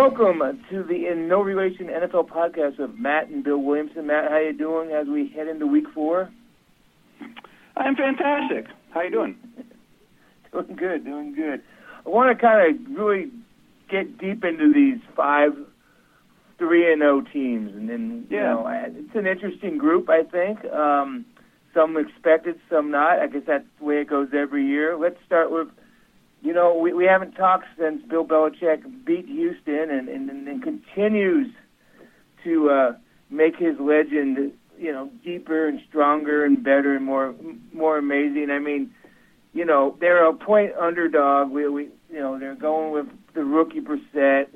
Welcome 0.00 0.40
to 0.70 0.82
the 0.82 1.08
In 1.08 1.28
No 1.28 1.42
Relation 1.42 1.88
NFL 1.88 2.30
podcast 2.30 2.78
of 2.78 2.98
Matt 2.98 3.28
and 3.28 3.44
Bill 3.44 3.58
Williamson. 3.58 4.06
Matt, 4.06 4.30
how 4.30 4.38
you 4.38 4.54
doing 4.54 4.92
as 4.92 5.06
we 5.06 5.28
head 5.28 5.46
into 5.46 5.66
Week 5.66 5.84
Four? 5.92 6.30
I'm 7.76 7.94
fantastic. 7.96 8.64
How 8.94 9.02
you 9.02 9.10
doing? 9.10 9.36
doing 10.52 10.74
good, 10.74 11.04
doing 11.04 11.34
good. 11.34 11.60
I 12.06 12.08
want 12.08 12.34
to 12.34 12.40
kind 12.40 12.74
of 12.80 12.96
really 12.96 13.30
get 13.90 14.16
deep 14.16 14.42
into 14.42 14.72
these 14.72 15.00
five 15.14 15.50
three 16.56 16.90
and 16.90 17.02
O 17.02 17.20
teams, 17.20 17.74
and 17.76 17.86
then 17.90 18.26
you 18.30 18.38
Yeah. 18.38 18.54
know 18.54 18.66
it's 18.68 19.14
an 19.14 19.26
interesting 19.26 19.76
group. 19.76 20.08
I 20.08 20.22
think 20.22 20.64
um, 20.72 21.26
some 21.74 21.98
expected, 21.98 22.58
some 22.70 22.90
not. 22.90 23.18
I 23.18 23.26
guess 23.26 23.42
that's 23.46 23.66
the 23.78 23.84
way 23.84 24.00
it 24.00 24.08
goes 24.08 24.28
every 24.32 24.64
year. 24.64 24.96
Let's 24.96 25.18
start 25.26 25.50
with. 25.50 25.68
You 26.42 26.54
know, 26.54 26.74
we, 26.74 26.92
we 26.92 27.04
haven't 27.04 27.32
talked 27.32 27.66
since 27.78 28.02
Bill 28.08 28.24
Belichick 28.24 29.04
beat 29.04 29.26
Houston 29.26 29.90
and, 29.90 30.08
and, 30.08 30.30
and 30.30 30.62
continues 30.62 31.48
to 32.44 32.70
uh, 32.70 32.92
make 33.28 33.56
his 33.56 33.78
legend, 33.78 34.52
you 34.78 34.92
know, 34.92 35.10
deeper 35.22 35.68
and 35.68 35.80
stronger 35.88 36.44
and 36.44 36.62
better 36.62 36.96
and 36.96 37.04
more 37.04 37.34
more 37.74 37.98
amazing. 37.98 38.48
I 38.50 38.58
mean, 38.58 38.90
you 39.52 39.64
know, 39.64 39.96
they're 40.00 40.26
a 40.26 40.32
point 40.32 40.72
underdog. 40.80 41.50
We, 41.50 41.68
we 41.68 41.88
you 42.10 42.20
know, 42.20 42.38
they're 42.38 42.54
going 42.54 42.92
with 42.92 43.06
the 43.34 43.44
rookie 43.44 43.80
Brissett. 43.80 44.46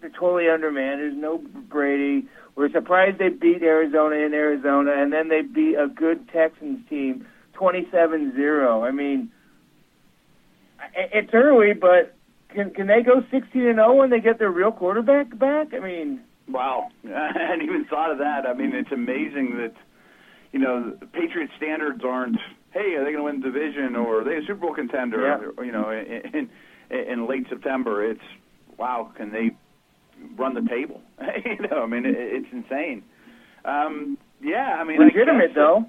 They're 0.00 0.10
totally 0.10 0.48
undermanned. 0.50 1.00
There's 1.00 1.16
no 1.16 1.38
Brady. 1.38 2.28
We're 2.56 2.70
surprised 2.70 3.18
they 3.18 3.30
beat 3.30 3.62
Arizona 3.62 4.16
in 4.16 4.34
Arizona, 4.34 4.92
and 4.96 5.12
then 5.12 5.28
they 5.28 5.42
beat 5.42 5.76
a 5.76 5.88
good 5.88 6.28
Texans 6.28 6.86
team, 6.88 7.26
27-0. 7.54 8.86
I 8.86 8.90
mean, 8.92 9.32
it's 10.94 11.30
early, 11.32 11.72
but 11.74 12.14
can 12.54 12.70
can 12.70 12.86
they 12.86 13.02
go 13.02 13.22
16 13.30 13.66
and 13.66 13.76
0 13.76 13.94
when 13.94 14.10
they 14.10 14.20
get 14.20 14.38
their 14.38 14.50
real 14.50 14.72
quarterback 14.72 15.36
back? 15.38 15.74
I 15.74 15.80
mean, 15.80 16.20
Wow, 16.48 16.88
I 17.06 17.30
hadn't 17.34 17.62
even 17.62 17.86
thought 17.86 18.10
of 18.10 18.18
that. 18.18 18.46
I 18.46 18.52
mean, 18.52 18.74
it's 18.74 18.92
amazing 18.92 19.56
that 19.58 19.72
you 20.52 20.58
know 20.58 20.92
the 20.98 21.06
Patriot 21.06 21.50
standards 21.56 22.02
aren't. 22.04 22.36
Hey, 22.72 22.94
are 22.96 23.04
they 23.04 23.12
going 23.12 23.18
to 23.18 23.22
win 23.22 23.40
the 23.40 23.50
division, 23.50 23.94
or 23.96 24.20
are 24.20 24.24
they 24.24 24.36
a 24.36 24.40
Super 24.42 24.54
Bowl 24.56 24.74
contender? 24.74 25.22
Yeah. 25.22 25.48
Or, 25.56 25.64
you 25.64 25.72
know, 25.72 25.90
in, 25.90 26.48
in 26.90 26.98
in 26.98 27.28
late 27.28 27.46
September, 27.48 28.04
it's 28.04 28.20
wow. 28.76 29.10
Can 29.16 29.30
they 29.32 29.52
run 30.36 30.54
the 30.54 30.68
table? 30.68 31.00
you 31.44 31.66
know, 31.68 31.82
I 31.82 31.86
mean, 31.86 32.04
it, 32.04 32.14
it's 32.16 32.48
insane. 32.52 33.02
Um, 33.64 34.18
yeah, 34.42 34.76
I 34.78 34.84
mean, 34.84 35.00
I 35.00 35.04
legitimate 35.06 35.48
guess- 35.48 35.56
though. 35.56 35.84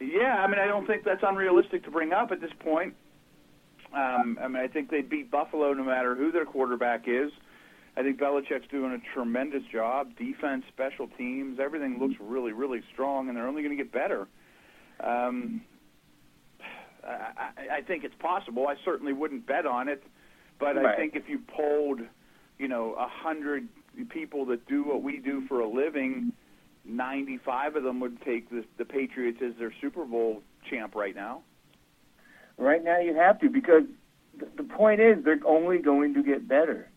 Yeah, 0.00 0.42
I 0.44 0.48
mean, 0.48 0.58
I 0.58 0.66
don't 0.66 0.86
think 0.86 1.04
that's 1.04 1.22
unrealistic 1.26 1.84
to 1.84 1.90
bring 1.90 2.12
up 2.12 2.30
at 2.30 2.40
this 2.40 2.50
point. 2.60 2.94
Um, 3.94 4.38
I 4.42 4.48
mean, 4.48 4.62
I 4.62 4.66
think 4.66 4.90
they 4.90 5.02
beat 5.02 5.30
Buffalo 5.30 5.72
no 5.72 5.84
matter 5.84 6.14
who 6.16 6.32
their 6.32 6.44
quarterback 6.44 7.04
is. 7.06 7.30
I 7.96 8.02
think 8.02 8.18
Belichick's 8.18 8.66
doing 8.70 8.92
a 8.92 9.14
tremendous 9.14 9.62
job. 9.70 10.16
Defense, 10.18 10.64
special 10.68 11.06
teams, 11.16 11.60
everything 11.60 11.98
looks 12.00 12.16
really, 12.20 12.52
really 12.52 12.82
strong, 12.92 13.28
and 13.28 13.36
they're 13.36 13.46
only 13.46 13.62
going 13.62 13.76
to 13.76 13.82
get 13.82 13.92
better. 13.92 14.26
Um, 14.98 15.62
I, 17.04 17.52
I, 17.62 17.76
I 17.76 17.80
think 17.82 18.02
it's 18.02 18.16
possible. 18.18 18.66
I 18.66 18.74
certainly 18.84 19.12
wouldn't 19.12 19.46
bet 19.46 19.64
on 19.64 19.88
it, 19.88 20.02
but 20.58 20.76
I 20.76 20.96
think 20.96 21.14
if 21.14 21.28
you 21.28 21.38
polled, 21.46 22.00
you 22.58 22.66
know, 22.66 22.94
a 22.94 23.06
hundred 23.08 23.68
people 24.08 24.44
that 24.46 24.66
do 24.66 24.82
what 24.82 25.02
we 25.02 25.18
do 25.18 25.46
for 25.46 25.60
a 25.60 25.68
living, 25.68 26.32
ninety-five 26.84 27.76
of 27.76 27.84
them 27.84 28.00
would 28.00 28.20
take 28.22 28.50
the, 28.50 28.64
the 28.76 28.84
Patriots 28.84 29.38
as 29.40 29.52
their 29.56 29.72
Super 29.80 30.04
Bowl 30.04 30.42
champ 30.68 30.96
right 30.96 31.14
now. 31.14 31.42
Right 32.56 32.84
now, 32.84 32.98
you 33.00 33.14
have 33.14 33.40
to 33.40 33.48
because 33.48 33.82
the, 34.38 34.46
the 34.56 34.62
point 34.62 35.00
is 35.00 35.24
they're 35.24 35.38
only 35.46 35.78
going 35.78 36.14
to 36.14 36.22
get 36.22 36.46
better. 36.48 36.88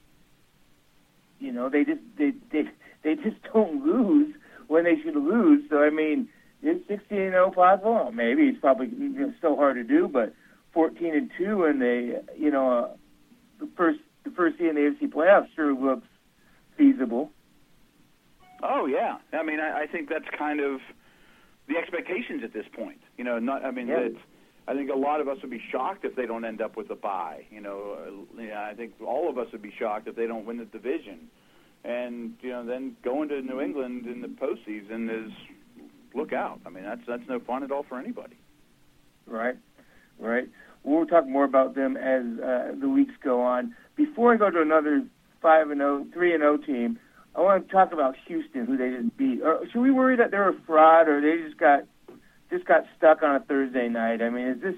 You 1.40 1.52
know, 1.52 1.70
they 1.70 1.84
just 1.84 2.02
they 2.18 2.32
they 2.52 2.64
they 3.04 3.16
just 3.16 3.38
don't 3.54 3.86
lose 3.86 4.36
when 4.68 4.84
they 4.84 4.96
should 5.04 5.16
lose. 5.16 5.64
So 5.70 5.82
I 5.84 5.90
mean, 5.90 6.30
is 6.62 6.78
16 6.88 7.18
and 7.18 7.32
0 7.32 7.52
possible? 7.52 8.08
Oh, 8.08 8.12
maybe 8.12 8.44
it's 8.44 8.60
probably 8.60 8.88
you 8.88 9.10
know, 9.10 9.34
still 9.38 9.56
hard 9.56 9.76
to 9.76 9.84
do, 9.84 10.08
but 10.08 10.34
14 10.74 11.16
and 11.16 11.32
2 11.38 11.66
and 11.66 11.82
they 11.82 12.20
you 12.38 12.52
know 12.52 12.72
uh, 12.72 12.88
the 13.60 13.70
first 13.76 14.00
the 14.24 14.32
first 14.32 14.58
seed 14.58 14.68
in 14.68 14.76
the 14.76 14.82
AFC 14.82 15.12
playoffs 15.12 15.48
sure 15.56 15.74
looks 15.74 16.08
feasible. 16.78 17.32
Oh 18.64 18.86
yeah, 18.86 19.18
I 19.34 19.44
mean, 19.44 19.60
I, 19.60 19.84
I 19.84 19.88
think 19.88 20.10
that's 20.10 20.26
kind 20.38 20.60
of 20.60 20.80
the 21.68 21.78
expectations 21.78 22.44
at 22.44 22.54
this 22.54 22.66
point. 22.76 23.00
You 23.18 23.24
know, 23.24 23.40
not 23.40 23.64
I 23.64 23.72
mean, 23.72 23.88
Yeah. 23.88 24.00
that 24.10 24.16
I 24.68 24.74
think 24.74 24.90
a 24.90 24.98
lot 24.98 25.22
of 25.22 25.28
us 25.30 25.38
would 25.42 25.52
be 25.52 25.62
shocked 25.72 26.04
if 26.04 26.16
they 26.16 26.26
don't 26.26 26.44
end 26.44 26.62
up 26.62 26.76
with 26.76 26.90
a 26.90 26.96
bye. 26.96 27.46
You 27.50 27.62
know, 27.62 28.26
uh, 28.38 28.54
I 28.54 28.74
think 28.74 28.94
all 29.06 29.30
of 29.30 29.38
us 29.38 29.48
would 29.54 29.62
be 29.62 29.74
shocked 29.78 30.08
if 30.08 30.16
they 30.16 30.28
don't 30.28 30.46
win 30.46 30.58
the 30.58 30.66
division, 30.66 31.30
and 31.86 32.34
you 32.42 32.50
know, 32.50 32.66
then 32.66 32.98
going 33.04 33.30
to 33.30 33.42
New 33.42 33.62
England 33.62 34.06
in 34.06 34.22
the 34.22 34.28
postseason 34.28 35.26
is 35.26 35.32
look 36.14 36.34
out. 36.34 36.60
I 36.66 36.70
mean, 36.70 36.84
that's 36.84 37.02
that's 37.08 37.28
no 37.30 37.40
fun 37.40 37.64
at 37.64 37.72
all 37.72 37.86
for 37.88 37.98
anybody. 37.98 38.36
Right, 39.26 39.56
right. 40.20 40.50
We'll 40.84 41.06
talk 41.06 41.28
more 41.28 41.46
about 41.46 41.76
them 41.76 41.98
as 41.98 42.24
uh, 42.40 42.72
the 42.80 42.90
weeks 42.90 43.14
go 43.24 43.42
on. 43.42 43.76
Before 43.96 44.34
I 44.34 44.38
go 44.38 44.50
to 44.50 44.62
another 44.62 45.04
five 45.42 45.70
and 45.70 45.80
0, 45.80 46.08
3 46.14 46.34
and 46.34 46.42
0 46.42 46.58
team, 46.58 47.00
I 47.36 47.42
want 47.42 47.68
to 47.68 47.72
talk 47.74 47.94
about 47.94 48.16
Houston, 48.28 48.66
who 48.66 48.78
they 48.78 48.90
just 48.90 49.16
beat. 49.18 49.42
Or 49.42 49.62
should 49.72 49.82
we 49.82 49.92
worry 49.92 50.18
that 50.18 50.32
they're 50.32 50.50
a 50.50 50.60
fraud, 50.66 51.08
or 51.08 51.22
they 51.22 51.44
just 51.44 51.60
got 51.60 51.84
just 52.50 52.66
got 52.66 52.84
stuck 52.98 53.24
on 53.24 53.36
a 53.36 53.40
Thursday 53.42 53.88
night? 53.90 54.22
I 54.22 54.30
mean, 54.30 54.48
is 54.48 54.62
this 54.62 54.76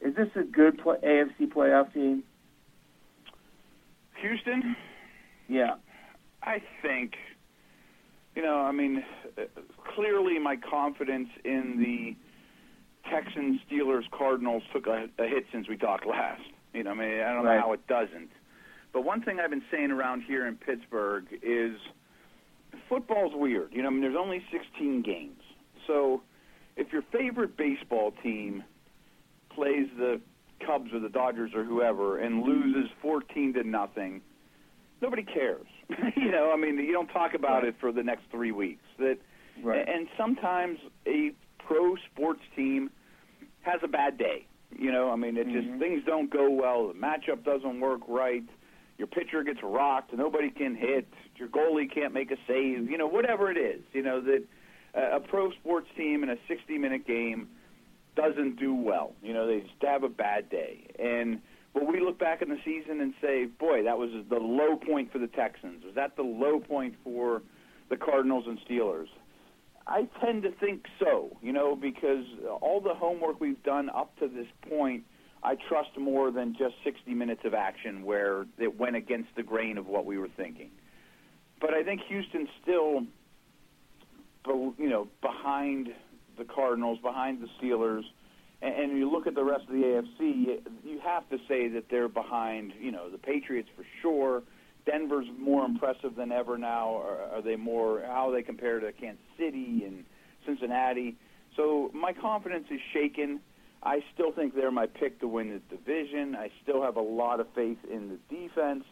is 0.00 0.14
this 0.16 0.28
a 0.36 0.42
good 0.44 0.78
play, 0.78 0.96
AFC 1.04 1.48
playoff 1.52 1.92
team? 1.92 2.24
Houston, 4.20 4.76
Yeah, 5.48 5.74
I 6.42 6.62
think, 6.80 7.14
you 8.36 8.42
know, 8.42 8.60
I 8.60 8.70
mean, 8.72 9.04
clearly 9.94 10.38
my 10.38 10.56
confidence 10.56 11.28
in 11.44 11.78
the 11.78 12.16
Texans, 13.10 13.60
Steelers, 13.68 14.08
Cardinals 14.10 14.62
took 14.72 14.86
a, 14.86 15.08
a 15.18 15.26
hit 15.26 15.46
since 15.52 15.68
we 15.68 15.76
talked 15.76 16.06
last. 16.06 16.42
You 16.72 16.84
know, 16.84 16.92
I 16.92 16.94
mean, 16.94 17.20
I 17.20 17.32
don't 17.32 17.44
Right. 17.44 17.56
know 17.56 17.60
how 17.62 17.72
it 17.72 17.84
doesn't. 17.88 18.30
But 18.92 19.02
one 19.02 19.22
thing 19.22 19.40
I've 19.40 19.50
been 19.50 19.64
saying 19.72 19.90
around 19.90 20.22
here 20.22 20.46
in 20.46 20.56
Pittsburgh 20.56 21.24
is 21.42 21.76
football's 22.88 23.32
weird. 23.34 23.72
You 23.72 23.82
know, 23.82 23.88
I 23.88 23.90
mean, 23.90 24.02
there's 24.02 24.16
only 24.16 24.42
16 24.52 25.02
games. 25.02 25.40
So 25.86 26.22
if 26.76 26.92
your 26.92 27.02
favorite 27.12 27.56
baseball 27.56 28.12
team 28.22 28.64
plays 29.54 29.88
the 29.98 30.20
Cubs 30.66 30.92
or 30.92 31.00
the 31.00 31.08
Dodgers 31.08 31.52
or 31.54 31.64
whoever 31.64 32.18
and 32.18 32.42
loses 32.42 32.90
14 33.02 33.54
to 33.54 33.64
nothing, 33.64 34.20
nobody 35.00 35.22
cares. 35.24 35.66
you 36.16 36.30
know, 36.30 36.52
I 36.52 36.56
mean, 36.56 36.76
you 36.78 36.92
don't 36.92 37.08
talk 37.08 37.34
about 37.34 37.62
Right. 37.62 37.68
it 37.68 37.74
for 37.80 37.92
the 37.92 38.02
next 38.02 38.22
three 38.30 38.52
weeks. 38.52 38.84
That, 38.98 39.18
right. 39.62 39.86
and 39.88 40.06
sometimes 40.16 40.78
a 41.06 41.32
pro 41.58 41.96
sports 42.12 42.40
team 42.56 42.90
has 43.62 43.80
a 43.82 43.88
bad 43.88 44.16
day. 44.18 44.46
You 44.78 44.90
know, 44.90 45.10
I 45.10 45.16
mean, 45.16 45.36
it 45.36 45.48
just 45.48 45.68
Mhm. 45.68 45.78
things 45.78 46.02
don't 46.06 46.30
go 46.30 46.48
well. 46.50 46.88
The 46.88 46.94
matchup 46.94 47.44
doesn't 47.44 47.80
work 47.80 48.00
right. 48.08 48.42
Your 48.96 49.06
pitcher 49.06 49.42
gets 49.42 49.62
rocked. 49.62 50.12
Nobody 50.14 50.48
can 50.50 50.74
hit. 50.74 51.06
Your 51.36 51.48
goalie 51.48 51.90
can't 51.90 52.14
make 52.14 52.30
a 52.30 52.36
save. 52.46 52.90
You 52.90 52.96
know, 52.96 53.06
whatever 53.06 53.50
it 53.50 53.58
is. 53.58 53.82
You 53.92 54.02
know 54.02 54.20
that 54.22 54.44
a 54.94 55.20
pro 55.20 55.50
sports 55.52 55.88
team 55.96 56.22
in 56.22 56.30
a 56.30 56.36
60-minute 56.50 57.06
game 57.06 57.48
doesn't 58.14 58.56
do 58.58 58.74
well. 58.74 59.14
You 59.22 59.32
know, 59.32 59.46
they 59.46 59.60
just 59.60 59.74
have 59.82 60.02
a 60.02 60.08
bad 60.08 60.50
day. 60.50 60.86
And 60.98 61.40
but 61.74 61.86
we 61.86 62.00
look 62.00 62.18
back 62.18 62.42
in 62.42 62.50
the 62.50 62.58
season 62.64 63.00
and 63.00 63.14
say, 63.22 63.46
boy, 63.46 63.84
that 63.84 63.96
was 63.96 64.10
the 64.28 64.36
low 64.36 64.76
point 64.76 65.10
for 65.10 65.18
the 65.18 65.26
Texans. 65.26 65.84
Was 65.84 65.94
that 65.94 66.16
the 66.16 66.22
low 66.22 66.60
point 66.60 66.94
for 67.02 67.42
the 67.88 67.96
Cardinals 67.96 68.44
and 68.46 68.58
Steelers? 68.68 69.08
I 69.86 70.06
tend 70.22 70.42
to 70.42 70.52
think 70.52 70.84
so, 71.00 71.36
you 71.42 71.52
know, 71.52 71.74
because 71.74 72.24
all 72.60 72.80
the 72.80 72.94
homework 72.94 73.40
we've 73.40 73.62
done 73.62 73.90
up 73.90 74.16
to 74.18 74.28
this 74.28 74.46
point, 74.68 75.04
I 75.42 75.56
trust 75.68 75.98
more 75.98 76.30
than 76.30 76.54
just 76.56 76.74
60 76.84 77.14
minutes 77.14 77.40
of 77.44 77.54
action 77.54 78.04
where 78.04 78.46
it 78.58 78.78
went 78.78 78.94
against 78.96 79.30
the 79.34 79.42
grain 79.42 79.78
of 79.78 79.86
what 79.86 80.04
we 80.04 80.18
were 80.18 80.28
thinking. 80.36 80.70
But 81.60 81.74
I 81.74 81.82
think 81.82 82.02
Houston's 82.08 82.48
still, 82.62 83.06
you 84.46 84.88
know, 84.88 85.08
behind 85.20 85.88
the 86.38 86.44
Cardinals, 86.44 86.98
behind 87.02 87.40
the 87.42 87.48
Steelers, 87.60 88.02
and, 88.62 88.74
and 88.74 88.98
you 88.98 89.10
look 89.10 89.26
at 89.26 89.34
the 89.34 89.44
rest 89.44 89.64
of 89.68 89.74
the 89.74 89.82
AFC, 89.82 90.60
you 90.84 91.00
have 91.04 91.28
to 91.30 91.38
say 91.48 91.68
that 91.68 91.84
they're 91.90 92.08
behind, 92.08 92.72
you 92.80 92.92
know, 92.92 93.10
the 93.10 93.18
Patriots 93.18 93.68
for 93.76 93.84
sure. 94.00 94.42
Denver's 94.86 95.26
more 95.38 95.64
impressive 95.64 96.16
than 96.16 96.32
ever 96.32 96.58
now. 96.58 96.88
Or 96.88 97.18
are 97.34 97.42
they 97.42 97.56
more? 97.56 98.02
How 98.06 98.30
they 98.30 98.42
compare 98.42 98.80
to 98.80 98.92
Kansas 98.92 99.22
City 99.38 99.82
and 99.86 100.04
Cincinnati? 100.46 101.16
So 101.56 101.90
my 101.94 102.12
confidence 102.12 102.66
is 102.70 102.80
shaken. 102.92 103.40
I 103.82 104.00
still 104.14 104.32
think 104.32 104.54
they're 104.54 104.70
my 104.70 104.86
pick 104.86 105.20
to 105.20 105.28
win 105.28 105.50
the 105.50 105.76
division. 105.76 106.36
I 106.36 106.50
still 106.62 106.82
have 106.82 106.96
a 106.96 107.02
lot 107.02 107.40
of 107.40 107.46
faith 107.54 107.78
in 107.90 108.08
the 108.08 108.34
defense, 108.34 108.84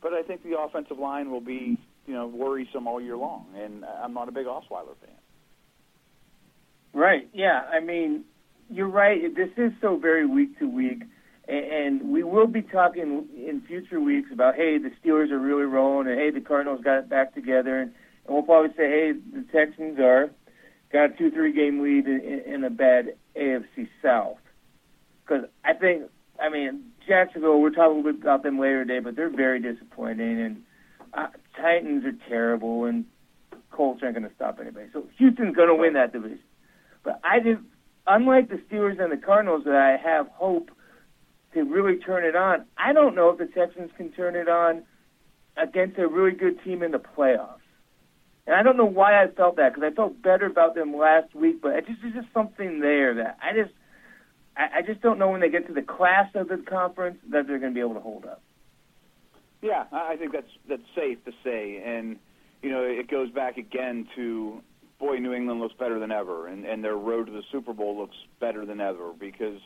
but 0.00 0.12
I 0.12 0.22
think 0.22 0.44
the 0.44 0.58
offensive 0.58 0.98
line 0.98 1.30
will 1.30 1.40
be, 1.40 1.78
you 2.06 2.14
know, 2.14 2.26
worrisome 2.26 2.86
all 2.86 3.00
year 3.00 3.16
long. 3.16 3.46
And 3.56 3.84
I'm 3.84 4.14
not 4.14 4.28
a 4.28 4.32
big 4.32 4.46
Osweiler 4.46 4.96
fan. 5.00 5.10
Right. 6.92 7.28
Yeah. 7.32 7.62
I 7.70 7.80
mean, 7.80 8.24
you're 8.70 8.88
right. 8.88 9.34
This 9.34 9.50
is 9.56 9.72
so 9.80 9.96
very 9.96 10.26
week 10.26 10.58
to 10.58 10.68
week, 10.68 11.02
and 11.48 12.10
we 12.10 12.22
will 12.22 12.46
be 12.46 12.62
talking 12.62 13.28
in 13.36 13.62
future 13.66 14.00
weeks 14.00 14.30
about 14.32 14.56
hey 14.56 14.78
the 14.78 14.90
Steelers 15.00 15.30
are 15.30 15.38
really 15.38 15.64
rolling 15.64 16.08
and 16.08 16.18
hey 16.18 16.30
the 16.30 16.40
Cardinals 16.40 16.80
got 16.82 16.98
it 16.98 17.08
back 17.08 17.34
together 17.34 17.78
and, 17.78 17.92
we'll 18.28 18.42
probably 18.42 18.70
say 18.70 18.88
hey 18.88 19.12
the 19.32 19.44
Texans 19.52 20.00
are 20.00 20.30
got 20.92 21.12
a 21.12 21.16
two 21.16 21.30
three 21.30 21.52
game 21.52 21.80
lead 21.80 22.06
in, 22.08 22.42
in 22.44 22.64
a 22.64 22.70
bad 22.70 23.14
AFC 23.36 23.88
South 24.02 24.38
because 25.24 25.44
I 25.64 25.74
think 25.74 26.10
I 26.42 26.48
mean 26.48 26.86
Jacksonville 27.06 27.60
we're 27.60 27.70
talking 27.70 27.92
a 27.92 27.96
little 27.98 28.12
bit 28.12 28.22
about 28.22 28.42
them 28.42 28.58
later 28.58 28.84
today 28.84 28.98
but 28.98 29.14
they're 29.14 29.30
very 29.30 29.60
disappointing 29.60 30.40
and 30.40 30.62
uh, 31.14 31.28
Titans 31.56 32.04
are 32.04 32.28
terrible 32.28 32.84
and 32.84 33.04
Colts 33.70 34.00
aren't 34.02 34.16
going 34.16 34.28
to 34.28 34.34
stop 34.34 34.58
anybody 34.60 34.86
so 34.92 35.06
Houston's 35.18 35.54
going 35.54 35.68
to 35.68 35.74
win 35.74 35.94
that 35.94 36.12
division 36.12 36.40
but 37.02 37.20
I 37.24 37.40
just 37.40 37.60
unlike 38.06 38.48
the 38.48 38.56
Steelers 38.70 39.00
and 39.02 39.12
the 39.12 39.16
Cardinals 39.16 39.64
that 39.64 39.74
I 39.74 39.96
have 39.96 40.28
hope 40.28 40.70
to 41.56 41.62
really 41.62 41.98
turn 41.98 42.24
it 42.24 42.36
on. 42.36 42.66
I 42.76 42.92
don't 42.92 43.14
know 43.14 43.30
if 43.30 43.38
the 43.38 43.46
Texans 43.46 43.90
can 43.96 44.12
turn 44.12 44.36
it 44.36 44.48
on 44.48 44.82
against 45.56 45.98
a 45.98 46.06
really 46.06 46.36
good 46.36 46.62
team 46.62 46.82
in 46.82 46.92
the 46.92 46.98
playoffs. 46.98 47.64
And 48.46 48.54
I 48.54 48.62
don't 48.62 48.76
know 48.76 48.84
why 48.84 49.22
I 49.22 49.28
felt 49.28 49.56
that 49.56 49.74
because 49.74 49.90
I 49.90 49.94
felt 49.94 50.22
better 50.22 50.46
about 50.46 50.74
them 50.74 50.96
last 50.96 51.34
week, 51.34 51.60
but 51.62 51.72
it 51.72 51.86
just 51.86 52.00
there's 52.02 52.14
just 52.14 52.32
something 52.32 52.80
there 52.80 53.14
that 53.14 53.38
I 53.42 53.52
just 53.54 53.74
I, 54.56 54.78
I 54.78 54.82
just 54.82 55.00
don't 55.00 55.18
know 55.18 55.30
when 55.30 55.40
they 55.40 55.48
get 55.48 55.66
to 55.66 55.72
the 55.72 55.82
class 55.82 56.28
of 56.34 56.48
the 56.48 56.58
conference 56.58 57.18
that 57.30 57.48
they're 57.48 57.58
going 57.58 57.72
to 57.72 57.74
be 57.74 57.80
able 57.80 57.94
to 57.94 58.00
hold 58.00 58.24
up. 58.26 58.42
Yeah, 59.66 59.84
I 59.92 60.16
think 60.16 60.32
that's 60.32 60.50
that's 60.68 60.82
safe 60.94 61.24
to 61.24 61.32
say, 61.42 61.82
and 61.84 62.16
you 62.62 62.70
know 62.70 62.82
it 62.82 63.10
goes 63.10 63.30
back 63.30 63.56
again 63.56 64.06
to 64.14 64.62
boy, 64.98 65.16
New 65.16 65.32
England 65.32 65.60
looks 65.60 65.74
better 65.78 65.98
than 65.98 66.12
ever, 66.12 66.46
and 66.46 66.64
and 66.64 66.84
their 66.84 66.96
road 66.96 67.26
to 67.26 67.32
the 67.32 67.42
Super 67.50 67.72
Bowl 67.72 67.98
looks 67.98 68.16
better 68.40 68.64
than 68.64 68.80
ever 68.80 69.12
because 69.18 69.60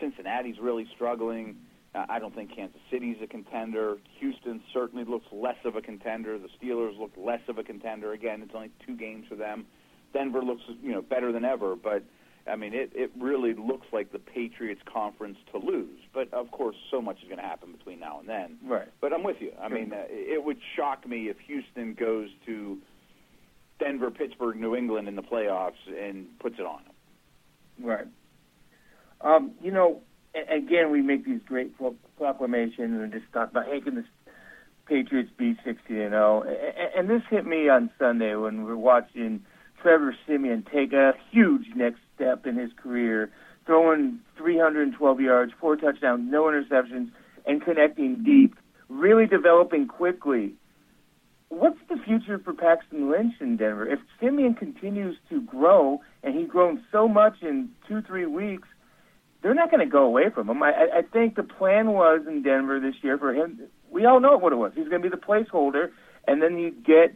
Cincinnati's 0.00 0.56
really 0.60 0.86
struggling. 0.94 1.56
Uh, 1.94 2.04
I 2.08 2.18
don't 2.18 2.34
think 2.34 2.54
Kansas 2.54 2.80
City's 2.90 3.16
a 3.22 3.26
contender. 3.26 3.96
Houston 4.18 4.60
certainly 4.74 5.04
looks 5.04 5.26
less 5.32 5.56
of 5.64 5.76
a 5.76 5.80
contender. 5.80 6.38
The 6.38 6.48
Steelers 6.60 6.98
look 6.98 7.12
less 7.16 7.40
of 7.48 7.58
a 7.58 7.62
contender. 7.62 8.12
Again, 8.12 8.42
it's 8.42 8.52
only 8.54 8.70
two 8.86 8.96
games 8.96 9.26
for 9.28 9.36
them. 9.36 9.66
Denver 10.12 10.42
looks, 10.42 10.62
you 10.82 10.92
know, 10.92 11.02
better 11.02 11.32
than 11.32 11.44
ever, 11.44 11.76
but 11.76 12.02
I 12.48 12.56
mean, 12.56 12.74
it 12.74 12.92
it 12.94 13.10
really 13.18 13.54
looks 13.54 13.86
like 13.92 14.12
the 14.12 14.18
Patriots 14.18 14.80
conference 14.92 15.38
to 15.52 15.58
lose. 15.58 16.00
But 16.12 16.32
of 16.32 16.50
course, 16.50 16.76
so 16.90 17.00
much 17.00 17.18
is 17.22 17.24
going 17.24 17.38
to 17.38 17.44
happen 17.44 17.72
between 17.72 18.00
now 18.00 18.20
and 18.20 18.28
then. 18.28 18.58
Right. 18.64 18.88
But 19.00 19.12
I'm 19.12 19.22
with 19.22 19.36
you. 19.40 19.52
I 19.60 19.68
mean, 19.68 19.92
uh, 19.92 20.04
it 20.08 20.42
would 20.42 20.58
shock 20.76 21.06
me 21.06 21.28
if 21.28 21.36
Houston 21.46 21.94
goes 21.94 22.28
to 22.46 22.78
Denver, 23.78 24.10
Pittsburgh, 24.10 24.56
New 24.56 24.74
England 24.74 25.08
in 25.08 25.16
the 25.16 25.22
playoffs 25.22 25.72
and 25.88 26.26
puts 26.38 26.56
it 26.58 26.66
on 26.66 26.82
them. 26.84 27.86
Right. 27.86 28.06
Um, 29.20 29.52
you 29.62 29.70
know, 29.70 30.00
again, 30.34 30.90
we 30.90 31.02
make 31.02 31.24
these 31.24 31.40
great 31.46 31.74
proclamations 32.16 33.00
and 33.00 33.12
just 33.12 33.24
talk 33.32 33.50
about, 33.50 33.66
hey, 33.66 33.80
can 33.80 33.96
the 33.96 34.04
Patriots 34.86 35.30
be 35.36 35.56
60 35.64 36.00
and 36.00 36.10
0? 36.10 36.44
And 36.96 37.08
this 37.10 37.22
hit 37.30 37.46
me 37.46 37.68
on 37.68 37.90
Sunday 37.98 38.34
when 38.34 38.58
we 38.58 38.64
were 38.64 38.76
watching 38.76 39.44
Trevor 39.82 40.14
Siemian 40.26 40.64
take 40.72 40.92
a 40.92 41.14
huge 41.30 41.66
next 41.74 42.00
step 42.14 42.46
in 42.46 42.56
his 42.56 42.70
career, 42.76 43.30
throwing 43.66 44.20
312 44.36 45.20
yards, 45.20 45.52
four 45.60 45.76
touchdowns, 45.76 46.22
no 46.30 46.44
interceptions, 46.44 47.10
and 47.46 47.62
connecting 47.62 48.22
deep, 48.24 48.56
really 48.88 49.26
developing 49.26 49.86
quickly. 49.86 50.54
What's 51.48 51.78
the 51.88 51.96
future 51.96 52.38
for 52.38 52.52
Paxton 52.52 53.10
Lynch 53.10 53.34
in 53.40 53.56
Denver? 53.56 53.86
If 53.86 54.00
Siemian 54.20 54.54
continues 54.54 55.16
to 55.30 55.40
grow, 55.40 56.00
and 56.22 56.38
he's 56.38 56.48
grown 56.48 56.82
so 56.92 57.08
much 57.08 57.42
in 57.42 57.70
two, 57.86 58.02
three 58.02 58.26
weeks, 58.26 58.68
they're 59.42 59.54
not 59.54 59.70
going 59.70 59.86
to 59.86 59.90
go 59.90 60.04
away 60.04 60.30
from 60.34 60.50
him. 60.50 60.62
I, 60.62 60.72
I 60.98 61.02
think 61.02 61.36
the 61.36 61.42
plan 61.42 61.92
was 61.92 62.22
in 62.26 62.42
Denver 62.42 62.80
this 62.80 62.96
year 63.02 63.16
for 63.16 63.32
him. 63.32 63.60
We 63.90 64.04
all 64.04 64.20
know 64.20 64.36
what 64.36 64.52
it 64.52 64.56
was. 64.56 64.72
He's 64.74 64.88
going 64.88 65.02
to 65.02 65.08
be 65.08 65.14
the 65.14 65.22
placeholder, 65.22 65.90
and 66.26 66.42
then 66.42 66.58
you 66.58 66.70
get 66.70 67.14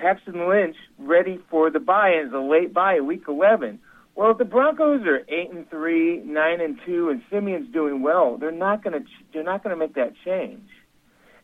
Paxton 0.00 0.48
Lynch 0.48 0.76
ready 0.98 1.38
for 1.50 1.70
the 1.70 1.80
buy 1.80 2.08
it's 2.08 2.32
a 2.32 2.38
late 2.38 2.72
bye, 2.72 3.00
week 3.00 3.24
11. 3.28 3.78
Well, 4.14 4.32
if 4.32 4.38
the 4.38 4.44
Broncos 4.44 5.02
are 5.06 5.20
eight 5.28 5.50
and 5.50 5.68
three, 5.70 6.20
nine 6.24 6.60
and 6.60 6.78
two, 6.84 7.08
and 7.10 7.22
Siemian's 7.30 7.72
doing 7.72 8.02
well, 8.02 8.36
they're 8.38 8.50
not 8.50 8.82
going 8.82 9.00
to 9.00 9.08
they're 9.32 9.42
not 9.42 9.62
going 9.62 9.74
to 9.74 9.78
make 9.78 9.94
that 9.94 10.12
change. 10.24 10.68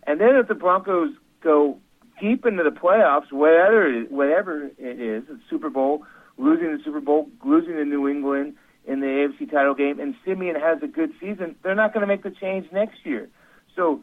And 0.07 0.21
then 0.21 0.37
if 0.37 0.49
the 0.49 0.55
Broncos 0.55 1.11
go 1.43 1.79
deep 2.21 2.47
into 2.47 2.63
the 2.63 2.71
playoffs, 2.71 3.31
whatever 3.31 4.05
whatever 4.09 4.71
it 4.79 5.01
is, 5.01 5.29
the 5.29 5.39
Super 5.49 5.71
Bowl, 5.71 6.05
losing 6.39 6.77
the 6.77 6.83
Super 6.85 7.01
Bowl, 7.01 7.29
losing 7.45 7.75
to 7.75 7.85
New 7.85 8.09
England, 8.09 8.55
in 8.87 9.01
the 9.01 9.07
AFC 9.07 9.51
title 9.51 9.75
game 9.75 9.99
and 9.99 10.15
Siemian 10.25 10.57
has 10.57 10.79
a 10.83 10.87
good 10.87 11.11
season, 11.21 11.57
they're 11.63 11.75
not 11.75 11.93
going 11.93 12.03
to 12.03 12.07
make 12.07 12.23
the 12.23 12.31
change 12.31 12.71
next 12.73 13.05
year. 13.05 13.29
So 13.75 14.01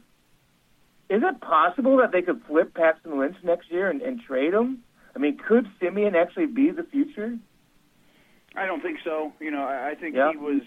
is 1.09 1.21
it 1.23 1.41
possible 1.41 1.97
that 1.97 2.11
they 2.11 2.21
could 2.21 2.41
flip 2.47 2.73
Paxton 2.73 3.19
Lynch 3.19 3.35
next 3.44 3.71
year 3.71 3.89
and, 3.89 4.01
and 4.01 4.21
trade 4.21 4.53
him? 4.53 4.79
I 5.15 5.19
mean, 5.19 5.38
could 5.38 5.67
Siemian 5.79 6.15
actually 6.15 6.47
be 6.47 6.71
the 6.71 6.83
future? 6.83 7.38
I 8.55 8.65
don't 8.65 8.81
think 8.81 9.00
so. 9.03 9.33
You 9.39 9.51
know, 9.51 9.63
I, 9.63 9.91
I 9.91 9.95
think 9.95 10.15
yeah. 10.15 10.31
he 10.31 10.38
was 10.38 10.61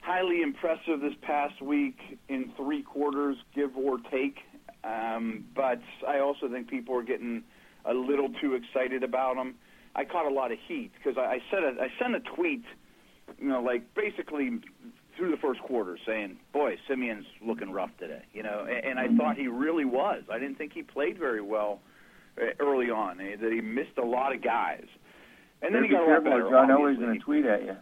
highly 0.00 0.42
impressive 0.42 1.00
this 1.00 1.14
past 1.22 1.60
week 1.60 1.98
in 2.28 2.52
three 2.56 2.82
quarters, 2.82 3.36
give 3.54 3.76
or 3.76 3.98
take. 4.10 4.38
Um, 4.84 5.44
but 5.54 5.80
I 6.06 6.20
also 6.20 6.48
think 6.48 6.68
people 6.68 6.96
are 6.96 7.02
getting 7.02 7.42
a 7.84 7.92
little 7.92 8.28
too 8.40 8.54
excited 8.54 9.02
about 9.02 9.36
him. 9.36 9.56
I 9.94 10.04
caught 10.04 10.30
a 10.30 10.34
lot 10.34 10.52
of 10.52 10.58
heat 10.66 10.92
because 10.94 11.18
I, 11.18 11.36
I 11.36 11.38
said 11.50 11.62
a, 11.62 11.82
I 11.82 11.88
sent 11.98 12.14
a 12.14 12.20
tweet– 12.20 12.62
you 13.38 13.48
know, 13.48 13.60
like 13.60 13.94
basically 13.94 14.50
through 15.16 15.30
the 15.30 15.36
first 15.36 15.60
quarter 15.60 15.98
saying, 16.06 16.36
"Boy, 16.52 16.76
Siemian's 16.86 17.26
looking 17.40 17.70
rough 17.70 17.90
today," 17.98 18.22
you 18.32 18.42
know, 18.42 18.66
and, 18.68 18.98
and 18.98 18.98
I 18.98 19.08
thought 19.16 19.36
he 19.36 19.48
really 19.48 19.84
was. 19.84 20.22
I 20.30 20.38
didn't 20.38 20.56
think 20.56 20.72
he 20.72 20.82
played 20.82 21.18
very 21.18 21.40
well 21.40 21.80
uh, 22.40 22.46
early 22.60 22.90
on. 22.90 23.20
Eh, 23.20 23.36
that 23.40 23.52
he 23.52 23.60
missed 23.60 23.98
a 23.98 24.04
lot 24.04 24.34
of 24.34 24.42
guys, 24.42 24.86
and 25.62 25.74
then 25.74 25.84
he 25.84 25.90
got 25.90 26.06
a 26.06 26.12
lot 26.12 26.24
better. 26.24 26.50
John 26.50 26.70
always 26.70 26.98
going 26.98 27.18
to 27.18 27.24
tweet 27.24 27.46
at 27.46 27.64
you, 27.64 27.76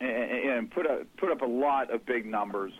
and, 0.00 0.50
and 0.50 0.70
put 0.70 0.86
up 0.86 1.02
put 1.18 1.30
up 1.30 1.42
a 1.42 1.46
lot 1.46 1.92
of 1.92 2.04
big 2.04 2.26
numbers. 2.26 2.72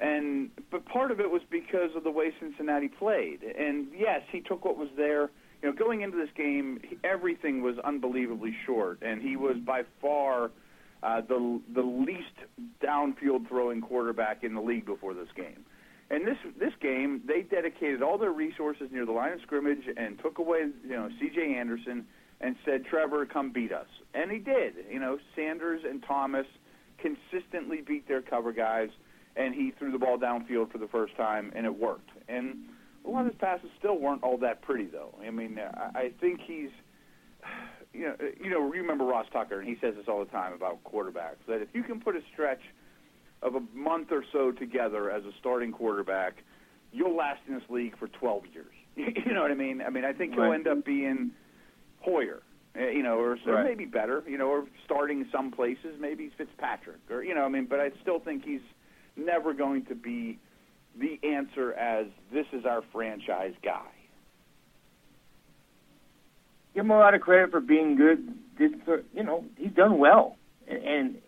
And 0.00 0.50
but 0.70 0.84
part 0.84 1.10
of 1.10 1.20
it 1.20 1.30
was 1.30 1.42
because 1.50 1.90
of 1.96 2.04
the 2.04 2.10
way 2.10 2.32
Cincinnati 2.38 2.88
played. 2.88 3.42
And 3.42 3.88
yes, 3.96 4.22
he 4.30 4.40
took 4.40 4.64
what 4.64 4.76
was 4.76 4.88
there. 4.96 5.30
You 5.62 5.70
know, 5.70 5.72
going 5.72 6.02
into 6.02 6.16
this 6.16 6.28
game, 6.36 6.80
everything 7.02 7.62
was 7.62 7.76
unbelievably 7.80 8.56
short, 8.64 8.98
and 9.02 9.20
he 9.20 9.34
was 9.34 9.56
by 9.56 9.82
far 10.00 10.52
uh, 11.02 11.20
the 11.20 11.60
the 11.74 11.82
least 11.82 12.34
downfield 12.82 13.48
throwing 13.48 13.80
quarterback 13.80 14.42
in 14.44 14.54
the 14.54 14.60
league 14.60 14.86
before 14.86 15.14
this 15.14 15.28
game. 15.36 15.64
And 16.10 16.26
this 16.26 16.38
this 16.58 16.72
game, 16.80 17.22
they 17.26 17.42
dedicated 17.42 18.02
all 18.02 18.18
their 18.18 18.32
resources 18.32 18.88
near 18.90 19.04
the 19.06 19.12
line 19.12 19.32
of 19.32 19.40
scrimmage 19.42 19.84
and 19.96 20.18
took 20.18 20.38
away 20.38 20.66
you 20.84 20.96
know 20.96 21.08
C.J. 21.20 21.54
Anderson 21.54 22.06
and 22.40 22.56
said, 22.64 22.84
"Trevor, 22.86 23.26
come 23.26 23.52
beat 23.52 23.72
us." 23.72 23.86
And 24.14 24.30
he 24.30 24.38
did. 24.38 24.74
You 24.90 25.00
know, 25.00 25.18
Sanders 25.36 25.82
and 25.88 26.02
Thomas 26.02 26.46
consistently 26.98 27.82
beat 27.86 28.08
their 28.08 28.22
cover 28.22 28.52
guys, 28.52 28.88
and 29.36 29.54
he 29.54 29.72
threw 29.78 29.92
the 29.92 29.98
ball 29.98 30.18
downfield 30.18 30.72
for 30.72 30.78
the 30.78 30.88
first 30.88 31.16
time, 31.16 31.52
and 31.54 31.66
it 31.66 31.78
worked. 31.78 32.10
And 32.28 32.56
a 33.04 33.10
lot 33.10 33.26
of 33.26 33.32
his 33.32 33.40
passes 33.40 33.70
still 33.78 33.98
weren't 33.98 34.22
all 34.22 34.38
that 34.38 34.62
pretty, 34.62 34.86
though. 34.86 35.14
I 35.24 35.30
mean, 35.30 35.58
I, 35.58 35.98
I 35.98 36.12
think 36.20 36.40
he's 36.46 36.70
you 37.92 38.02
know, 38.02 38.16
you 38.42 38.50
know, 38.50 38.60
remember 38.60 39.04
Ross 39.04 39.26
Tucker, 39.32 39.60
and 39.60 39.68
he 39.68 39.76
says 39.80 39.94
this 39.96 40.06
all 40.08 40.20
the 40.20 40.30
time 40.30 40.52
about 40.52 40.82
quarterbacks 40.84 41.38
that 41.46 41.62
if 41.62 41.68
you 41.72 41.82
can 41.82 42.00
put 42.00 42.16
a 42.16 42.20
stretch 42.32 42.60
of 43.42 43.54
a 43.54 43.60
month 43.74 44.08
or 44.10 44.24
so 44.32 44.52
together 44.52 45.10
as 45.10 45.24
a 45.24 45.30
starting 45.38 45.72
quarterback, 45.72 46.42
you'll 46.92 47.16
last 47.16 47.40
in 47.48 47.54
this 47.54 47.62
league 47.68 47.96
for 47.98 48.08
12 48.08 48.44
years. 48.52 48.74
you 48.96 49.32
know 49.32 49.42
what 49.42 49.50
I 49.50 49.54
mean? 49.54 49.80
I 49.80 49.90
mean, 49.90 50.04
I 50.04 50.12
think 50.12 50.36
right. 50.36 50.54
end 50.54 50.66
up 50.66 50.84
being 50.84 51.30
Hoyer, 52.00 52.42
eh, 52.74 52.90
you 52.90 53.02
know, 53.02 53.18
or, 53.18 53.36
right. 53.46 53.64
maybe 53.64 53.84
better, 53.84 54.24
you 54.26 54.38
know, 54.38 54.48
or 54.48 54.64
starting 54.84 55.26
some 55.32 55.50
places, 55.50 55.96
maybe 56.00 56.30
Fitzpatrick, 56.36 57.00
or 57.10 57.22
you 57.22 57.34
know, 57.34 57.44
I 57.44 57.48
mean, 57.48 57.66
but 57.66 57.80
I 57.80 57.90
still 58.02 58.18
think 58.18 58.44
he's 58.44 58.60
never 59.16 59.54
going 59.54 59.84
to 59.86 59.94
be 59.94 60.38
the 60.98 61.18
answer 61.22 61.72
as 61.74 62.06
this 62.32 62.46
is 62.52 62.64
our 62.64 62.82
franchise 62.92 63.54
guy 63.62 63.86
give 66.78 66.84
him 66.84 66.92
a 66.92 66.98
lot 66.98 67.14
of 67.14 67.20
credit 67.20 67.50
for 67.50 67.60
being 67.60 67.96
good. 67.96 68.32
This, 68.56 68.70
you 69.12 69.24
know, 69.24 69.44
he's 69.56 69.72
done 69.72 69.98
well, 69.98 70.36
and 70.68 71.18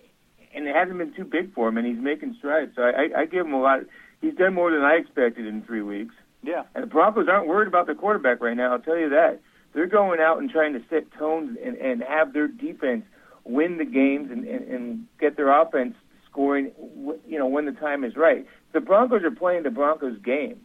and 0.55 0.69
it 0.69 0.75
hasn't 0.77 0.99
been 0.99 1.13
too 1.13 1.25
big 1.25 1.53
for 1.55 1.69
him, 1.69 1.77
and 1.77 1.85
he's 1.85 1.99
making 1.99 2.37
strides. 2.39 2.71
So 2.77 2.83
I, 2.83 3.23
I 3.23 3.25
give 3.27 3.47
him 3.47 3.55
a 3.55 3.61
lot. 3.61 3.81
He's 4.21 4.35
done 4.35 4.55
more 4.55 4.71
than 4.71 4.83
I 4.83 4.95
expected 4.95 5.47
in 5.47 5.63
three 5.63 5.83
weeks. 5.83 6.15
Yeah. 6.43 6.63
And 6.75 6.85
the 6.85 6.87
Broncos 6.87 7.27
aren't 7.29 7.49
worried 7.49 7.67
about 7.67 7.89
the 7.89 7.95
quarterback 7.95 8.41
right 8.41 8.57
now. 8.57 8.73
I'll 8.73 8.81
tell 8.81 8.97
you 8.97 9.09
that. 9.09 9.41
They're 9.75 9.87
going 9.87 10.21
out 10.21 10.39
and 10.39 10.49
trying 10.49 10.73
to 10.75 10.81
set 10.89 11.13
tones 11.19 11.57
and, 11.65 11.77
and 11.77 12.03
have 12.03 12.33
their 12.33 12.47
defense 12.47 13.05
win 13.45 13.79
the 13.79 13.85
games 13.85 14.31
and, 14.31 14.45
and, 14.45 14.69
and 14.69 15.07
get 15.19 15.37
their 15.37 15.51
offense 15.51 15.95
scoring. 16.31 16.71
You 17.27 17.39
know, 17.39 17.47
when 17.47 17.67
the 17.67 17.73
time 17.73 18.05
is 18.05 18.15
right. 18.17 18.47
The 18.73 18.81
Broncos 18.81 19.25
are 19.25 19.31
playing 19.31 19.65
the 19.65 19.71
Broncos 19.71 20.19
game. 20.23 20.61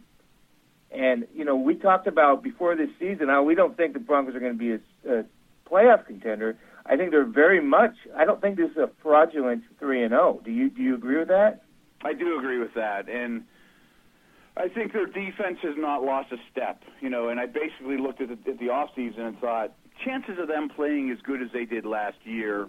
And 0.96 1.26
you 1.34 1.44
know, 1.44 1.56
we 1.56 1.74
talked 1.74 2.06
about 2.06 2.42
before 2.42 2.74
this 2.74 2.88
season 2.98 3.28
how 3.28 3.42
we 3.42 3.54
don't 3.54 3.76
think 3.76 3.92
the 3.92 4.00
Broncos 4.00 4.34
are 4.34 4.40
going 4.40 4.52
to 4.52 4.58
be 4.58 4.72
a, 4.72 5.18
a 5.20 5.24
playoff 5.70 6.06
contender. 6.06 6.56
I 6.86 6.96
think 6.96 7.10
they're 7.10 7.24
very 7.24 7.60
much. 7.60 7.94
I 8.16 8.24
don't 8.24 8.40
think 8.40 8.56
this 8.56 8.70
is 8.70 8.76
a 8.76 8.90
fraudulent 9.02 9.64
three 9.78 10.02
and 10.02 10.12
zero. 10.12 10.38
Oh. 10.38 10.42
Do 10.44 10.50
you 10.50 10.70
do 10.70 10.82
you 10.82 10.94
agree 10.94 11.18
with 11.18 11.28
that? 11.28 11.62
I 12.02 12.12
do 12.12 12.38
agree 12.38 12.58
with 12.58 12.74
that, 12.74 13.08
and 13.08 13.44
I 14.56 14.68
think 14.68 14.92
their 14.92 15.06
defense 15.06 15.58
has 15.62 15.74
not 15.76 16.02
lost 16.02 16.32
a 16.32 16.36
step. 16.50 16.82
You 17.00 17.10
know, 17.10 17.28
and 17.28 17.40
I 17.40 17.46
basically 17.46 17.98
looked 17.98 18.20
at 18.20 18.28
the, 18.28 18.50
at 18.50 18.58
the 18.58 18.70
off 18.70 18.90
season 18.94 19.22
and 19.22 19.38
thought 19.38 19.72
chances 20.04 20.38
of 20.38 20.48
them 20.48 20.68
playing 20.68 21.10
as 21.10 21.18
good 21.22 21.42
as 21.42 21.48
they 21.52 21.64
did 21.64 21.84
last 21.84 22.18
year 22.24 22.68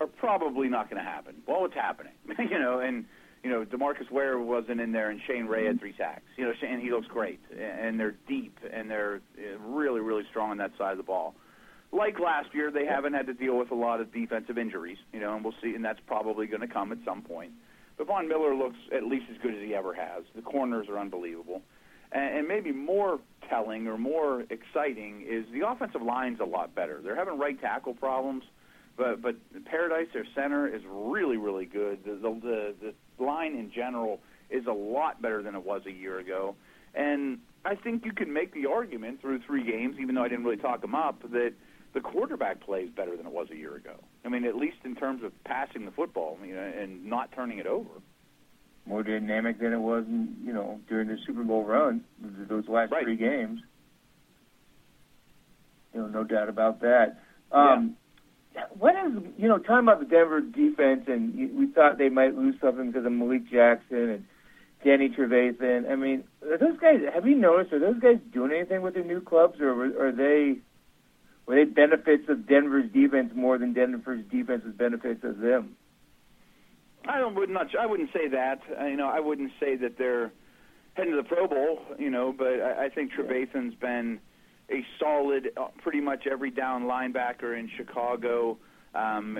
are 0.00 0.06
probably 0.06 0.68
not 0.68 0.90
going 0.90 1.02
to 1.02 1.08
happen. 1.08 1.36
Well, 1.46 1.64
it's 1.64 1.74
happening. 1.74 2.12
you 2.38 2.58
know, 2.58 2.78
and 2.78 3.04
you 3.42 3.50
know, 3.50 3.64
DeMarcus 3.64 4.10
Ware 4.10 4.38
wasn't 4.38 4.80
in 4.80 4.92
there, 4.92 5.10
and 5.10 5.20
Shane 5.26 5.46
Ray 5.46 5.66
had 5.66 5.78
three 5.78 5.94
sacks. 5.96 6.22
You 6.36 6.46
know, 6.46 6.52
and 6.66 6.80
he 6.82 6.90
looks 6.90 7.06
great, 7.06 7.40
and 7.50 7.98
they're 7.98 8.16
deep, 8.26 8.58
and 8.72 8.90
they're 8.90 9.20
uh, 9.38 9.58
really, 9.60 10.00
really 10.00 10.24
strong 10.30 10.50
on 10.50 10.58
that 10.58 10.72
side 10.78 10.92
of 10.92 10.98
the 10.98 11.04
ball. 11.04 11.34
Like 11.92 12.18
last 12.18 12.54
year, 12.54 12.70
they 12.70 12.84
haven't 12.84 13.14
had 13.14 13.26
to 13.26 13.34
deal 13.34 13.56
with 13.56 13.70
a 13.70 13.74
lot 13.74 14.00
of 14.00 14.12
defensive 14.12 14.58
injuries. 14.58 14.98
You 15.12 15.20
know, 15.20 15.34
and 15.34 15.44
we'll 15.44 15.54
see, 15.62 15.74
and 15.74 15.84
that's 15.84 16.00
probably 16.06 16.46
going 16.46 16.60
to 16.60 16.68
come 16.68 16.92
at 16.92 16.98
some 17.04 17.22
point. 17.22 17.52
But 17.96 18.06
Von 18.06 18.28
Miller 18.28 18.54
looks 18.54 18.78
at 18.94 19.04
least 19.04 19.26
as 19.30 19.38
good 19.42 19.54
as 19.54 19.60
he 19.60 19.74
ever 19.74 19.94
has. 19.94 20.24
The 20.34 20.42
corners 20.42 20.88
are 20.88 20.98
unbelievable, 20.98 21.62
and, 22.12 22.38
and 22.38 22.48
maybe 22.48 22.72
more 22.72 23.20
telling 23.48 23.86
or 23.86 23.96
more 23.96 24.42
exciting 24.50 25.24
is 25.26 25.44
the 25.52 25.66
offensive 25.66 26.02
line's 26.02 26.40
a 26.40 26.44
lot 26.44 26.74
better. 26.74 27.00
They're 27.02 27.16
having 27.16 27.38
right 27.38 27.58
tackle 27.60 27.94
problems 27.94 28.44
but 28.98 29.22
but 29.22 29.36
Paradis, 29.64 30.08
their 30.12 30.26
center, 30.34 30.66
is 30.66 30.82
really 30.90 31.36
really 31.36 31.64
good. 31.64 32.04
The, 32.04 32.16
the 32.16 32.40
the 32.40 32.74
the 32.82 32.94
line 33.20 33.54
in 33.54 33.70
general 33.74 34.20
is 34.50 34.66
a 34.66 34.72
lot 34.72 35.20
better 35.20 35.42
than 35.42 35.54
it 35.54 35.64
was 35.64 35.82
a 35.86 35.92
year 35.92 36.18
ago, 36.18 36.54
and 36.94 37.38
I 37.64 37.74
think 37.74 38.04
you 38.04 38.12
can 38.12 38.32
make 38.32 38.54
the 38.54 38.66
argument 38.66 39.20
through 39.20 39.40
three 39.46 39.64
games, 39.64 39.96
even 40.00 40.14
though 40.14 40.22
I 40.22 40.28
didn't 40.28 40.44
really 40.44 40.56
talk 40.56 40.80
them 40.80 40.94
up, 40.94 41.22
that 41.30 41.52
the 41.94 42.00
quarterback 42.00 42.60
plays 42.60 42.88
better 42.94 43.16
than 43.16 43.26
it 43.26 43.32
was 43.32 43.48
a 43.50 43.56
year 43.56 43.74
ago. 43.74 43.94
I 44.24 44.28
mean, 44.28 44.44
at 44.44 44.56
least 44.56 44.78
in 44.84 44.94
terms 44.94 45.22
of 45.24 45.32
passing 45.44 45.84
the 45.84 45.90
football, 45.90 46.38
you 46.44 46.54
know, 46.54 46.60
and 46.60 47.04
not 47.06 47.32
turning 47.32 47.58
it 47.58 47.66
over. 47.66 47.90
More 48.86 49.02
dynamic 49.02 49.60
than 49.60 49.72
it 49.72 49.80
was, 49.80 50.04
in, 50.06 50.36
you 50.44 50.52
know, 50.52 50.80
during 50.88 51.08
the 51.08 51.18
Super 51.26 51.42
Bowl 51.42 51.64
run. 51.64 52.04
Those 52.48 52.68
last 52.68 52.92
right. 52.92 53.04
three 53.04 53.16
games. 53.16 53.60
You 55.92 56.02
know, 56.02 56.06
no 56.06 56.24
doubt 56.24 56.48
about 56.48 56.80
that. 56.80 57.20
Um, 57.50 57.96
what 58.78 58.94
is 58.94 59.22
you 59.36 59.48
know 59.48 59.58
talking 59.58 59.88
about 59.88 60.00
the 60.00 60.06
Denver 60.06 60.40
defense, 60.40 61.04
and 61.06 61.34
we 61.56 61.66
thought 61.66 61.98
they 61.98 62.08
might 62.08 62.34
lose 62.34 62.54
something 62.60 62.90
because 62.90 63.06
of 63.06 63.12
Malik 63.12 63.50
Jackson 63.50 64.10
and 64.10 64.24
Danny 64.84 65.08
Trevathan. 65.08 65.90
I 65.90 65.96
mean, 65.96 66.24
are 66.42 66.58
those 66.58 66.78
guys? 66.78 67.00
Have 67.12 67.26
you 67.26 67.36
noticed? 67.36 67.72
Are 67.72 67.80
those 67.80 68.00
guys 68.00 68.18
doing 68.32 68.52
anything 68.52 68.82
with 68.82 68.94
their 68.94 69.04
new 69.04 69.20
clubs, 69.20 69.60
or 69.60 69.70
are 70.08 70.12
they? 70.12 70.58
Were 71.46 71.56
they 71.56 71.64
benefits 71.64 72.28
of 72.28 72.46
Denver's 72.46 72.90
defense 72.92 73.32
more 73.34 73.56
than 73.56 73.72
Denver's 73.72 74.24
defense's 74.30 74.74
benefits 74.74 75.24
of 75.24 75.38
them? 75.38 75.76
I 77.08 77.18
don't 77.18 77.34
would 77.34 77.48
not. 77.48 77.68
I 77.78 77.86
wouldn't 77.86 78.12
say 78.12 78.28
that. 78.28 78.60
You 78.80 78.96
know, 78.96 79.08
I 79.08 79.20
wouldn't 79.20 79.52
say 79.58 79.76
that 79.76 79.96
they're 79.96 80.30
heading 80.94 81.12
to 81.12 81.16
the 81.16 81.28
Pro 81.28 81.48
Bowl. 81.48 81.80
You 81.98 82.10
know, 82.10 82.34
but 82.36 82.60
I, 82.60 82.86
I 82.86 82.88
think 82.90 83.12
Trevathan's 83.12 83.74
been 83.74 84.20
a 84.70 84.84
solid, 84.98 85.50
uh, 85.56 85.68
pretty 85.82 86.00
much 86.00 86.26
every 86.26 86.50
down 86.50 86.84
linebacker 86.84 87.58
in 87.58 87.70
Chicago. 87.76 88.58
Um, 88.94 89.38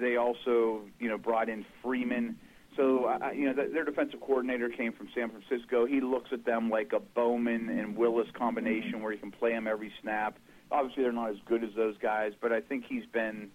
they 0.00 0.16
also, 0.16 0.82
you 0.98 1.08
know, 1.08 1.18
brought 1.18 1.48
in 1.48 1.64
Freeman. 1.82 2.36
So, 2.76 3.04
uh, 3.04 3.30
you 3.30 3.46
know, 3.46 3.54
their 3.54 3.84
defensive 3.84 4.20
coordinator 4.20 4.68
came 4.68 4.92
from 4.92 5.08
San 5.14 5.30
Francisco. 5.30 5.86
He 5.86 6.00
looks 6.00 6.30
at 6.32 6.44
them 6.44 6.70
like 6.70 6.92
a 6.92 7.00
Bowman 7.00 7.68
and 7.68 7.96
Willis 7.96 8.26
combination 8.36 9.00
where 9.00 9.12
he 9.12 9.18
can 9.18 9.30
play 9.30 9.52
them 9.52 9.68
every 9.68 9.92
snap. 10.02 10.38
Obviously, 10.72 11.04
they're 11.04 11.12
not 11.12 11.30
as 11.30 11.36
good 11.46 11.62
as 11.62 11.70
those 11.76 11.96
guys, 11.98 12.32
but 12.40 12.52
I 12.52 12.60
think 12.60 12.84
he's 12.88 13.06
been, 13.12 13.50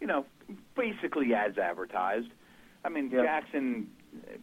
you 0.00 0.06
know, 0.06 0.26
basically 0.76 1.32
as 1.32 1.56
advertised. 1.56 2.28
I 2.84 2.90
mean, 2.90 3.10
yep. 3.10 3.24
Jackson 3.24 3.88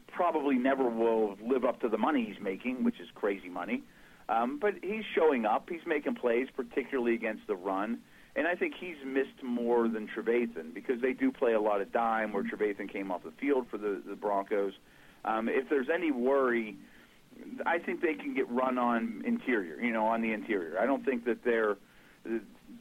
probably 0.07 0.55
never 0.55 0.89
will 0.89 1.37
live 1.43 1.65
up 1.65 1.79
to 1.81 1.89
the 1.89 1.97
money 1.97 2.25
he's 2.25 2.41
making, 2.41 2.83
which 2.83 2.99
is 2.99 3.07
crazy 3.13 3.49
money. 3.49 3.83
Um, 4.27 4.57
but 4.59 4.75
he's 4.81 5.03
showing 5.13 5.45
up. 5.45 5.69
He's 5.69 5.85
making 5.85 6.15
plays, 6.15 6.47
particularly 6.55 7.13
against 7.13 7.45
the 7.47 7.55
run. 7.55 7.99
And 8.35 8.47
I 8.47 8.55
think 8.55 8.73
he's 8.79 8.97
missed 9.05 9.43
more 9.43 9.87
than 9.87 10.07
Trevathan 10.07 10.73
because 10.73 11.01
they 11.01 11.13
do 11.13 11.31
play 11.31 11.53
a 11.53 11.61
lot 11.61 11.79
of 11.81 11.91
dime 11.93 12.33
where 12.33 12.43
Trevathan 12.43 12.91
came 12.91 13.11
off 13.11 13.23
the 13.23 13.31
field 13.39 13.67
for 13.69 13.77
the, 13.77 14.01
the 14.05 14.15
Broncos. 14.15 14.73
Um, 15.23 15.47
if 15.47 15.69
there's 15.69 15.87
any 15.93 16.11
worry, 16.11 16.75
I 17.65 17.79
think 17.79 18.01
they 18.01 18.15
can 18.15 18.33
get 18.33 18.49
run 18.49 18.77
on 18.77 19.23
interior, 19.25 19.79
you 19.79 19.93
know, 19.93 20.05
on 20.05 20.21
the 20.21 20.33
interior. 20.33 20.79
I 20.79 20.85
don't 20.85 21.05
think 21.05 21.25
that 21.25 21.43
their 21.45 21.77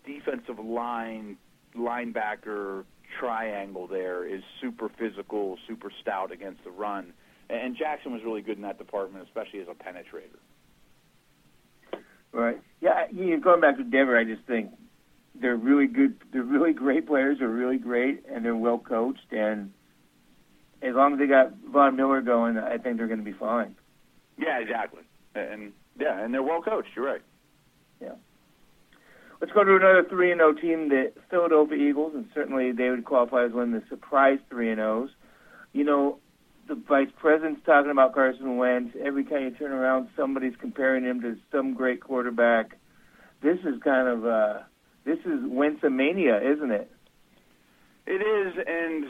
defensive 0.04 0.58
line, 0.58 1.36
linebacker 1.76 2.84
triangle 3.20 3.86
there 3.86 4.26
is 4.26 4.42
super 4.60 4.88
physical, 4.88 5.56
super 5.68 5.90
stout 6.00 6.32
against 6.32 6.64
the 6.64 6.70
run. 6.70 7.12
And 7.48 7.76
Jackson 7.76 8.12
was 8.12 8.22
really 8.24 8.42
good 8.42 8.56
in 8.56 8.62
that 8.62 8.78
department, 8.78 9.24
especially 9.26 9.60
as 9.60 9.68
a 9.68 9.74
penetrator. 9.74 10.40
Right. 12.34 12.60
Yeah. 12.80 13.06
You 13.12 13.36
know, 13.36 13.40
going 13.40 13.60
back 13.60 13.76
to 13.76 13.84
Denver, 13.84 14.18
I 14.18 14.24
just 14.24 14.42
think 14.42 14.70
they're 15.40 15.56
really 15.56 15.86
good. 15.86 16.16
They're 16.32 16.42
really 16.42 16.72
great 16.72 17.06
players. 17.06 17.38
They're 17.38 17.48
really 17.48 17.78
great, 17.78 18.24
and 18.30 18.44
they're 18.44 18.56
well 18.56 18.78
coached. 18.78 19.32
And 19.32 19.72
as 20.82 20.94
long 20.94 21.14
as 21.14 21.18
they 21.20 21.26
got 21.26 21.52
Von 21.72 21.96
Miller 21.96 22.20
going, 22.20 22.58
I 22.58 22.76
think 22.78 22.98
they're 22.98 23.06
going 23.06 23.20
to 23.20 23.24
be 23.24 23.32
fine. 23.32 23.76
Yeah, 24.36 24.58
exactly. 24.58 25.02
And 25.34 25.72
yeah, 25.98 26.22
and 26.22 26.34
they're 26.34 26.42
well 26.42 26.60
coached. 26.60 26.88
You're 26.96 27.06
right. 27.06 27.22
Yeah. 28.00 28.14
Let's 29.40 29.52
go 29.52 29.62
to 29.62 29.76
another 29.76 30.04
three 30.08 30.32
and 30.32 30.38
zero 30.38 30.54
oh 30.56 30.60
team, 30.60 30.88
the 30.88 31.12
Philadelphia 31.30 31.76
Eagles, 31.76 32.12
and 32.14 32.26
certainly 32.34 32.72
they 32.72 32.90
would 32.90 33.04
qualify 33.04 33.44
as 33.44 33.52
one 33.52 33.74
of 33.74 33.82
the 33.82 33.88
surprise 33.88 34.38
three 34.48 34.70
and 34.70 34.80
O's. 34.80 35.10
You 35.72 35.84
know, 35.84 36.18
the 36.68 36.74
vice 36.74 37.08
president's 37.18 37.60
talking 37.64 37.90
about 37.90 38.14
Carson 38.14 38.56
Wentz. 38.56 38.96
Every 39.02 39.24
time 39.24 39.42
you 39.42 39.50
turn 39.50 39.72
around, 39.72 40.08
somebody's 40.16 40.54
comparing 40.60 41.04
him 41.04 41.20
to 41.22 41.36
some 41.52 41.74
great 41.74 42.00
quarterback. 42.00 42.78
This 43.42 43.58
is 43.60 43.82
kind 43.82 44.08
of 44.08 44.26
uh, 44.26 44.58
this 45.04 45.18
is 45.20 45.40
Wentzmania, 45.40 46.54
isn't 46.54 46.70
it? 46.70 46.90
It 48.06 48.22
is, 48.22 48.64
and 48.66 49.04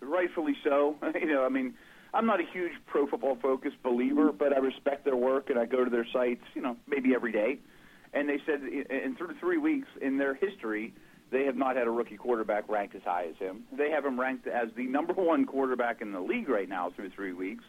rightfully 0.00 0.56
so. 0.64 0.96
you 1.14 1.26
know, 1.26 1.44
I 1.44 1.48
mean, 1.48 1.74
I'm 2.12 2.26
not 2.26 2.40
a 2.40 2.44
huge 2.50 2.72
pro 2.86 3.06
football 3.06 3.36
focused 3.40 3.82
believer, 3.82 4.32
but 4.32 4.52
I 4.52 4.58
respect 4.58 5.04
their 5.04 5.16
work 5.16 5.50
and 5.50 5.58
I 5.58 5.66
go 5.66 5.84
to 5.84 5.90
their 5.90 6.06
sites, 6.12 6.42
you 6.54 6.62
know, 6.62 6.76
maybe 6.88 7.14
every 7.14 7.32
day. 7.32 7.58
And 8.12 8.28
they 8.28 8.38
said 8.44 8.62
in 8.62 9.14
through 9.16 9.34
three 9.38 9.58
weeks 9.58 9.86
in 10.00 10.18
their 10.18 10.34
history, 10.34 10.94
they 11.30 11.44
have 11.44 11.56
not 11.56 11.76
had 11.76 11.86
a 11.86 11.90
rookie 11.90 12.16
quarterback 12.16 12.68
ranked 12.68 12.94
as 12.94 13.02
high 13.02 13.26
as 13.30 13.36
him. 13.36 13.64
They 13.76 13.90
have 13.90 14.04
him 14.04 14.18
ranked 14.18 14.46
as 14.46 14.68
the 14.76 14.84
number 14.84 15.12
one 15.12 15.44
quarterback 15.44 16.00
in 16.00 16.12
the 16.12 16.20
league 16.20 16.48
right 16.48 16.68
now 16.68 16.90
through 16.94 17.10
three 17.10 17.32
weeks, 17.32 17.64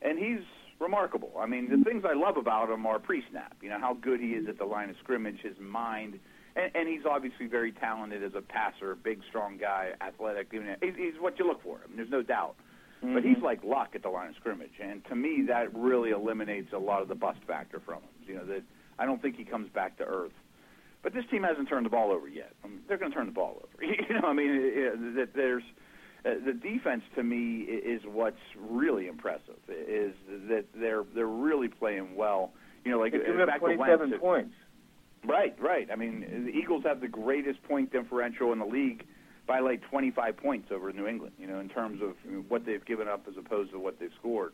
and 0.00 0.18
he's 0.18 0.44
remarkable. 0.80 1.32
I 1.38 1.46
mean, 1.46 1.68
the 1.70 1.82
things 1.84 2.04
I 2.04 2.14
love 2.14 2.36
about 2.36 2.70
him 2.70 2.86
are 2.86 2.98
pre-snap. 2.98 3.56
You 3.60 3.70
know 3.70 3.78
how 3.78 3.94
good 3.94 4.20
he 4.20 4.28
is 4.28 4.48
at 4.48 4.58
the 4.58 4.64
line 4.64 4.90
of 4.90 4.96
scrimmage, 5.02 5.40
his 5.42 5.58
mind, 5.60 6.18
and, 6.56 6.70
and 6.74 6.88
he's 6.88 7.06
obviously 7.08 7.46
very 7.46 7.72
talented 7.72 8.22
as 8.22 8.32
a 8.34 8.42
passer, 8.42 8.94
big, 8.96 9.20
strong 9.28 9.58
guy, 9.58 9.90
athletic. 10.00 10.48
You 10.52 10.62
know, 10.62 10.74
he's, 10.80 10.94
he's 10.96 11.14
what 11.20 11.38
you 11.38 11.46
look 11.46 11.62
for. 11.62 11.80
I 11.84 11.88
mean, 11.88 11.96
there's 11.96 12.10
no 12.10 12.22
doubt. 12.22 12.56
Mm-hmm. 13.02 13.14
But 13.14 13.24
he's 13.24 13.42
like 13.42 13.64
Luck 13.64 13.90
at 13.94 14.02
the 14.02 14.08
line 14.10 14.30
of 14.30 14.36
scrimmage, 14.36 14.78
and 14.80 15.04
to 15.06 15.16
me, 15.16 15.44
that 15.48 15.74
really 15.74 16.10
eliminates 16.10 16.72
a 16.72 16.78
lot 16.78 17.02
of 17.02 17.08
the 17.08 17.16
bust 17.16 17.40
factor 17.46 17.80
from 17.84 17.96
him. 17.96 18.10
You 18.26 18.34
know 18.36 18.46
that 18.46 18.62
I 18.98 19.06
don't 19.06 19.20
think 19.20 19.36
he 19.36 19.44
comes 19.44 19.68
back 19.70 19.98
to 19.98 20.04
earth. 20.04 20.32
But 21.02 21.14
this 21.14 21.24
team 21.30 21.42
hasn't 21.42 21.68
turned 21.68 21.84
the 21.84 21.90
ball 21.90 22.12
over 22.12 22.28
yet. 22.28 22.52
I 22.64 22.68
mean, 22.68 22.80
they're 22.88 22.96
going 22.96 23.10
to 23.10 23.16
turn 23.16 23.26
the 23.26 23.32
ball 23.32 23.62
over. 23.62 23.84
you 24.08 24.20
know, 24.20 24.28
I 24.28 24.32
mean, 24.32 24.50
it, 24.50 25.18
it, 25.18 25.34
there's 25.34 25.64
uh, 26.24 26.34
the 26.44 26.52
defense 26.52 27.02
to 27.16 27.22
me 27.22 27.62
is 27.62 28.02
what's 28.04 28.36
really 28.56 29.08
impressive. 29.08 29.56
Is 29.68 30.14
that 30.48 30.66
they're 30.74 31.04
they're 31.14 31.26
really 31.26 31.68
playing 31.68 32.14
well. 32.14 32.52
You 32.84 32.92
know, 32.92 32.98
like 32.98 33.12
they 33.12 33.18
back 33.46 33.60
27 33.60 34.10
to 34.10 34.18
points. 34.18 34.54
Right, 35.24 35.56
right. 35.60 35.88
I 35.92 35.96
mean, 35.96 36.46
the 36.46 36.50
Eagles 36.50 36.82
have 36.84 37.00
the 37.00 37.08
greatest 37.08 37.62
point 37.64 37.92
differential 37.92 38.52
in 38.52 38.58
the 38.58 38.64
league 38.64 39.04
by 39.46 39.60
like 39.60 39.82
25 39.88 40.36
points 40.36 40.68
over 40.72 40.92
New 40.92 41.06
England. 41.06 41.34
You 41.38 41.46
know, 41.48 41.58
in 41.58 41.68
terms 41.68 42.00
of 42.02 42.14
what 42.48 42.66
they've 42.66 42.84
given 42.84 43.08
up 43.08 43.26
as 43.28 43.34
opposed 43.36 43.72
to 43.72 43.78
what 43.78 43.98
they've 43.98 44.10
scored. 44.18 44.52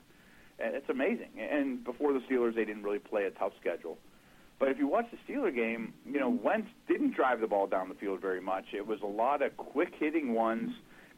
And 0.58 0.74
it's 0.74 0.88
amazing. 0.88 1.30
And 1.38 1.84
before 1.84 2.12
the 2.12 2.20
Steelers, 2.20 2.54
they 2.54 2.64
didn't 2.64 2.82
really 2.82 2.98
play 2.98 3.24
a 3.24 3.30
tough 3.30 3.52
schedule. 3.60 3.96
But 4.58 4.68
if 4.68 4.78
you 4.78 4.88
watch 4.88 5.06
the 5.10 5.18
Steeler 5.32 5.54
game, 5.54 5.94
you 6.04 6.18
know 6.18 6.28
Wentz 6.28 6.68
didn't 6.88 7.14
drive 7.14 7.40
the 7.40 7.46
ball 7.46 7.66
down 7.66 7.88
the 7.88 7.94
field 7.94 8.20
very 8.20 8.40
much. 8.40 8.64
It 8.74 8.86
was 8.86 9.00
a 9.02 9.06
lot 9.06 9.40
of 9.42 9.56
quick 9.56 9.92
hitting 9.98 10.34
ones, 10.34 10.70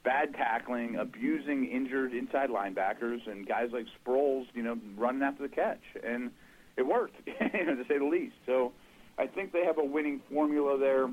bad 0.04 0.34
tackling, 0.34 0.96
abusing 0.96 1.64
injured 1.66 2.12
inside 2.12 2.50
linebackers, 2.50 3.26
and 3.26 3.46
guys 3.46 3.70
like 3.72 3.86
Sproles, 4.04 4.44
you 4.54 4.62
know, 4.62 4.78
running 4.96 5.22
after 5.22 5.42
the 5.42 5.54
catch, 5.54 5.80
and 6.04 6.30
it 6.76 6.86
worked, 6.86 7.16
you 7.26 7.64
know, 7.64 7.76
to 7.76 7.84
say 7.88 7.98
the 7.98 8.04
least. 8.04 8.34
So 8.44 8.72
I 9.18 9.26
think 9.26 9.52
they 9.52 9.64
have 9.64 9.78
a 9.78 9.84
winning 9.84 10.20
formula 10.30 10.78
there. 10.78 11.08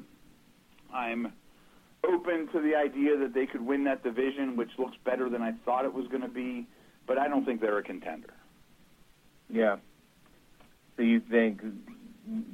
I'm 0.94 1.34
open 2.06 2.48
to 2.54 2.62
the 2.62 2.76
idea 2.76 3.18
that 3.18 3.34
they 3.34 3.46
could 3.46 3.62
win 3.62 3.84
that 3.86 4.04
division, 4.04 4.56
which 4.56 4.72
looks 4.78 4.98
better 5.06 5.30
than 5.30 5.42
I 5.42 5.54
thought 5.66 5.86
it 5.86 5.94
was 5.94 6.08
going 6.08 6.22
to 6.22 6.30
be, 6.30 6.68
but 7.06 7.18
I 7.18 7.28
don't 7.28 7.46
think 7.46 7.62
they're 7.62 7.78
a 7.78 7.84
contender. 7.84 8.34
Yeah. 9.50 9.78
So 10.96 11.04
you 11.04 11.20
think 11.20 11.62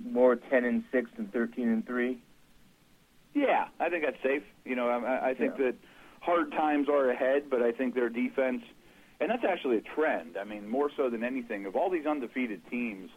more 0.05 0.35
ten 0.35 0.65
and 0.65 0.83
six 0.91 1.09
than 1.17 1.27
thirteen 1.27 1.69
and 1.69 1.85
three? 1.85 2.21
Yeah, 3.33 3.65
I 3.79 3.89
think 3.89 4.03
that's 4.05 4.21
safe. 4.23 4.43
You 4.63 4.75
know, 4.75 4.89
I, 4.89 5.29
I 5.29 5.33
think 5.33 5.53
yeah. 5.57 5.65
that 5.65 5.75
hard 6.21 6.51
times 6.51 6.87
are 6.87 7.09
ahead, 7.09 7.49
but 7.49 7.61
I 7.61 7.71
think 7.71 7.95
their 7.95 8.09
defense 8.09 8.61
and 9.23 9.31
that's 9.31 9.45
actually 9.47 9.77
a 9.77 9.81
trend. 9.95 10.37
I 10.37 10.43
mean, 10.43 10.67
more 10.67 10.89
so 10.97 11.09
than 11.09 11.23
anything, 11.23 11.65
of 11.65 11.77
all 11.77 11.89
these 11.89 12.05
undefeated 12.05 12.61
teams, 12.69 13.09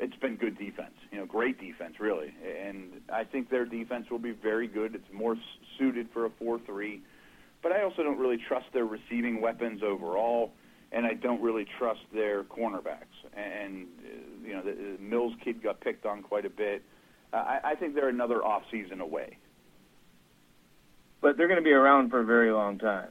it's 0.00 0.16
been 0.16 0.36
good 0.36 0.58
defense. 0.58 0.94
You 1.10 1.18
know, 1.18 1.26
great 1.26 1.60
defense, 1.60 1.96
really. 2.00 2.32
And 2.64 3.02
I 3.12 3.24
think 3.24 3.50
their 3.50 3.66
defense 3.66 4.06
will 4.10 4.18
be 4.18 4.32
very 4.32 4.66
good. 4.66 4.94
It's 4.94 5.12
more 5.12 5.36
suited 5.78 6.08
for 6.12 6.24
a 6.24 6.30
four-three. 6.38 7.02
But 7.62 7.72
I 7.72 7.82
also 7.82 8.02
don't 8.02 8.18
really 8.18 8.38
trust 8.48 8.66
their 8.72 8.86
receiving 8.86 9.42
weapons 9.42 9.82
overall, 9.82 10.52
and 10.92 11.06
I 11.06 11.14
don't 11.14 11.42
really 11.42 11.66
trust 11.78 12.00
their 12.14 12.44
cornerbacks. 12.44 13.16
And 13.36 13.86
you 14.44 14.52
know, 14.54 14.62
the, 14.62 14.96
the 14.96 15.02
Mills 15.02 15.32
kid 15.44 15.62
got 15.62 15.80
picked 15.80 16.06
on 16.06 16.22
quite 16.22 16.46
a 16.46 16.50
bit. 16.50 16.82
Uh, 17.32 17.36
I, 17.36 17.60
I 17.72 17.74
think 17.74 17.94
they're 17.94 18.08
another 18.08 18.44
off 18.44 18.62
season 18.70 19.00
away. 19.00 19.38
But 21.20 21.36
they're 21.36 21.48
going 21.48 21.58
to 21.60 21.64
be 21.64 21.72
around 21.72 22.10
for 22.10 22.20
a 22.20 22.24
very 22.24 22.52
long 22.52 22.78
time. 22.78 23.08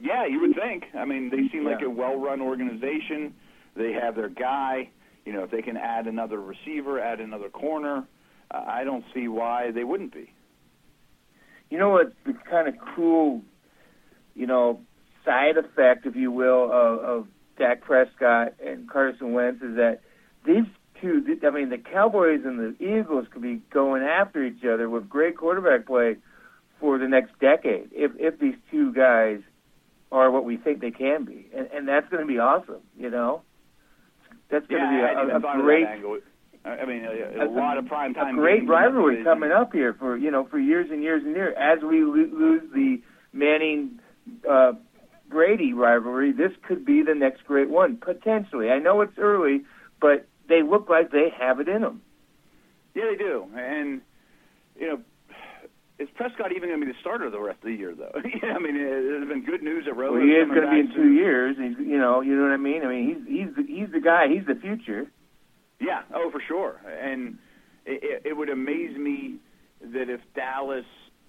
Yeah, 0.00 0.26
you 0.26 0.40
would 0.40 0.54
think. 0.56 0.84
I 0.96 1.04
mean, 1.04 1.30
they 1.30 1.48
seem 1.52 1.64
Yeah. 1.64 1.74
like 1.74 1.82
a 1.82 1.90
well-run 1.90 2.40
organization. 2.40 3.34
They 3.76 3.92
have 3.92 4.14
their 4.16 4.28
guy. 4.28 4.90
You 5.24 5.32
know, 5.32 5.44
if 5.44 5.50
they 5.50 5.62
can 5.62 5.76
add 5.76 6.06
another 6.06 6.40
receiver, 6.40 7.00
add 7.00 7.20
another 7.20 7.50
corner, 7.50 8.04
uh, 8.50 8.64
I 8.66 8.84
don't 8.84 9.04
see 9.14 9.28
why 9.28 9.70
they 9.72 9.84
wouldn't 9.84 10.12
be. 10.12 10.32
You 11.70 11.78
know 11.78 11.90
what's 11.90 12.14
the 12.24 12.32
kind 12.50 12.66
of 12.66 12.74
cool, 12.96 13.42
you 14.34 14.46
know, 14.46 14.80
side 15.28 15.58
effect, 15.58 16.06
if 16.06 16.16
you 16.16 16.32
will, 16.32 16.64
of, 16.64 16.98
of 17.00 17.26
Dak 17.58 17.82
Prescott 17.82 18.54
and 18.64 18.88
Carson 18.88 19.32
Wentz 19.32 19.62
is 19.62 19.76
that 19.76 20.00
these 20.46 20.64
two, 21.00 21.22
I 21.46 21.50
mean, 21.50 21.68
the 21.68 21.78
Cowboys 21.78 22.40
and 22.44 22.58
the 22.58 22.74
Eagles 22.82 23.26
could 23.30 23.42
be 23.42 23.60
going 23.70 24.02
after 24.02 24.42
each 24.42 24.64
other 24.64 24.88
with 24.88 25.08
great 25.08 25.36
quarterback 25.36 25.86
play 25.86 26.16
for 26.80 26.98
the 26.98 27.08
next 27.08 27.38
decade 27.40 27.90
if 27.92 28.12
if 28.18 28.38
these 28.38 28.54
two 28.70 28.92
guys 28.92 29.40
are 30.10 30.30
what 30.30 30.44
we 30.44 30.56
think 30.56 30.80
they 30.80 30.92
can 30.92 31.24
be, 31.24 31.46
and, 31.54 31.68
and 31.74 31.88
that's 31.88 32.08
going 32.08 32.22
to 32.22 32.26
be 32.26 32.38
awesome. 32.38 32.80
You 32.96 33.10
know, 33.10 33.42
that's 34.48 34.66
going 34.68 34.80
yeah, 34.80 34.90
to 34.90 35.26
be 35.26 35.30
hadn't 35.30 35.44
a, 35.44 35.58
a, 35.58 35.60
great 35.60 35.82
of 35.82 35.88
that 35.88 35.94
angle. 35.96 36.18
I 36.64 36.84
mean, 36.86 37.04
a, 37.04 37.44
a 37.44 37.50
lot 37.50 37.78
of 37.78 37.86
prime 37.86 38.14
time. 38.14 38.38
a 38.38 38.40
great 38.40 38.60
games 38.60 38.62
in 38.62 38.66
that 38.68 38.72
rivalry 38.72 39.24
coming 39.24 39.50
up 39.50 39.72
here 39.72 39.94
for 39.94 40.16
you 40.16 40.30
know 40.30 40.46
for 40.46 40.58
years 40.58 40.88
and 40.90 41.02
years 41.02 41.22
and 41.24 41.34
years. 41.34 41.54
As 41.58 41.82
we 41.82 42.02
lo- 42.02 42.30
lose 42.32 42.62
the 42.72 43.02
Manning 43.32 44.00
uh, 44.48 44.72
Brady 45.28 45.72
rivalry, 45.72 46.32
this 46.32 46.52
could 46.66 46.84
be 46.84 47.02
the 47.02 47.14
next 47.14 47.44
great 47.44 47.68
one 47.68 47.96
potentially. 47.96 48.70
I 48.70 48.78
know 48.78 49.00
it's 49.00 49.18
early, 49.18 49.62
but 50.00 50.26
they 50.48 50.62
look 50.62 50.88
like 50.88 51.10
they 51.10 51.28
have 51.38 51.60
it 51.60 51.68
in 51.68 51.82
them. 51.82 52.02
Yeah, 52.94 53.04
they 53.10 53.16
do. 53.16 53.46
And 53.54 54.00
you 54.76 54.86
know, 54.86 55.00
is 55.98 56.08
Prescott 56.14 56.52
even 56.52 56.68
going 56.68 56.80
to 56.80 56.86
be 56.86 56.92
the 56.92 56.98
starter 57.00 57.28
the 57.30 57.40
rest 57.40 57.58
of 57.58 57.64
the 57.64 57.74
year, 57.74 57.94
though? 57.94 58.12
yeah, 58.42 58.54
I 58.54 58.58
mean, 58.58 58.74
there's 58.74 59.28
been 59.28 59.44
good 59.44 59.62
news 59.62 59.84
that 59.86 59.94
Romo's 59.94 60.12
Well, 60.14 60.22
he 60.22 60.32
is 60.32 60.48
going 60.48 60.62
to 60.62 60.70
be 60.70 60.80
in 60.80 60.94
two 60.94 61.12
years. 61.12 61.56
He's, 61.58 61.76
you 61.78 61.98
know, 61.98 62.20
you 62.20 62.36
know 62.36 62.42
what 62.42 62.52
I 62.52 62.56
mean. 62.56 62.82
I 62.84 62.88
mean, 62.88 63.26
he's 63.26 63.46
he's 63.46 63.56
the, 63.56 63.62
he's 63.62 63.92
the 63.92 64.00
guy. 64.00 64.28
He's 64.28 64.46
the 64.46 64.54
future. 64.60 65.10
Yeah, 65.80 66.02
oh 66.14 66.30
for 66.30 66.40
sure. 66.46 66.80
And 66.86 67.38
it, 67.84 68.22
it 68.24 68.36
would 68.36 68.48
amaze 68.48 68.96
me 68.96 69.36
that 69.80 70.08
if 70.08 70.20
Dallas 70.34 70.84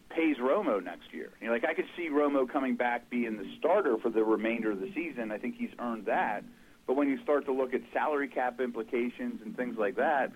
pays 0.10 0.38
Romo 0.38 0.84
next 0.84 1.14
year, 1.14 1.30
you 1.40 1.48
know, 1.48 1.54
like 1.54 1.66
I 1.66 1.74
could 1.74 1.88
see 1.96 2.10
Romo 2.10 2.50
coming 2.50 2.76
back 2.76 3.10
being 3.10 3.38
the 3.38 3.46
starter 3.58 3.98
for 3.98 4.10
the 4.10 4.24
remainder 4.24 4.72
of 4.72 4.80
the 4.80 4.92
season. 4.94 5.32
I 5.32 5.38
think 5.38 5.56
he's 5.58 5.70
earned 5.80 6.06
that. 6.06 6.44
But 6.88 6.96
when 6.96 7.08
you 7.08 7.22
start 7.22 7.46
to 7.46 7.54
look 7.54 7.74
at 7.74 7.82
salary 7.94 8.28
cap 8.28 8.60
implications 8.60 9.42
and 9.46 9.56
things 9.56 9.78
like 9.78 9.96
that, 9.98 10.32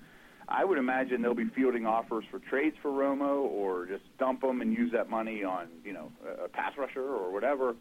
I 0.47 0.63
would 0.65 0.77
imagine 0.77 1.21
they'll 1.21 1.33
be 1.33 1.49
fielding 1.55 1.85
offers 1.85 2.25
for 2.29 2.39
trades 2.39 2.75
for 2.81 2.91
Romo 2.91 3.43
or 3.43 3.85
just 3.85 4.03
dump 4.19 4.43
him 4.43 4.61
and 4.61 4.71
use 4.71 4.91
that 4.91 5.09
money 5.09 5.43
on, 5.43 5.67
you 5.83 5.93
know, 5.93 6.11
a 6.43 6.47
pass 6.49 6.73
rusher 6.77 7.01
or 7.01 7.31
whatever. 7.31 7.75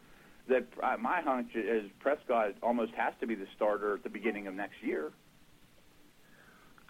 That 0.49 0.67
uh, 0.83 0.97
my 0.99 1.21
hunch 1.21 1.55
is 1.55 1.91
Prescott 2.01 2.55
almost 2.63 2.93
has 2.95 3.13
to 3.21 3.27
be 3.27 3.35
the 3.35 3.47
starter 3.55 3.95
at 3.95 4.03
the 4.03 4.09
beginning 4.09 4.47
of 4.47 4.55
next 4.55 4.83
year. 4.83 5.13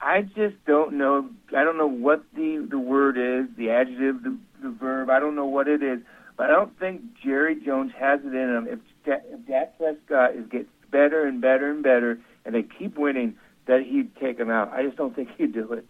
I 0.03 0.23
just 0.23 0.57
don't 0.67 0.95
know. 0.95 1.31
I 1.57 1.63
don't 1.63 1.79
know 1.79 1.89
what 1.89 2.25
the 2.35 2.67
the 2.69 2.79
word 2.79 3.17
is, 3.17 3.49
the 3.57 3.71
adjective, 3.71 4.23
the, 4.25 4.37
the 4.61 4.71
verb. 4.71 5.09
I 5.11 5.21
don't 5.21 5.37
know 5.37 5.47
what 5.47 5.69
it 5.69 5.81
is, 5.83 6.01
but 6.37 6.47
I 6.47 6.53
don't 6.53 6.77
think 6.79 7.03
Jerry 7.25 7.57
Jones 7.65 7.93
has 7.99 8.21
it 8.25 8.35
in 8.35 8.35
him. 8.35 8.67
If, 8.69 8.81
if 9.07 9.47
Dak 9.47 9.79
Prescott 9.79 10.35
is 10.35 10.49
gets 10.51 10.69
better 10.91 11.25
and 11.25 11.41
better 11.41 11.71
and 11.71 11.85
better, 11.85 12.19
and 12.45 12.53
they 12.53 12.65
keep 12.65 12.99
winning, 12.99 13.37
that 13.67 13.83
he'd 13.83 14.15
take 14.17 14.39
him 14.39 14.51
out. 14.51 14.73
I 14.73 14.83
just 14.83 14.97
don't 14.97 15.15
think 15.15 15.29
he'd 15.39 15.55
do 15.55 15.73
it. 15.73 15.87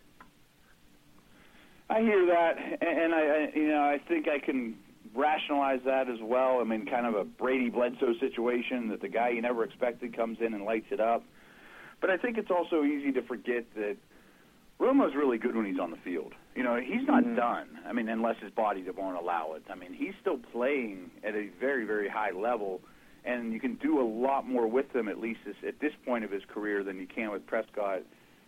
I 1.88 2.00
hear 2.00 2.26
that, 2.26 2.58
and 2.80 3.14
I, 3.14 3.50
you 3.54 3.68
know, 3.68 3.82
I 3.82 3.98
think 4.08 4.28
I 4.28 4.38
can 4.38 4.76
rationalize 5.14 5.80
that 5.84 6.08
as 6.08 6.18
well. 6.22 6.58
I 6.60 6.64
mean, 6.64 6.86
kind 6.86 7.06
of 7.06 7.14
a 7.14 7.24
Brady 7.24 7.70
Bledsoe 7.70 8.14
situation 8.20 8.88
that 8.88 9.00
the 9.00 9.08
guy 9.08 9.30
you 9.30 9.42
never 9.42 9.64
expected 9.64 10.14
comes 10.16 10.38
in 10.40 10.54
and 10.54 10.64
lights 10.64 10.86
it 10.90 11.00
up. 11.00 11.22
But 12.02 12.10
I 12.10 12.16
think 12.18 12.36
it's 12.36 12.50
also 12.50 12.82
easy 12.82 13.12
to 13.12 13.22
forget 13.22 13.64
that 13.76 13.96
Romo's 14.80 15.14
really 15.14 15.38
good 15.38 15.54
when 15.54 15.64
he's 15.64 15.78
on 15.78 15.92
the 15.92 15.96
field. 15.98 16.34
You 16.56 16.64
know, 16.64 16.74
he's 16.74 17.06
not 17.06 17.22
Mhm. 17.22 17.36
done. 17.36 17.78
I 17.86 17.92
mean, 17.92 18.08
unless 18.08 18.36
his 18.38 18.50
body 18.50 18.82
won't 18.90 19.16
allow 19.16 19.52
it. 19.52 19.62
I 19.70 19.76
mean, 19.76 19.92
he's 19.92 20.14
still 20.16 20.38
playing 20.38 21.12
at 21.22 21.36
a 21.36 21.46
very, 21.60 21.84
very 21.84 22.08
high 22.08 22.32
level, 22.32 22.82
and 23.24 23.52
you 23.52 23.60
can 23.60 23.74
do 23.76 24.00
a 24.00 24.02
lot 24.02 24.48
more 24.48 24.66
with 24.66 24.94
him 24.94 25.06
at 25.06 25.20
least 25.20 25.44
this, 25.44 25.54
at 25.64 25.78
this 25.78 25.94
point 26.04 26.24
of 26.24 26.32
his 26.32 26.44
career 26.46 26.82
than 26.82 26.98
you 26.98 27.06
can 27.06 27.30
with 27.30 27.46
Prescott 27.46 28.02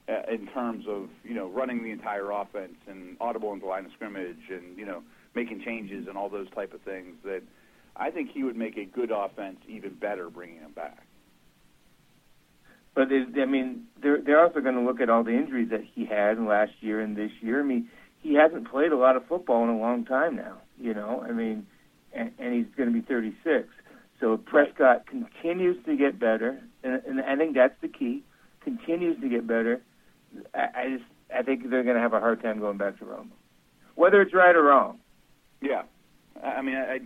uh, 0.09 0.23
in 0.29 0.49
terms 0.49 0.89
of 0.89 1.09
you 1.23 1.35
know 1.35 1.47
running 1.47 1.85
the 1.85 1.93
entire 1.93 2.33
offense 2.33 2.77
and 2.89 3.17
audible 3.21 3.53
into 3.53 3.67
line 3.67 3.87
of 3.87 3.93
scrimmage 3.93 4.51
and 4.51 4.77
you 4.77 4.85
know 4.85 5.03
making 5.35 5.61
changes 5.61 6.09
and 6.09 6.19
all 6.19 6.29
those 6.29 6.51
type 6.51 6.75
of 6.75 6.81
things 6.83 7.17
that 7.23 7.43
I 7.97 8.11
think 8.11 8.33
he 8.33 8.43
would 8.43 8.57
make 8.57 8.77
a 8.77 8.85
good 8.85 9.13
offense 9.13 9.61
even 9.69 9.95
better 9.95 10.29
bringing 10.29 10.59
him 10.59 10.73
back. 10.73 11.04
But 12.95 13.11
it, 13.11 13.29
I 13.41 13.45
mean, 13.45 13.85
they're 14.01 14.21
they're 14.21 14.45
also 14.45 14.61
going 14.61 14.77
to 14.77 14.81
look 14.81 15.01
at 15.01 15.11
all 15.11 15.25
the 15.25 15.33
injuries 15.33 15.71
that 15.71 15.83
he 15.83 16.05
had 16.05 16.39
last 16.39 16.73
year 16.81 17.01
and 17.01 17.17
this 17.17 17.31
year. 17.41 17.61
I 17.61 17.65
mean, 17.65 17.89
he 18.21 18.35
hasn't 18.35 18.71
played 18.71 18.93
a 18.93 18.97
lot 18.97 19.17
of 19.17 19.27
football 19.27 19.65
in 19.65 19.71
a 19.71 19.79
long 19.79 20.05
time 20.05 20.37
now. 20.37 20.59
You 20.79 20.95
know, 20.95 21.25
I 21.27 21.33
mean, 21.33 21.67
and, 22.13 22.31
and 22.39 22.55
he's 22.55 22.73
going 22.77 22.93
to 22.93 22.95
be 22.95 23.05
36. 23.07 23.69
So 24.21 24.35
if 24.35 24.45
Prescott 24.45 25.07
continues 25.07 25.77
to 25.87 25.97
get 25.97 26.19
better, 26.19 26.61
and, 26.83 27.03
and 27.05 27.21
I 27.21 27.37
think 27.37 27.55
that's 27.55 27.75
the 27.83 27.89
key. 27.89 28.23
Continues 28.63 29.21
to 29.21 29.29
get 29.29 29.47
better. 29.47 29.83
I, 30.55 30.69
I 30.75 30.89
just 30.97 31.05
I 31.35 31.43
think 31.43 31.69
they're 31.69 31.83
going 31.83 31.97
to 31.97 32.03
have 32.03 32.15
a 32.15 32.21
hard 32.21 32.43
time 32.43 32.61
going 32.61 32.79
back 32.79 32.99
to 32.99 33.05
Romo, 33.05 33.29
whether 33.95 34.23
it's 34.23 34.33
right 34.33 34.55
or 34.55 34.63
wrong. 34.63 34.99
Yeah, 35.61 35.83
I 36.43 36.47
I 36.47 36.63
mean, 36.63 36.77
I, 36.77 37.01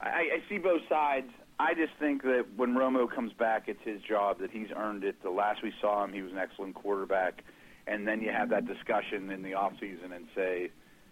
I 0.00 0.08
I 0.08 0.42
see 0.48 0.58
both 0.58 0.82
sides. 0.88 1.30
I 1.58 1.74
just 1.74 1.92
think 1.98 2.22
that 2.22 2.46
when 2.56 2.74
Romo 2.74 3.10
comes 3.10 3.32
back, 3.32 3.64
it's 3.66 3.82
his 3.84 4.00
job 4.02 4.38
that 4.40 4.50
he's 4.50 4.68
earned 4.74 5.04
it. 5.04 5.22
The 5.22 5.30
last 5.30 5.62
we 5.62 5.72
saw 5.80 6.04
him, 6.04 6.12
he 6.12 6.22
was 6.22 6.32
an 6.32 6.38
excellent 6.38 6.74
quarterback, 6.74 7.44
and 7.86 8.06
then 8.06 8.20
you 8.20 8.30
have 8.30 8.48
that 8.50 8.66
discussion 8.66 9.30
in 9.30 9.42
the 9.42 9.54
off 9.54 9.72
season 9.80 10.12
and 10.12 10.26
say, 10.34 10.70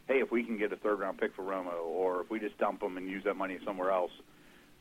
hey, 0.09 0.21
if 0.21 0.31
we 0.33 0.43
can 0.43 0.59
get 0.59 0.73
a 0.73 0.77
third 0.77 0.99
round 0.99 1.19
pick 1.19 1.35
for 1.35 1.43
Romo, 1.43 1.85
or 1.85 2.23
if 2.23 2.31
we 2.31 2.41
just 2.41 2.59
dump 2.59 2.83
him 2.83 2.97
and 2.97 3.09
use 3.09 3.23
that 3.25 3.37
money 3.37 3.59
somewhere 3.65 3.91
else, 3.91 4.13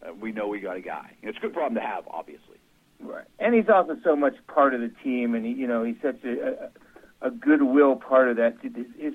uh, 0.01 0.13
we 0.13 0.31
know 0.31 0.47
we 0.47 0.59
got 0.59 0.77
a 0.77 0.81
guy. 0.81 1.11
It's 1.21 1.37
a 1.37 1.41
good 1.41 1.53
problem 1.53 1.75
to 1.75 1.87
have, 1.87 2.07
obviously. 2.07 2.57
Right. 3.01 3.25
And 3.37 3.53
he's 3.53 3.69
also 3.69 3.95
so 4.03 4.15
much 4.15 4.35
part 4.47 4.73
of 4.73 4.81
the 4.81 4.91
team, 5.03 5.35
and 5.35 5.45
he, 5.45 5.51
you 5.51 5.67
know, 5.67 5.83
he's 5.83 5.97
such 6.01 6.23
a 6.23 6.69
a, 7.21 7.27
a 7.27 7.31
goodwill 7.31 7.95
part 7.95 8.29
of 8.29 8.37
that. 8.37 8.57
His, 8.61 9.13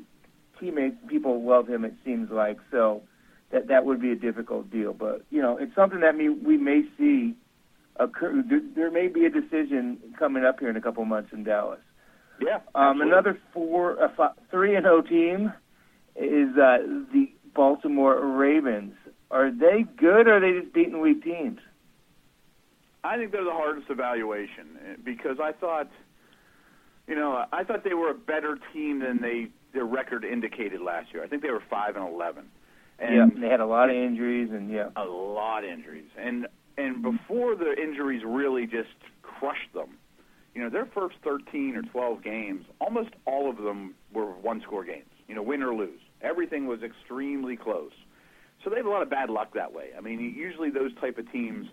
teammates, 0.61 0.97
people 1.09 1.43
love 1.45 1.69
him. 1.69 1.85
It 1.85 1.95
seems 2.05 2.31
like 2.31 2.59
so 2.71 3.03
that 3.55 3.69
that 3.69 3.85
would 3.85 4.01
be 4.01 4.11
a 4.11 4.17
difficult 4.17 4.69
deal, 4.71 4.93
but 4.93 5.25
you 5.31 5.41
know, 5.41 5.57
it's 5.57 5.75
something 5.75 6.01
that 6.01 6.17
me, 6.17 6.29
we 6.29 6.59
may 6.59 6.83
see 6.99 7.35
occur. 7.97 8.43
There, 8.75 8.91
may 8.91 9.07
be 9.07 9.25
a 9.25 9.31
decision 9.31 9.99
coming 10.19 10.45
up 10.45 10.59
here 10.59 10.69
in 10.69 10.77
a 10.77 10.81
couple 10.81 11.05
months 11.05 11.31
in 11.33 11.45
Dallas. 11.45 11.79
Yeah. 12.41 12.59
Um, 12.75 13.01
another 13.01 13.39
four, 13.53 14.03
uh, 14.03 14.09
fi- 14.17 14.33
three 14.51 14.75
and 14.75 14.87
O 14.87 15.01
team 15.03 15.53
is 16.17 16.49
uh, 16.57 16.79
the 17.13 17.31
Baltimore 17.55 18.27
Ravens. 18.27 18.95
Are 19.31 19.53
they 19.53 19.85
good, 19.97 20.27
or 20.27 20.39
are 20.39 20.41
they 20.41 20.61
just 20.61 20.75
beating 20.75 21.01
weak 21.01 21.23
teams? 21.23 21.61
I 23.05 23.17
think 23.17 23.31
they're 23.31 23.45
the 23.45 23.53
hardest 23.53 23.89
evaluation 23.89 24.79
eh, 24.85 24.97
because 25.05 25.37
I 25.41 25.53
thought, 25.53 25.91
you 27.07 27.15
know, 27.15 27.45
I 27.53 27.63
thought 27.63 27.85
they 27.85 27.95
were 27.95 28.11
a 28.11 28.15
better 28.15 28.59
team 28.73 28.99
than 28.99 29.21
they 29.21 29.49
their 29.73 29.85
record 29.85 30.25
indicated 30.25 30.81
last 30.81 31.13
year. 31.13 31.23
I 31.23 31.29
think 31.29 31.43
they 31.43 31.51
were 31.51 31.63
five 31.71 31.95
and 31.95 32.09
eleven, 32.09 32.47
and 32.99 33.33
yeah, 33.33 33.41
they 33.41 33.49
had 33.49 33.61
a 33.61 33.67
lot 33.67 33.91
of 33.91 33.97
injuries, 33.97 34.51
and 34.53 34.71
yeah. 34.71 34.89
a 34.97 35.05
lot 35.05 35.65
of 35.65 35.71
injuries. 35.71 36.09
And 36.19 36.47
and 36.77 37.03
before 37.03 37.55
the 37.55 37.75
injuries 37.81 38.23
really 38.25 38.67
just 38.67 38.89
crushed 39.23 39.73
them, 39.75 39.97
you 40.55 40.63
know, 40.63 40.71
their 40.71 40.87
first 40.87 41.17
13 41.23 41.77
or 41.77 41.83
12 41.83 42.23
games, 42.23 42.65
almost 42.81 43.11
all 43.27 43.49
of 43.49 43.57
them 43.59 43.95
were 44.13 44.27
one-score 44.27 44.85
games. 44.85 45.07
You 45.29 45.35
know, 45.35 45.43
win 45.43 45.63
or 45.63 45.75
lose, 45.75 46.01
everything 46.21 46.67
was 46.67 46.83
extremely 46.83 47.57
close. 47.57 47.93
So 48.63 48.71
they 48.71 48.77
have 48.77 48.87
a 48.87 48.91
lot 48.91 49.03
of 49.03 49.11
bad 49.11 49.31
luck 49.31 49.55
that 49.55 49.73
way. 49.73 49.91
I 49.97 50.01
mean, 50.01 50.21
usually 50.21 50.71
those 50.71 50.95
type 51.01 51.19
of 51.19 51.31
teams 51.31 51.67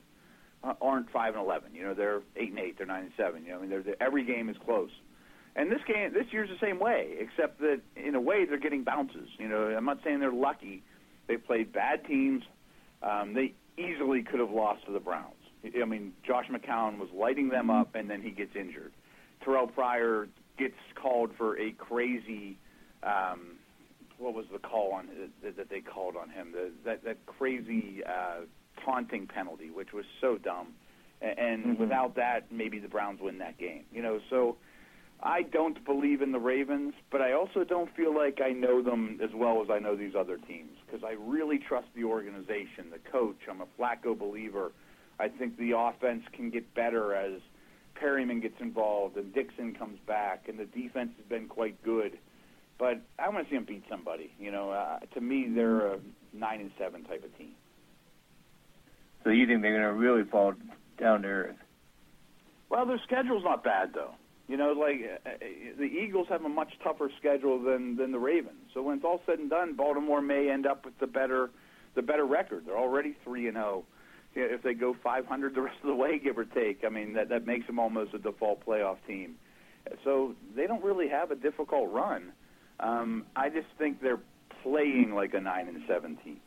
uh, 0.63 0.73
aren't 0.81 1.09
five 1.11 1.35
and 1.35 1.43
11. 1.43 1.73
You 1.73 1.83
know, 1.83 1.93
they're 1.93 2.21
eight 2.35 2.49
and 2.49 2.59
eight, 2.59 2.77
they're 2.77 2.87
nine 2.87 3.03
and 3.03 3.11
seven. 3.17 3.43
You 3.43 3.51
know, 3.51 3.57
I 3.57 3.61
mean, 3.61 3.69
they're, 3.69 3.83
they're, 3.83 4.01
every 4.01 4.25
game 4.25 4.49
is 4.49 4.57
close. 4.63 4.89
And 5.55 5.71
this 5.71 5.81
game, 5.85 6.13
this 6.13 6.27
year's 6.31 6.49
the 6.49 6.65
same 6.65 6.79
way, 6.79 7.15
except 7.19 7.59
that 7.59 7.81
in 7.95 8.15
a 8.15 8.21
way 8.21 8.45
they're 8.45 8.57
getting 8.57 8.83
bounces. 8.83 9.27
You 9.37 9.49
know, 9.49 9.67
I'm 9.67 9.85
not 9.85 9.99
saying 10.03 10.19
they're 10.19 10.31
lucky. 10.31 10.83
They 11.27 11.37
played 11.37 11.71
bad 11.71 12.05
teams. 12.05 12.43
Um, 13.01 13.33
they 13.33 13.53
easily 13.77 14.21
could 14.23 14.39
have 14.39 14.51
lost 14.51 14.85
to 14.85 14.91
the 14.91 14.99
Browns. 14.99 15.35
I 15.79 15.85
mean, 15.85 16.13
Josh 16.25 16.47
McCown 16.49 16.97
was 16.97 17.09
lighting 17.13 17.49
them 17.49 17.69
up, 17.69 17.95
and 17.95 18.09
then 18.09 18.21
he 18.21 18.31
gets 18.31 18.55
injured. 18.55 18.91
Terrelle 19.45 19.71
Pryor 19.73 20.27
gets 20.57 20.75
called 20.95 21.31
for 21.37 21.57
a 21.59 21.71
crazy. 21.73 22.57
Um, 23.03 23.57
what 24.17 24.33
was 24.35 24.45
the 24.51 24.59
call 24.59 24.91
on 24.93 25.07
that, 25.43 25.57
that 25.57 25.69
they 25.69 25.81
called 25.81 26.15
on 26.15 26.29
him? 26.29 26.51
The, 26.51 26.71
that 26.85 27.03
that 27.03 27.25
crazy 27.25 28.03
uh, 28.05 28.41
taunting 28.83 29.27
penalty, 29.27 29.69
which 29.71 29.93
was 29.93 30.05
so 30.19 30.37
dumb. 30.37 30.73
And 31.21 31.65
Mhm. 31.65 31.77
without 31.77 32.15
that, 32.15 32.51
maybe 32.51 32.79
the 32.79 32.87
Browns 32.87 33.19
win 33.21 33.37
that 33.39 33.57
game. 33.57 33.85
You 33.93 34.01
know, 34.01 34.19
so 34.29 34.57
I 35.23 35.43
don't 35.43 35.83
believe 35.85 36.21
in 36.21 36.31
the 36.31 36.39
Ravens, 36.39 36.93
but 37.11 37.21
I 37.21 37.33
also 37.33 37.63
don't 37.63 37.95
feel 37.95 38.15
like 38.15 38.41
I 38.41 38.51
know 38.51 38.81
them 38.81 39.19
as 39.23 39.29
well 39.33 39.61
as 39.61 39.69
I 39.69 39.77
know 39.77 39.95
these 39.95 40.15
other 40.15 40.37
teams 40.37 40.71
because 40.85 41.03
I 41.03 41.15
really 41.19 41.59
trust 41.59 41.87
the 41.95 42.05
organization, 42.05 42.89
the 42.91 43.11
coach. 43.11 43.37
I'm 43.49 43.61
a 43.61 43.67
Flacco 43.79 44.17
believer. 44.17 44.71
I 45.19 45.27
think 45.27 45.57
the 45.57 45.77
offense 45.77 46.23
can 46.33 46.49
get 46.49 46.73
better 46.73 47.13
as 47.13 47.39
Perriman 47.95 48.41
gets 48.41 48.59
involved 48.59 49.15
and 49.15 49.31
Dixon 49.31 49.75
comes 49.75 49.99
back, 50.07 50.47
and 50.47 50.57
the 50.57 50.65
defense 50.65 51.11
has 51.17 51.25
been 51.27 51.47
quite 51.47 51.81
good. 51.83 52.17
But 52.79 53.01
I 53.19 53.29
want 53.29 53.45
to 53.45 53.49
see 53.51 53.57
them 53.57 53.65
beat 53.65 53.83
somebody. 53.87 54.33
You 54.39 54.51
know, 54.51 54.71
uh, 54.71 54.99
to 55.13 55.21
me, 55.21 55.47
they're 55.53 55.85
a 55.85 55.99
nine 56.33 56.61
and 56.61 56.71
seven 56.79 57.03
type 57.03 57.23
of 57.23 57.37
team. 57.37 57.51
So 59.23 59.29
you 59.29 59.45
think 59.45 59.61
they're 59.61 59.77
going 59.77 59.95
to 59.95 59.99
really 60.01 60.23
fall 60.23 60.53
down 60.97 61.21
to 61.21 61.27
earth? 61.27 61.55
Well, 62.69 62.87
their 62.87 62.99
schedule's 63.03 63.43
not 63.43 63.63
bad 63.63 63.91
though. 63.93 64.15
You 64.51 64.57
know, 64.57 64.73
like 64.73 64.97
uh, 65.01 65.29
uh, 65.29 65.33
the 65.77 65.85
Eagles 65.85 66.27
have 66.27 66.43
a 66.43 66.49
much 66.49 66.73
tougher 66.83 67.09
schedule 67.17 67.63
than 67.63 67.95
than 67.95 68.11
the 68.11 68.19
Ravens. 68.19 68.59
So 68.73 68.83
when 68.83 68.97
it's 68.97 69.05
all 69.05 69.21
said 69.25 69.39
and 69.39 69.49
done, 69.49 69.77
Baltimore 69.77 70.21
may 70.21 70.49
end 70.51 70.67
up 70.67 70.83
with 70.83 70.99
the 70.99 71.07
better 71.07 71.49
the 71.95 72.01
better 72.01 72.25
record. 72.25 72.65
They're 72.65 72.77
already 72.77 73.15
three 73.23 73.47
and 73.47 73.55
zero. 73.55 73.85
If 74.35 74.61
they 74.61 74.73
go 74.73 74.93
500 75.01 75.55
the 75.55 75.61
rest 75.61 75.77
of 75.81 75.87
the 75.87 75.95
way, 75.95 76.19
give 76.19 76.37
or 76.37 76.43
take, 76.43 76.83
I 76.85 76.89
mean 76.89 77.13
that 77.13 77.29
that 77.29 77.47
makes 77.47 77.65
them 77.65 77.79
almost 77.79 78.13
a 78.13 78.19
default 78.19 78.65
playoff 78.65 78.97
team. 79.07 79.35
So 80.03 80.35
they 80.53 80.67
don't 80.67 80.83
really 80.83 81.07
have 81.07 81.31
a 81.31 81.35
difficult 81.35 81.89
run. 81.89 82.33
Um, 82.81 83.27
I 83.37 83.47
just 83.47 83.67
think 83.77 84.01
they're 84.01 84.19
playing 84.63 85.13
like 85.15 85.33
a 85.33 85.39
nine 85.39 85.69
and 85.69 85.81
seven 85.87 86.17
team. 86.25 86.41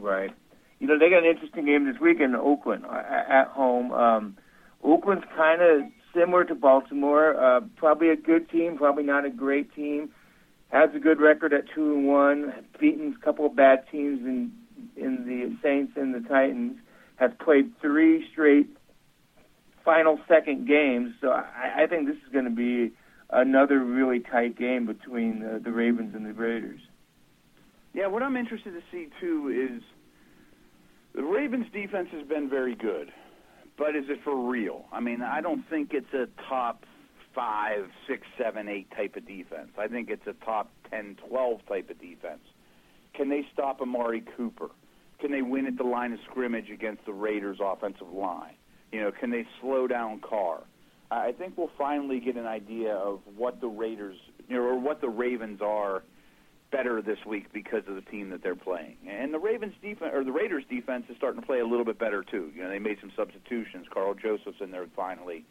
Right. 0.00 0.30
You 0.78 0.86
know, 0.86 0.98
they 0.98 1.10
got 1.10 1.24
an 1.24 1.30
interesting 1.30 1.66
game 1.66 1.84
this 1.84 2.00
week 2.00 2.20
in 2.20 2.34
Oakland 2.34 2.86
uh, 2.86 3.02
at 3.28 3.48
home. 3.48 3.92
Um, 3.92 4.38
Oakland's 4.82 5.26
kind 5.36 5.60
of 5.60 5.82
similar 6.16 6.44
to 6.44 6.54
Baltimore. 6.54 7.36
Uh, 7.36 7.60
probably 7.76 8.08
a 8.08 8.16
good 8.16 8.50
team, 8.50 8.76
probably 8.76 9.04
not 9.04 9.24
a 9.24 9.30
great 9.30 9.74
team. 9.74 10.10
Has 10.68 10.90
a 10.94 10.98
good 10.98 11.20
record 11.20 11.52
at 11.52 11.64
two 11.74 11.94
and 11.94 12.08
one. 12.08 12.52
Beaten 12.80 13.16
a 13.20 13.24
couple 13.24 13.46
of 13.46 13.54
bad 13.54 13.84
teams 13.90 14.20
in 14.20 14.52
in 14.96 15.24
the 15.26 15.56
Saints 15.62 15.92
and 15.96 16.14
the 16.14 16.26
Titans. 16.28 16.78
Has 17.16 17.30
played 17.42 17.72
three 17.80 18.26
straight 18.32 18.68
final 19.84 20.18
second 20.28 20.66
games. 20.66 21.14
So 21.20 21.30
I, 21.30 21.84
I 21.84 21.86
think 21.86 22.08
this 22.08 22.16
is 22.16 22.32
going 22.32 22.44
to 22.44 22.50
be 22.50 22.92
another 23.30 23.78
really 23.78 24.20
tight 24.20 24.58
game 24.58 24.86
between 24.86 25.40
the, 25.40 25.60
the 25.62 25.70
Ravens 25.70 26.14
and 26.14 26.26
the 26.26 26.32
Raiders. 26.32 26.80
Yeah, 27.94 28.08
what 28.08 28.22
I'm 28.22 28.36
interested 28.36 28.72
to 28.72 28.82
see 28.92 29.08
too 29.20 29.48
is 29.48 29.82
the 31.14 31.22
Ravens 31.22 31.66
defense 31.72 32.08
has 32.12 32.26
been 32.26 32.50
very 32.50 32.74
good, 32.74 33.10
but 33.78 33.96
is 33.96 34.04
it 34.08 34.20
for 34.24 34.36
real? 34.50 34.86
I 34.92 35.00
mean, 35.00 35.22
I 35.22 35.40
don't 35.40 35.68
think 35.68 35.92
it's 35.92 36.12
a 36.14 36.28
top 36.48 36.84
five, 37.34 37.88
six, 38.08 38.26
seven, 38.38 38.68
eight 38.68 38.90
type 38.96 39.16
of 39.16 39.26
defense. 39.26 39.70
I 39.78 39.88
think 39.88 40.10
it's 40.10 40.26
a 40.26 40.32
top 40.44 40.70
ten, 40.90 41.16
twelve 41.28 41.60
type 41.68 41.90
of 41.90 42.00
defense. 42.00 42.40
Can 43.14 43.28
they 43.28 43.46
stop 43.52 43.80
Amari 43.80 44.22
Cooper? 44.36 44.70
Can 45.20 45.30
they 45.30 45.42
win 45.42 45.66
at 45.66 45.76
the 45.76 45.84
line 45.84 46.12
of 46.12 46.18
scrimmage 46.30 46.70
against 46.70 47.04
the 47.06 47.12
Raiders' 47.12 47.58
offensive 47.62 48.10
line? 48.12 48.54
You 48.92 49.00
know, 49.00 49.12
can 49.12 49.30
they 49.30 49.46
slow 49.60 49.86
down 49.86 50.20
Carr? 50.20 50.62
I 51.10 51.32
think 51.32 51.56
we'll 51.56 51.70
finally 51.78 52.20
get 52.20 52.36
an 52.36 52.46
idea 52.46 52.94
of 52.94 53.20
what 53.36 53.60
the 53.60 53.68
Raiders, 53.68 54.16
you 54.48 54.56
know, 54.56 54.62
or 54.62 54.78
what 54.78 55.00
the 55.00 55.08
Ravens 55.08 55.60
are 55.62 56.02
better 56.72 57.00
this 57.00 57.18
week 57.26 57.52
because 57.52 57.82
of 57.88 57.94
the 57.94 58.00
team 58.02 58.30
that 58.30 58.42
they're 58.42 58.56
playing. 58.56 58.96
And 59.08 59.32
the 59.32 59.38
Ravens 59.38 59.74
defense 59.80 60.12
or 60.14 60.24
the 60.24 60.32
Raiders 60.32 60.64
defense 60.68 61.04
is 61.08 61.16
starting 61.16 61.40
to 61.40 61.46
play 61.46 61.60
a 61.60 61.66
little 61.66 61.84
bit 61.84 61.98
better 61.98 62.24
too. 62.24 62.50
You 62.54 62.62
know, 62.64 62.68
they 62.68 62.78
made 62.78 62.98
some 63.00 63.12
substitutions. 63.16 63.86
Karl 63.92 64.14
Joseph's 64.14 64.60
in 64.60 64.70
there 64.70 64.86
finally. 64.96 65.44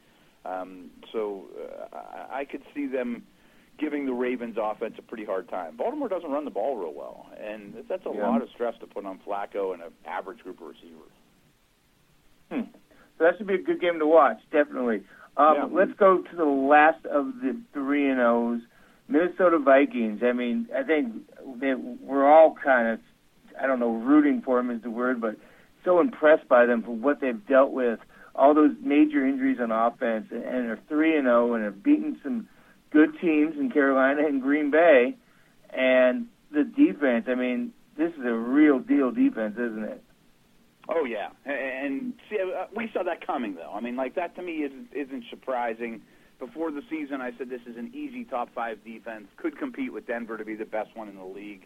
Um, 0.46 0.92
so 1.12 1.46
uh, 1.92 1.98
I 2.32 2.46
could 2.46 2.62
see 2.76 2.86
them 2.86 3.24
giving 3.80 4.06
the 4.06 4.14
Ravens 4.14 4.58
offense 4.62 4.96
a 4.98 5.02
pretty 5.02 5.26
hard 5.26 5.50
time. 5.50 5.76
Baltimore 5.76 6.08
doesn't 6.08 6.30
run 6.30 6.46
the 6.46 6.52
ball 6.52 6.78
real 6.78 6.94
well, 6.94 7.28
and 7.42 7.74
that's 7.90 8.06
a 8.06 8.12
Yeah. 8.14 8.30
lot 8.30 8.42
of 8.42 8.50
stress 8.54 8.76
to 8.80 8.88
put 8.88 9.06
on 9.06 9.20
Flacco 9.28 9.74
and 9.74 9.82
an 9.82 9.92
average 10.06 10.40
group 10.40 10.62
of 10.62 10.68
receivers. 10.68 11.12
Hmm. 12.52 12.72
So 13.18 13.24
that 13.24 13.38
should 13.38 13.48
be 13.48 13.56
a 13.56 13.62
good 13.62 13.82
game 13.82 14.00
to 14.00 14.08
watch, 14.08 14.38
definitely. 14.52 15.04
Um, 15.38 15.56
Yeah. 15.56 15.66
Let's 15.72 15.94
go 15.94 16.20
to 16.22 16.36
the 16.36 16.46
last 16.46 17.06
of 17.06 17.42
the 17.42 17.60
three 17.74 18.08
and 18.10 18.20
O's, 18.20 18.62
Minnesota 19.08 19.60
Vikings. 19.60 20.22
I 20.24 20.34
mean, 20.34 20.68
I 20.76 20.84
think 20.84 21.14
they, 21.60 21.74
we're 21.74 22.30
all 22.30 22.56
kind 22.62 22.88
of, 22.88 23.00
I 23.62 23.68
don't 23.68 23.80
know, 23.80 23.94
rooting 23.94 24.42
for 24.42 24.58
them 24.58 24.72
is 24.72 24.82
the 24.82 24.90
word, 24.90 25.22
but 25.22 25.38
so 25.84 26.00
impressed 26.00 26.48
by 26.48 26.66
them 26.66 26.82
for 26.84 26.92
what 26.92 27.22
they've 27.22 27.46
dealt 27.48 27.72
with, 27.72 28.00
all 28.34 28.54
those 28.54 28.72
major 28.82 29.26
injuries 29.26 29.60
on 29.62 29.72
offense, 29.72 30.28
and 30.32 30.68
are 30.68 30.80
three 30.90 31.16
and 31.16 31.26
zero, 31.26 31.54
and 31.54 31.64
have 31.64 31.84
beaten 31.84 32.20
some 32.24 32.48
good 32.92 33.10
teams 33.22 33.56
in 33.58 33.72
Carolina 33.72 34.26
and 34.26 34.42
Green 34.42 34.72
Bay, 34.72 35.16
and 35.70 36.28
the 36.52 36.64
defense. 36.64 37.26
I 37.28 37.36
mean, 37.36 37.72
this 37.98 38.12
is 38.14 38.26
a 38.26 38.34
real 38.34 38.80
deal 38.80 39.12
defense, 39.12 39.56
isn't 39.58 39.84
it? 39.84 40.04
Oh 40.88 41.06
yeah, 41.06 41.30
and 41.46 42.14
see, 42.30 42.38
uh, 42.40 42.66
we 42.76 42.90
saw 42.94 43.04
that 43.04 43.26
coming 43.26 43.56
though. 43.56 43.72
I 43.74 43.80
mean, 43.80 43.96
like 43.96 44.16
that 44.16 44.36
to 44.36 44.42
me 44.44 44.64
isn't 44.64 44.90
isn't 44.94 45.24
surprising. 45.30 46.02
Before 46.40 46.72
the 46.72 46.82
season, 46.90 47.22
I 47.22 47.32
said 47.38 47.50
this 47.50 47.62
is 47.66 47.78
an 47.78 47.92
easy 47.94 48.26
top 48.26 48.54
five 48.54 48.84
defense, 48.84 49.28
could 49.38 49.58
compete 49.58 49.94
with 49.94 50.06
Denver 50.08 50.38
to 50.38 50.46
be 50.46 50.56
the 50.56 50.66
best 50.66 50.96
one 50.96 51.08
in 51.08 51.16
the 51.16 51.26
league. 51.26 51.66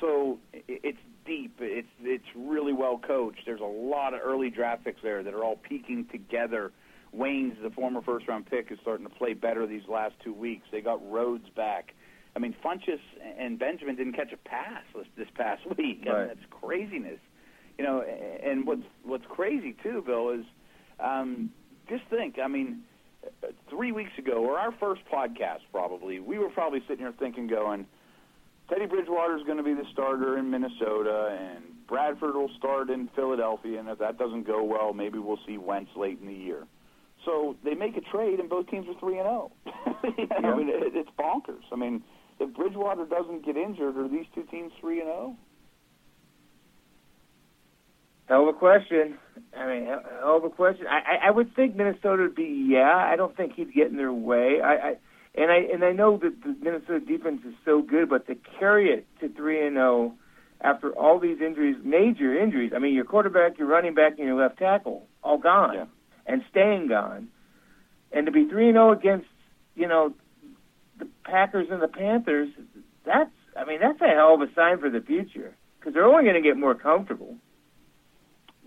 So 0.00 0.38
it's 0.52 0.98
deep. 1.24 1.56
It's 1.60 1.88
it's 2.02 2.26
really 2.34 2.72
well 2.72 2.98
coached. 2.98 3.40
There's 3.46 3.60
a 3.60 3.64
lot 3.64 4.14
of 4.14 4.20
early 4.22 4.50
draft 4.50 4.84
picks 4.84 5.02
there 5.02 5.22
that 5.22 5.34
are 5.34 5.42
all 5.42 5.56
peaking 5.56 6.06
together. 6.12 6.72
Waynes 7.16 7.60
the 7.62 7.70
former 7.70 8.02
first 8.02 8.28
round 8.28 8.46
pick 8.46 8.70
is 8.70 8.78
starting 8.82 9.06
to 9.06 9.14
play 9.14 9.32
better 9.32 9.66
these 9.66 9.88
last 9.88 10.14
two 10.22 10.34
weeks. 10.34 10.66
They 10.70 10.82
got 10.82 11.00
Rhodes 11.10 11.48
back. 11.56 11.94
I 12.34 12.38
mean, 12.38 12.54
Funchess 12.62 13.00
and 13.38 13.58
Benjamin 13.58 13.96
didn't 13.96 14.12
catch 14.12 14.32
a 14.32 14.36
pass 14.36 14.82
this, 14.94 15.06
this 15.16 15.28
past 15.34 15.62
week. 15.78 16.06
I 16.06 16.18
mean, 16.18 16.28
that's 16.28 16.46
craziness 16.50 17.18
you 17.78 17.84
know, 17.84 18.02
and 18.02 18.66
what's 18.66 18.82
what's 19.04 19.24
crazy 19.28 19.76
too, 19.82 20.02
Bill, 20.06 20.30
is 20.30 20.44
um, 21.00 21.50
just 21.88 22.04
think. 22.08 22.38
I 22.42 22.48
mean, 22.48 22.82
three 23.70 23.92
weeks 23.92 24.12
ago, 24.18 24.44
or 24.44 24.58
our 24.58 24.72
first 24.72 25.02
podcast, 25.12 25.60
probably, 25.72 26.20
we 26.20 26.38
were 26.38 26.50
probably 26.50 26.80
sitting 26.88 27.04
here 27.04 27.14
thinking, 27.18 27.46
going, 27.46 27.86
Teddy 28.68 28.86
Bridgewater 28.86 29.36
is 29.36 29.44
going 29.44 29.58
to 29.58 29.62
be 29.62 29.74
the 29.74 29.84
starter 29.92 30.38
in 30.38 30.50
Minnesota, 30.50 31.38
and 31.40 31.64
Bradford 31.86 32.34
will 32.34 32.50
start 32.58 32.90
in 32.90 33.08
Philadelphia, 33.14 33.78
and 33.78 33.88
if 33.88 33.98
that 33.98 34.18
doesn't 34.18 34.46
go 34.46 34.64
well, 34.64 34.92
maybe 34.92 35.18
we'll 35.18 35.38
see 35.46 35.56
Wentz 35.56 35.90
late 35.96 36.18
in 36.20 36.26
the 36.26 36.34
year. 36.34 36.66
So 37.24 37.56
they 37.64 37.74
make 37.74 37.96
a 37.96 38.00
trade, 38.00 38.40
and 38.40 38.48
both 38.48 38.68
teams 38.68 38.86
are 38.88 38.98
three 38.98 39.18
and 39.18 39.28
oh. 39.28 39.52
zero. 39.66 40.28
I 40.36 40.56
mean, 40.56 40.68
it, 40.68 40.94
it's 40.94 41.10
bonkers. 41.18 41.64
I 41.72 41.76
mean, 41.76 42.02
if 42.38 42.54
Bridgewater 42.54 43.06
doesn't 43.06 43.44
get 43.44 43.56
injured, 43.56 43.96
are 43.96 44.08
these 44.08 44.26
two 44.34 44.44
teams 44.44 44.72
three 44.80 45.00
and 45.00 45.08
oh? 45.08 45.12
zero? 45.14 45.36
Hell 48.28 48.48
of 48.48 48.56
a 48.56 48.58
question. 48.58 49.18
I 49.56 49.66
mean, 49.66 49.86
hell 49.86 50.02
hell 50.20 50.36
of 50.38 50.44
a 50.44 50.50
question. 50.50 50.86
I, 50.86 50.98
I, 51.24 51.28
I 51.28 51.30
would 51.30 51.54
think 51.54 51.76
Minnesota 51.76 52.22
would 52.22 52.34
be. 52.34 52.66
Yeah, 52.70 52.94
I 52.94 53.16
don't 53.16 53.36
think 53.36 53.54
he'd 53.54 53.72
get 53.74 53.88
in 53.88 53.96
their 53.96 54.12
way. 54.12 54.60
I, 54.62 54.74
I 54.74 54.96
and 55.34 55.50
I 55.50 55.56
and 55.72 55.84
I 55.84 55.92
know 55.92 56.16
that 56.18 56.42
the 56.42 56.56
Minnesota 56.62 57.00
defense 57.00 57.42
is 57.46 57.54
so 57.64 57.82
good, 57.82 58.08
but 58.08 58.26
to 58.28 58.36
carry 58.58 58.90
it 58.90 59.06
to 59.20 59.28
three 59.28 59.66
and 59.66 59.76
zero 59.76 60.14
after 60.60 60.90
all 60.92 61.18
these 61.18 61.40
injuries, 61.40 61.76
major 61.84 62.34
injuries. 62.38 62.72
I 62.74 62.78
mean, 62.78 62.94
your 62.94 63.04
quarterback, 63.04 63.58
your 63.58 63.68
running 63.68 63.94
back, 63.94 64.12
and 64.18 64.26
your 64.26 64.40
left 64.40 64.58
tackle 64.58 65.06
all 65.22 65.38
gone 65.38 65.74
Yeah. 65.74 65.84
and 66.26 66.42
staying 66.50 66.88
gone, 66.88 67.28
and 68.12 68.26
to 68.26 68.32
be 68.32 68.46
three 68.48 68.68
and 68.68 68.74
zero 68.76 68.92
against 68.92 69.26
you 69.74 69.86
know 69.88 70.14
the 70.98 71.06
Packers 71.24 71.68
and 71.70 71.82
the 71.82 71.88
Panthers. 71.88 72.48
That's 73.04 73.30
I 73.56 73.64
mean 73.64 73.80
that's 73.80 74.00
a 74.00 74.08
hell 74.14 74.34
of 74.34 74.40
a 74.40 74.52
sign 74.54 74.78
for 74.78 74.90
the 74.90 75.00
future 75.00 75.54
because 75.78 75.92
they're 75.94 76.04
only 76.06 76.24
going 76.24 76.42
to 76.42 76.46
get 76.48 76.56
more 76.56 76.74
comfortable. 76.74 77.36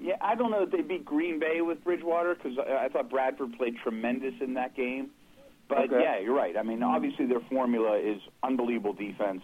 Yeah, 0.02 0.16
I 0.22 0.36
don't 0.36 0.52
know 0.52 0.62
that 0.66 0.72
they 0.72 0.82
beat 0.82 1.04
Green 1.06 1.40
Bay 1.40 1.62
with 1.62 1.84
Bridgewater 1.84 2.36
because 2.36 2.58
I, 2.58 2.86
I 2.86 2.90
thought 2.90 3.10
Bradford 3.10 3.54
played 3.58 3.76
tremendous 3.84 4.34
in 4.42 4.54
that 4.54 4.76
game. 4.76 5.10
But 5.68 5.80
Okay. 5.92 6.00
yeah, 6.02 6.20
you're 6.20 6.34
right. 6.36 6.56
I 6.58 6.64
mean, 6.64 6.82
obviously 6.82 7.26
their 7.26 7.42
formula 7.52 7.98
is 8.00 8.20
unbelievable 8.44 8.94
defense. 8.94 9.42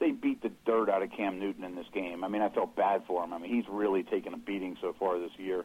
They 0.00 0.10
beat 0.10 0.42
the 0.42 0.50
dirt 0.66 0.90
out 0.90 1.02
of 1.02 1.10
Cam 1.16 1.38
Newton 1.38 1.62
in 1.64 1.76
this 1.76 1.86
game. 1.94 2.24
I 2.24 2.28
mean, 2.28 2.42
I 2.42 2.48
felt 2.48 2.74
bad 2.74 3.02
for 3.06 3.22
him. 3.22 3.32
I 3.32 3.38
mean, 3.38 3.54
he's 3.54 3.64
really 3.70 4.02
taken 4.02 4.34
a 4.34 4.36
beating 4.38 4.76
so 4.80 4.94
far 4.98 5.18
this 5.20 5.30
year 5.38 5.64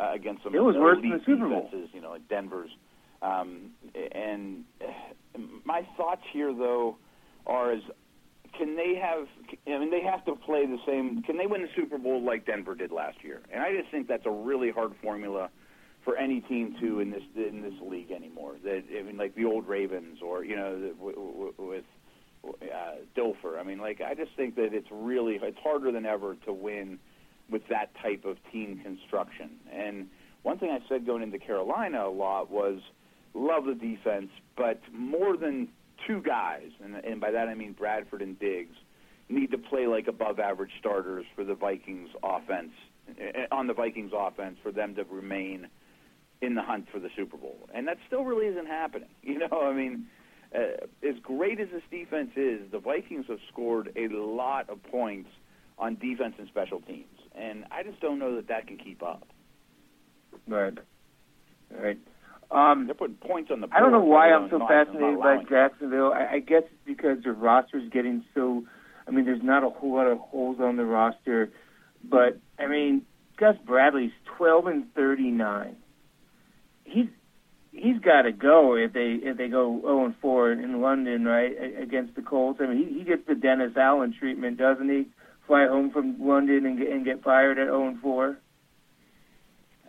uh, 0.00 0.10
against 0.12 0.42
some 0.42 0.54
It 0.54 0.58
was 0.62 0.74
worse 0.76 0.98
than 1.00 1.10
the 1.10 1.20
Super 1.24 1.48
Bowl. 1.48 1.62
defenses, 1.70 1.90
you 1.94 2.00
know, 2.00 2.10
like 2.10 2.28
Denver's. 2.28 2.70
Um, 3.22 3.70
and 4.12 4.64
uh, 4.84 5.38
my 5.64 5.86
thoughts 5.96 6.22
here, 6.32 6.52
though, 6.52 6.96
are 7.46 7.70
as 7.72 7.82
can 8.56 8.76
they 8.76 8.94
have? 8.94 9.26
I 9.66 9.78
mean, 9.78 9.90
they 9.90 10.02
have 10.02 10.24
to 10.26 10.34
play 10.34 10.66
the 10.66 10.78
same. 10.86 11.22
Can 11.22 11.36
they 11.38 11.46
win 11.46 11.62
the 11.62 11.68
Super 11.74 11.98
Bowl 11.98 12.22
like 12.22 12.46
Denver 12.46 12.74
did 12.74 12.92
last 12.92 13.18
year? 13.22 13.40
And 13.52 13.62
I 13.62 13.74
just 13.76 13.90
think 13.90 14.08
that's 14.08 14.26
a 14.26 14.30
really 14.30 14.70
hard 14.70 14.92
formula 15.02 15.50
for 16.04 16.16
any 16.16 16.40
team 16.40 16.76
to 16.80 17.00
in 17.00 17.10
this 17.10 17.22
in 17.36 17.62
this 17.62 17.74
league 17.82 18.10
anymore. 18.10 18.56
That 18.64 18.84
I 18.96 19.02
mean, 19.02 19.16
like 19.16 19.34
the 19.34 19.44
old 19.44 19.66
Ravens 19.66 20.18
or 20.22 20.44
you 20.44 20.56
know 20.56 20.92
with 21.58 21.84
uh, 22.44 22.96
Dilfer. 23.16 23.58
I 23.58 23.62
mean, 23.62 23.78
like 23.78 24.00
I 24.00 24.14
just 24.14 24.30
think 24.36 24.56
that 24.56 24.72
it's 24.72 24.88
really 24.90 25.38
it's 25.42 25.58
harder 25.58 25.92
than 25.92 26.06
ever 26.06 26.36
to 26.46 26.52
win 26.52 26.98
with 27.50 27.62
that 27.68 27.90
type 28.02 28.24
of 28.24 28.38
team 28.52 28.80
construction. 28.82 29.50
And 29.72 30.08
one 30.42 30.58
thing 30.58 30.70
I 30.70 30.78
said 30.88 31.06
going 31.06 31.22
into 31.22 31.38
Carolina 31.38 32.06
a 32.06 32.10
lot 32.10 32.50
was 32.50 32.80
love 33.34 33.66
the 33.66 33.74
defense, 33.74 34.30
but 34.56 34.80
more 34.92 35.36
than 35.36 35.68
two 36.06 36.20
guys, 36.22 36.70
and, 36.82 36.94
and 36.96 37.20
by 37.20 37.30
that 37.30 37.48
I 37.48 37.54
mean 37.54 37.72
Bradford 37.72 38.22
and 38.22 38.38
Diggs, 38.38 38.76
need 39.28 39.50
to 39.50 39.58
play 39.58 39.86
like 39.86 40.06
above 40.06 40.38
average 40.38 40.70
starters 40.78 41.24
for 41.34 41.44
the 41.44 41.54
Vikings 41.54 42.10
offense 42.22 42.70
eh, 43.18 43.46
on 43.50 43.66
the 43.66 43.74
Vikings 43.74 44.12
offense 44.16 44.56
for 44.62 44.70
them 44.72 44.94
to 44.94 45.04
remain 45.04 45.68
in 46.42 46.54
the 46.54 46.62
hunt 46.62 46.86
for 46.92 47.00
the 47.00 47.08
Super 47.16 47.36
Bowl. 47.36 47.68
And 47.74 47.88
that 47.88 47.98
still 48.06 48.24
really 48.24 48.46
isn't 48.46 48.66
happening. 48.66 49.08
You 49.22 49.38
know, 49.40 49.62
I 49.62 49.72
mean, 49.72 50.06
uh, 50.54 50.86
as 51.06 51.16
great 51.22 51.58
as 51.58 51.68
this 51.72 51.82
defense 51.90 52.30
is, 52.36 52.70
the 52.70 52.78
Vikings 52.78 53.26
have 53.28 53.40
scored 53.52 53.92
a 53.96 54.08
lot 54.08 54.70
of 54.70 54.82
points 54.84 55.28
on 55.78 55.96
defense 55.96 56.34
and 56.38 56.48
special 56.48 56.80
teams, 56.80 57.18
and 57.34 57.64
I 57.70 57.82
just 57.82 58.00
don't 58.00 58.18
know 58.18 58.36
that 58.36 58.48
that 58.48 58.66
can 58.66 58.78
keep 58.78 59.02
up. 59.02 59.26
Right. 60.46 60.78
Right. 61.70 61.98
Um, 62.50 62.86
They're 62.86 62.94
putting 62.94 63.16
points 63.16 63.50
on 63.50 63.60
the. 63.60 63.68
I 63.72 63.80
don't 63.80 63.92
know 63.92 64.00
why 64.00 64.30
I'm 64.32 64.48
so 64.50 64.58
not- 64.58 64.68
fascinated 64.68 65.18
by. 65.18 65.42
Jacksonville. 65.48 66.12
I, 66.12 66.34
I 66.34 66.38
guess 66.38 66.62
it's 66.64 66.86
because 66.86 67.22
their 67.24 67.32
roster's 67.32 67.88
getting 67.90 68.24
so. 68.34 68.64
I 69.08 69.10
mean, 69.10 69.24
there's 69.24 69.42
not 69.42 69.64
a 69.64 69.70
whole 69.70 69.94
lot 69.94 70.06
of 70.06 70.18
holes 70.18 70.58
on 70.60 70.76
the 70.76 70.84
roster, 70.84 71.50
but 72.04 72.38
I 72.58 72.66
mean, 72.66 73.02
Gus 73.36 73.56
Bradley's 73.64 74.12
12 74.36 74.66
and 74.66 74.94
39. 74.94 75.76
He's 76.84 77.06
he's 77.72 77.98
got 78.00 78.22
to 78.22 78.32
go 78.32 78.74
if 78.76 78.92
they 78.92 79.18
if 79.22 79.36
they 79.36 79.48
go 79.48 79.80
0 79.80 80.06
and 80.06 80.14
4 80.20 80.52
in 80.52 80.80
London, 80.80 81.24
right, 81.24 81.52
against 81.80 82.14
the 82.14 82.22
Colts. 82.22 82.60
I 82.62 82.66
mean, 82.68 82.78
he, 82.88 82.98
he 83.00 83.04
gets 83.04 83.22
the 83.26 83.34
Dennis 83.34 83.72
Allen 83.76 84.14
treatment, 84.18 84.56
doesn't 84.58 84.88
he? 84.88 85.06
Fly 85.46 85.66
home 85.66 85.90
from 85.90 86.16
London 86.20 86.66
and 86.66 86.78
get, 86.78 86.88
and 86.90 87.04
get 87.04 87.22
fired 87.22 87.58
at 87.58 87.66
0 87.66 87.88
and 87.88 88.00
4. 88.00 88.38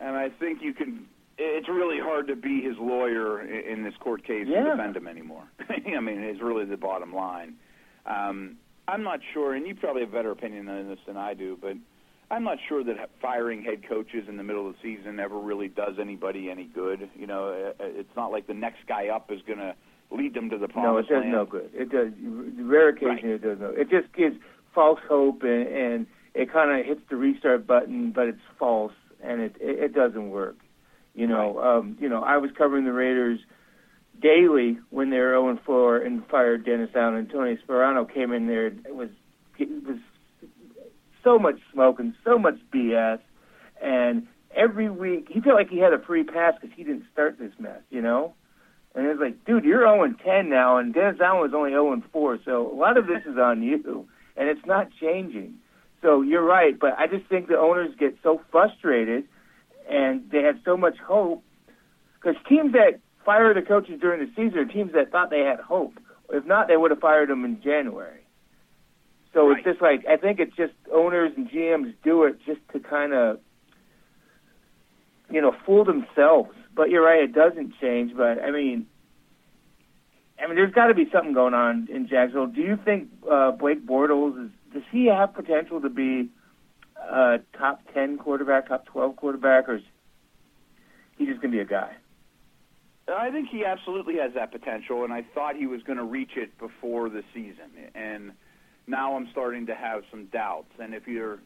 And 0.02 0.16
I 0.16 0.30
think 0.30 0.60
you 0.62 0.74
can. 0.74 1.06
It's 1.40 1.70
really 1.70 2.00
hard 2.00 2.28
to 2.28 2.36
be 2.36 2.62
his 2.62 2.76
lawyer 2.80 3.42
in 3.42 3.84
this 3.84 3.94
court 4.00 4.24
case 4.26 4.48
Yeah. 4.48 4.60
and 4.60 4.78
defend 4.78 4.98
him 4.98 5.08
anymore. 5.08 5.44
I 5.70 6.00
mean, 6.00 6.20
it's 6.20 6.42
really 6.42 6.66
the 6.66 6.78
bottom 6.78 7.14
line. 7.14 7.56
Um, 8.06 8.58
I'm 8.88 9.04
not 9.04 9.20
sure, 9.34 9.54
and 9.54 9.68
you 9.68 9.76
probably 9.76 10.02
have 10.02 10.10
a 10.10 10.16
better 10.16 10.32
opinion 10.32 10.68
on 10.70 10.88
this 10.88 11.00
than 11.06 11.18
I 11.18 11.34
do, 11.34 11.58
but 11.62 11.74
I'm 12.32 12.44
not 12.44 12.58
sure 12.68 12.84
that 12.86 13.10
firing 13.22 13.62
head 13.64 13.88
coaches 13.88 14.26
in 14.28 14.38
the 14.38 14.44
middle 14.44 14.68
of 14.68 14.76
the 14.76 14.80
season 14.82 15.20
ever 15.20 15.38
really 15.38 15.68
does 15.68 15.96
anybody 16.00 16.50
any 16.50 16.66
good. 16.66 17.08
You 17.16 17.28
know, 17.28 17.50
uh, 17.80 17.84
it's 17.84 18.16
not 18.16 18.32
like 18.32 18.48
the 18.48 18.54
next 18.54 18.80
guy 18.88 19.10
up 19.10 19.30
is 19.32 19.42
going 19.46 19.60
to 19.60 19.76
lead 20.10 20.34
them 20.34 20.50
to 20.50 20.58
the 20.58 20.68
promised 20.70 21.12
land. 21.12 21.32
No, 21.32 21.42
it 21.42 21.50
does 21.52 21.60
land. 21.60 21.64
no 21.64 21.70
good. 21.70 21.70
It 21.74 21.92
does. 21.92 22.66
Rare 22.66 22.90
occasion 22.90 23.10
Right. 23.10 23.26
it 23.26 23.42
does 23.44 23.60
no. 23.60 23.70
It 23.70 23.90
just 23.90 24.12
gives 24.16 24.38
false 24.74 25.00
hope 25.08 25.44
and, 25.44 25.68
and 25.68 26.08
it 26.34 26.52
kind 26.52 26.80
of 26.80 26.86
hits 26.86 27.02
the 27.10 27.16
restart 27.18 27.68
button, 27.68 28.12
but 28.12 28.28
it's 28.28 28.40
false 28.58 28.94
and 29.22 29.42
it 29.42 29.56
it, 29.60 29.80
it 29.80 29.94
doesn't 29.94 30.30
work. 30.30 30.56
You 31.18 31.26
know, 31.26 31.60
um, 31.60 31.98
you 32.00 32.08
know, 32.08 32.22
I 32.22 32.38
was 32.38 32.52
covering 32.56 32.86
the 32.86 32.94
Raiders 32.94 33.40
daily 34.22 34.78
when 34.92 35.10
they 35.10 35.18
were 35.18 35.32
0 35.32 35.50
and 35.50 35.60
4 35.62 35.98
and 35.98 36.24
fired 36.28 36.64
Dennis 36.64 36.92
Allen. 36.96 37.16
and 37.16 37.30
Tony 37.30 37.58
Sparano 37.68 38.08
came 38.08 38.32
in 38.32 38.46
there. 38.46 38.68
It 38.68 38.96
was 38.96 39.10
it 39.58 39.68
was 39.84 39.98
so 41.24 41.40
much 41.40 41.56
smoke 41.74 42.00
and 42.00 42.14
so 42.24 42.38
much 42.38 42.60
BS, 42.72 43.20
and 43.82 44.28
every 44.56 44.92
week 44.92 45.28
he 45.32 45.42
felt 45.42 45.56
like 45.56 45.70
he 45.70 45.80
had 45.80 45.92
a 45.92 45.98
free 45.98 46.24
pass 46.24 46.54
because 46.62 46.76
he 46.78 46.84
didn't 46.84 47.06
start 47.12 47.40
this 47.40 47.54
mess. 47.58 47.82
You 47.90 48.02
know. 48.02 48.36
And 48.94 49.08
it's 49.08 49.20
like, 49.20 49.44
dude, 49.46 49.64
you're 49.64 49.82
0 49.82 50.04
and 50.04 50.20
10 50.20 50.50
now, 50.50 50.78
and 50.78 50.94
Dennis 50.94 51.20
Allen 51.20 51.42
was 51.42 51.52
only 51.56 51.72
0 51.72 51.94
and 51.94 52.04
4. 52.12 52.40
So 52.46 52.72
a 52.72 52.76
lot 52.76 52.98
of 52.98 53.06
this 53.06 53.22
is 53.28 53.38
on 53.38 53.62
you, 53.62 54.08
and 54.36 54.50
it's 54.50 54.66
not 54.66 54.90
changing. 55.00 55.56
So 56.02 56.22
you're 56.22 56.46
right, 56.46 56.78
but 56.80 56.98
I 56.98 57.06
just 57.06 57.28
think 57.28 57.48
the 57.48 57.58
owners 57.58 57.94
get 58.00 58.18
so 58.24 58.42
frustrated, 58.52 59.26
and 59.90 60.30
they 60.32 60.44
had 60.44 60.60
so 60.66 60.78
much 60.78 60.98
hope 60.98 61.44
because 62.16 62.36
teams 62.48 62.74
that 62.74 63.00
fire 63.26 63.54
the 63.54 63.62
coaches 63.62 64.00
during 64.00 64.20
the 64.20 64.32
season 64.36 64.58
are 64.60 64.66
teams 64.66 64.94
that 64.94 65.12
thought 65.12 65.30
they 65.30 65.42
had 65.42 65.60
hope. 65.60 65.94
If 66.30 66.46
not, 66.46 66.68
they 66.68 66.78
would 66.78 66.92
have 66.92 67.00
fired 67.00 67.30
them 67.30 67.46
in 67.46 67.62
January. 67.62 68.22
So 69.34 69.48
Right. 69.50 69.58
it's 69.58 69.66
just 69.66 69.82
like 69.82 70.06
I 70.08 70.18
think 70.18 70.40
it's 70.40 70.56
just 70.56 70.74
owners 70.92 71.32
and 71.38 71.50
GMs 71.50 71.94
do 72.04 72.24
it 72.24 72.38
just 72.46 72.62
to 72.74 72.80
kind 72.80 73.14
of, 73.14 73.40
you 75.30 75.42
know, 75.42 75.56
fool 75.66 75.84
themselves. 75.86 76.52
But 76.76 76.90
you're 76.90 77.04
right, 77.04 77.24
it 77.24 77.34
doesn't 77.34 77.74
change. 77.80 78.16
But 78.16 78.42
I 78.42 78.52
mean, 78.52 78.88
I 80.42 80.48
mean, 80.48 80.56
there's 80.56 80.74
got 80.74 80.88
to 80.88 80.94
be 80.94 81.10
something 81.12 81.34
going 81.34 81.54
on 81.54 81.88
in 81.92 82.08
Jacksonville. 82.08 82.48
Do 82.48 82.62
you 82.62 82.78
think 82.84 83.10
uh, 83.30 83.52
Blake 83.52 83.86
Bortles 83.86 84.46
is? 84.46 84.52
Does 84.74 84.84
he 84.92 85.06
have 85.08 85.34
potential 85.34 85.82
to 85.82 85.90
be 85.90 86.30
a 87.02 87.40
top 87.58 87.82
ten 87.94 88.18
quarterback, 88.18 88.70
top 88.70 88.86
twelve 88.86 89.16
quarterback, 89.16 89.70
or 89.70 89.76
is 89.76 89.84
he 91.18 91.26
just 91.26 91.42
gonna 91.42 91.52
be 91.52 91.60
a 91.60 91.66
guy? 91.66 91.96
I 93.08 93.32
think 93.32 93.50
he 93.50 93.64
absolutely 93.64 94.18
has 94.18 94.34
that 94.34 94.52
potential, 94.52 95.04
and 95.04 95.14
I 95.14 95.24
thought 95.34 95.56
he 95.56 95.66
was 95.66 95.82
going 95.84 95.98
to 95.98 96.04
reach 96.04 96.32
it 96.36 96.58
before 96.58 97.10
the 97.10 97.24
season. 97.34 97.72
And 97.96 98.34
now 98.86 99.16
I'm 99.16 99.30
starting 99.32 99.66
to 99.68 99.76
have 99.76 100.04
some 100.12 100.26
doubts. 100.26 100.72
And 100.80 100.94
if 100.94 101.08
you're, 101.08 101.40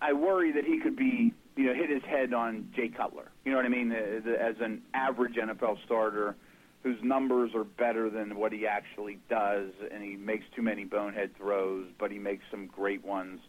I 0.00 0.12
worry 0.14 0.52
that 0.52 0.64
he 0.64 0.80
could 0.80 0.96
be, 0.96 1.34
you 1.56 1.66
know, 1.66 1.74
hit 1.74 1.90
his 1.90 2.02
head 2.04 2.32
on 2.32 2.70
Jay 2.74 2.88
Cutler. 2.88 3.30
You 3.44 3.50
know 3.50 3.58
what 3.58 3.66
I 3.66 3.70
mean? 3.70 3.92
As 3.92 4.56
an 4.60 4.80
average 4.94 5.34
NFL 5.34 5.84
starter 5.84 6.36
whose 6.82 6.98
numbers 7.02 7.50
are 7.54 7.64
better 7.64 8.08
than 8.08 8.36
what 8.36 8.52
he 8.52 8.66
actually 8.66 9.18
does, 9.28 9.68
and 9.92 10.02
he 10.02 10.16
makes 10.16 10.44
too 10.56 10.62
many 10.62 10.84
bonehead 10.84 11.36
throws, 11.36 11.86
but 11.98 12.10
he 12.10 12.18
makes 12.18 12.42
some 12.50 12.66
great 12.66 13.04
ones. 13.04 13.40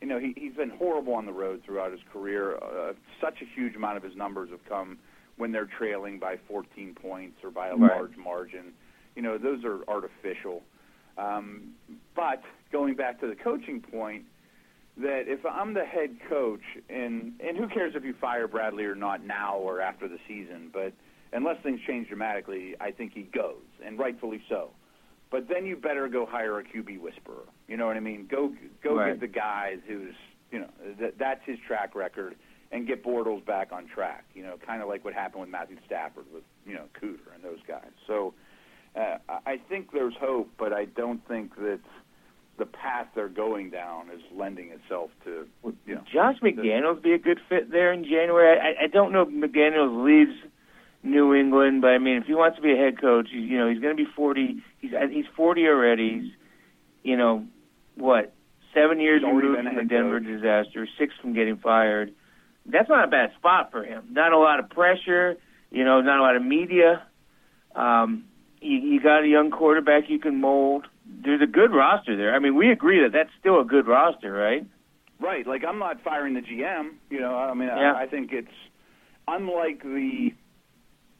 You 0.00 0.08
know, 0.08 0.18
he, 0.18 0.32
he's 0.36 0.54
been 0.54 0.70
horrible 0.70 1.14
on 1.14 1.26
the 1.26 1.32
road 1.32 1.62
throughout 1.64 1.92
his 1.92 2.00
career. 2.12 2.56
Uh, 2.56 2.92
such 3.20 3.42
a 3.42 3.44
huge 3.54 3.76
amount 3.76 3.96
of 3.98 4.02
his 4.02 4.16
numbers 4.16 4.50
have 4.50 4.64
come 4.68 4.98
when 5.36 5.52
they're 5.52 5.68
trailing 5.78 6.18
by 6.18 6.36
14 6.48 6.94
points 6.94 7.36
or 7.44 7.50
by 7.50 7.68
a 7.68 7.76
Right. 7.76 7.90
large 7.96 8.16
margin. 8.16 8.72
You 9.14 9.22
know, 9.22 9.36
those 9.38 9.64
are 9.64 9.80
artificial. 9.88 10.62
Um, 11.18 11.74
but 12.16 12.42
going 12.72 12.94
back 12.94 13.20
to 13.20 13.26
the 13.26 13.34
coaching 13.34 13.80
point, 13.80 14.24
that 14.96 15.24
if 15.28 15.40
I'm 15.46 15.74
the 15.74 15.84
head 15.84 16.16
coach, 16.28 16.60
and 16.88 17.32
and 17.40 17.56
who 17.56 17.68
cares 17.68 17.94
if 17.94 18.04
you 18.04 18.14
fire 18.20 18.46
Bradley 18.48 18.84
or 18.84 18.94
not 18.94 19.24
now 19.24 19.56
or 19.56 19.80
after 19.80 20.08
the 20.08 20.18
season, 20.28 20.70
but 20.72 20.92
unless 21.32 21.56
things 21.62 21.80
change 21.86 22.08
dramatically, 22.08 22.74
I 22.80 22.90
think 22.90 23.12
he 23.14 23.22
goes, 23.22 23.62
and 23.84 23.98
rightfully 23.98 24.42
so. 24.48 24.70
But 25.30 25.48
then 25.48 25.64
you 25.64 25.76
better 25.76 26.08
go 26.08 26.26
hire 26.26 26.58
a 26.58 26.64
QB 26.64 27.00
whisperer. 27.00 27.44
You 27.70 27.76
know 27.76 27.86
what 27.86 27.96
I 27.96 28.00
mean? 28.00 28.26
Go 28.28 28.52
go 28.82 28.96
Right. 28.96 29.12
get 29.12 29.20
the 29.20 29.28
guys 29.28 29.78
who's 29.86 30.14
you 30.50 30.58
know 30.58 30.68
that 30.98 31.18
that's 31.18 31.40
his 31.46 31.56
track 31.66 31.94
record, 31.94 32.34
and 32.72 32.84
get 32.86 33.04
Bortles 33.04 33.44
back 33.46 33.70
on 33.72 33.86
track. 33.86 34.24
You 34.34 34.42
know, 34.42 34.56
kind 34.66 34.82
of 34.82 34.88
like 34.88 35.04
what 35.04 35.14
happened 35.14 35.42
with 35.42 35.50
Matthew 35.50 35.76
Stafford 35.86 36.24
with 36.34 36.42
you 36.66 36.74
know 36.74 36.86
Cooter 37.00 37.32
and 37.32 37.44
those 37.44 37.60
guys. 37.68 37.92
So 38.08 38.34
uh, 38.96 39.18
I 39.46 39.60
think 39.68 39.92
there's 39.92 40.14
hope, 40.20 40.50
but 40.58 40.72
I 40.72 40.86
don't 40.86 41.26
think 41.28 41.54
that 41.56 41.78
the 42.58 42.66
path 42.66 43.06
they're 43.14 43.28
going 43.28 43.70
down 43.70 44.10
is 44.10 44.20
lending 44.36 44.70
itself 44.70 45.10
to 45.24 45.46
you 45.86 45.94
know. 45.94 46.02
Josh 46.12 46.36
McDaniels 46.42 47.00
be 47.00 47.12
a 47.12 47.18
good 47.18 47.38
fit 47.48 47.70
there 47.70 47.92
in 47.92 48.02
January. 48.02 48.58
I, 48.58 48.84
I 48.84 48.86
don't 48.88 49.12
know 49.12 49.22
if 49.22 49.28
McDaniels 49.28 50.04
leaves 50.04 50.36
New 51.04 51.34
England, 51.34 51.82
but 51.82 51.88
I 51.92 51.98
mean, 51.98 52.16
if 52.16 52.24
he 52.24 52.34
wants 52.34 52.56
to 52.56 52.62
be 52.62 52.72
a 52.72 52.76
head 52.76 53.00
coach, 53.00 53.28
you, 53.30 53.56
know, 53.56 53.70
he's 53.70 53.80
going 53.80 53.96
to 53.96 54.04
be 54.04 54.10
forty. 54.16 54.56
He's 54.80 54.90
he's 55.12 55.24
forty 55.36 55.66
already. 55.68 56.20
He's, 56.20 56.32
you 57.02 57.16
know, 57.16 57.46
what 58.00 58.32
seven 58.74 59.00
years 59.00 59.22
removed 59.22 59.56
from 59.56 59.74
the 59.76 59.84
Denver 59.84 60.20
coach. 60.20 60.28
disaster, 60.28 60.86
six 60.98 61.14
from 61.20 61.34
getting 61.34 61.56
fired. 61.56 62.12
That's 62.66 62.88
not 62.88 63.04
a 63.04 63.08
bad 63.08 63.32
spot 63.38 63.70
for 63.72 63.84
him. 63.84 64.04
Not 64.10 64.32
a 64.32 64.38
lot 64.38 64.60
of 64.60 64.70
pressure. 64.70 65.36
You 65.70 65.84
know, 65.84 66.00
not 66.00 66.18
a 66.18 66.22
lot 66.22 66.36
of 66.36 66.42
media. 66.44 67.02
Um, 67.74 68.24
you, 68.60 68.78
you 68.78 69.00
got 69.00 69.24
a 69.24 69.26
young 69.28 69.50
quarterback 69.50 70.04
you 70.08 70.18
can 70.18 70.40
mold. 70.40 70.86
There's 71.24 71.40
a 71.42 71.46
good 71.46 71.72
roster 71.72 72.16
there. 72.16 72.34
I 72.34 72.38
mean, 72.38 72.56
we 72.56 72.70
agree 72.70 73.02
that 73.02 73.12
that's 73.12 73.30
still 73.40 73.60
a 73.60 73.64
good 73.64 73.86
roster, 73.86 74.32
right? 74.32 74.66
Right, 75.20 75.46
like 75.46 75.64
I'm 75.66 75.78
not 75.78 76.02
firing 76.02 76.34
the 76.34 76.40
GM. 76.40 76.90
You 77.10 77.20
know, 77.20 77.36
I 77.36 77.52
mean, 77.54 77.68
Yeah. 77.68 77.92
I, 77.94 78.02
I 78.02 78.06
think 78.06 78.32
it's 78.32 78.48
unlike 79.28 79.82
the 79.82 80.30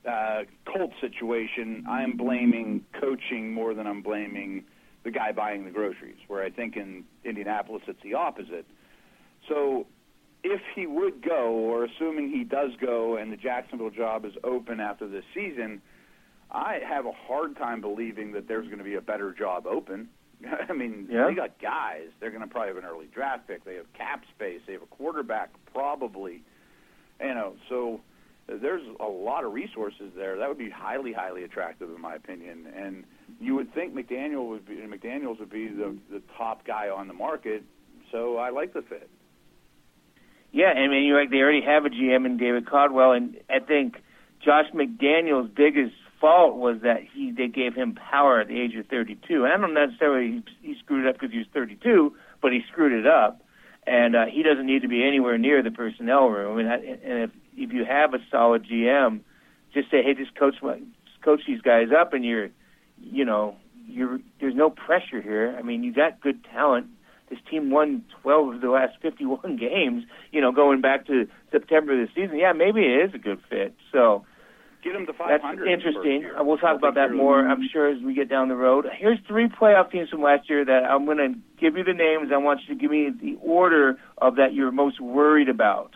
uh, 0.09 0.43
Colt 0.67 0.93
situation. 1.01 1.85
I'm 1.89 2.17
blaming 2.17 2.85
coaching 3.01 3.53
more 3.53 3.75
than 3.75 3.87
I'm 3.87 4.03
blaming 4.03 4.65
the 5.05 5.11
guy 5.11 5.33
buying 5.33 5.65
the 5.65 5.71
groceries. 5.71 6.17
Where 6.29 6.43
I 6.43 6.51
think 6.51 6.77
in 6.77 7.05
Indianapolis 7.25 7.83
it's 7.87 8.03
the 8.03 8.15
opposite. 8.15 8.67
So, 9.49 9.87
if 10.45 10.61
he 10.75 10.87
would 10.87 11.23
go, 11.23 11.51
or 11.53 11.85
assuming 11.85 12.31
he 12.31 12.45
does 12.45 12.71
go, 12.81 13.17
and 13.17 13.33
the 13.33 13.37
Jacksonville 13.37 13.91
job 13.91 14.25
is 14.25 14.33
open 14.45 14.81
after 14.81 15.07
this 15.09 15.25
season, 15.35 15.83
I 16.51 16.79
have 16.87 17.07
a 17.07 17.13
hard 17.13 17.57
time 17.57 17.81
believing 17.81 18.33
that 18.33 18.49
there's 18.49 18.67
going 18.67 18.79
to 18.79 18.85
be 18.85 18.95
a 18.95 19.01
better 19.01 19.33
job 19.33 19.67
open 19.67 20.09
I 20.69 20.73
mean, 20.73 21.07
Yeah. 21.11 21.27
they 21.27 21.35
got 21.35 21.61
guys. 21.61 22.09
They're 22.19 22.31
going 22.31 22.41
to 22.43 22.49
probably 22.49 22.69
have 22.69 22.79
an 22.79 22.85
early 22.85 23.07
draft 23.13 23.47
pick. 23.47 23.65
They 23.65 23.75
have 23.75 23.93
cap 23.93 24.23
space. 24.35 24.61
They 24.67 24.73
have 24.73 24.83
a 24.83 24.87
quarterback, 24.87 25.51
probably. 25.73 26.43
You 27.21 27.35
know, 27.35 27.55
so 27.69 28.01
there's 28.49 28.83
a 29.01 29.05
lot 29.07 29.45
of 29.45 29.53
resources 29.53 30.13
there. 30.17 30.39
That 30.39 30.49
would 30.49 30.57
be 30.59 30.71
highly, 30.71 31.13
highly 31.13 31.45
attractive, 31.45 31.91
in 31.95 32.01
my 32.01 32.15
opinion. 32.15 32.67
And 32.75 33.05
you 33.41 33.55
would 33.55 33.75
think 33.75 33.95
McDaniel 33.95 34.49
would 34.49 34.67
be 34.67 34.77
McDaniels 34.77 35.41
would 35.41 35.51
be 35.51 35.69
the 35.69 35.97
the 36.11 36.23
top 36.37 36.67
guy 36.67 36.89
on 36.89 37.09
the 37.09 37.15
market. 37.15 37.65
So 38.13 38.37
I 38.37 38.51
like 38.51 38.75
the 38.75 38.83
fit. 38.83 39.09
Yeah, 40.53 40.67
I 40.67 40.89
mean, 40.89 41.05
you're 41.05 41.19
like 41.19 41.31
they 41.31 41.39
already 41.39 41.63
have 41.63 41.85
a 41.85 41.91
GM 41.91 42.27
in 42.27 42.37
David 42.37 42.69
Caldwell, 42.69 43.13
and 43.13 43.37
I 43.49 43.61
think 43.61 43.97
Josh 44.45 44.67
McDaniels' 44.75 45.55
biggest 45.55 45.95
fault 46.21 46.57
was 46.57 46.83
that 46.83 46.99
he 47.15 47.33
they 47.33 47.49
gave 47.49 47.75
him 47.75 47.95
power 47.95 48.41
at 48.41 48.49
the 48.49 48.61
age 48.61 48.75
of 48.75 48.87
32. 48.87 49.45
And 49.45 49.53
I 49.53 49.57
don't 49.57 49.75
necessarily 49.75 50.43
he, 50.61 50.73
he 50.73 50.79
screwed 50.79 51.07
it 51.07 51.09
up 51.09 51.15
because 51.15 51.33
he 51.33 51.39
was 51.39 51.47
32, 51.55 52.15
but 52.43 52.53
he 52.53 52.61
screwed 52.71 52.93
it 52.93 53.07
up, 53.07 53.43
and 53.87 54.15
uh, 54.15 54.27
he 54.27 54.43
doesn't 54.43 54.67
need 54.67 54.83
to 54.83 54.89
be 54.89 55.03
anywhere 55.03 55.39
near 55.39 55.63
the 55.63 55.71
personnel 55.71 56.27
room. 56.29 56.59
And, 56.59 56.69
I, 56.69 56.75
and 56.75 57.23
if 57.23 57.31
if 57.57 57.73
you 57.73 57.85
have 57.85 58.13
a 58.15 58.19
solid 58.31 58.67
GM, 58.67 59.21
just 59.73 59.91
say, 59.91 60.03
hey, 60.03 60.15
just 60.15 60.35
coach 60.35 60.57
my, 60.63 60.79
just 60.79 61.23
coach 61.23 61.41
these 61.47 61.61
guys 61.61 61.89
up, 61.99 62.13
and 62.13 62.25
you're, 62.25 62.51
you 63.01 63.25
know, 63.25 63.57
you're 63.87 64.19
there's 64.41 64.55
no 64.55 64.71
pressure 64.71 65.21
here. 65.21 65.57
I 65.59 65.63
mean, 65.63 65.83
you 65.83 65.93
got 65.93 66.21
good 66.21 66.45
talent 66.45 66.87
this 67.31 67.39
team 67.49 67.71
won 67.71 68.05
12 68.23 68.57
of 68.57 68.61
the 68.61 68.69
last 68.69 68.95
51 69.01 69.57
games, 69.61 70.05
you 70.33 70.41
know, 70.41 70.53
going 70.53 70.81
back 70.81 71.07
to 71.07 71.29
September 71.53 71.93
of 72.01 72.09
the 72.09 72.13
season. 72.15 72.39
Yeah, 72.39 72.53
maybe 72.53 72.81
it 72.81 73.09
is 73.09 73.15
a 73.15 73.19
good 73.19 73.39
fit. 73.49 73.75
So 73.93 74.27
Get 74.83 74.95
them 74.95 75.07
to 75.07 75.13
that's 75.13 75.43
500. 75.43 75.69
interesting. 75.69 76.21
Year. 76.23 76.39
Uh, 76.39 76.43
We'll 76.43 76.57
talk 76.57 76.77
about 76.77 76.95
that 76.95 77.13
more, 77.13 77.47
I'm 77.47 77.69
sure, 77.71 77.91
as 77.91 78.03
we 78.03 78.15
get 78.15 78.29
down 78.31 78.49
the 78.49 78.57
road. 78.57 78.87
Here's 78.99 79.19
three 79.29 79.47
playoff 79.47 79.93
teams 79.93 80.09
from 80.09 80.23
last 80.23 80.49
year 80.49 80.65
that 80.65 80.85
I'm 80.85 81.05
going 81.05 81.19
to 81.19 81.35
give 81.61 81.77
you 81.77 81.85
the 81.85 81.93
names. 81.93 82.31
I 82.33 82.39
want 82.39 82.61
you 82.67 82.75
to 82.75 82.81
give 82.81 82.91
me 82.91 83.11
the 83.11 83.39
order 83.43 83.99
of 84.19 84.37
that 84.37 84.55
you're 84.55 84.73
most 84.73 84.99
worried 85.01 85.51
about. 85.51 85.93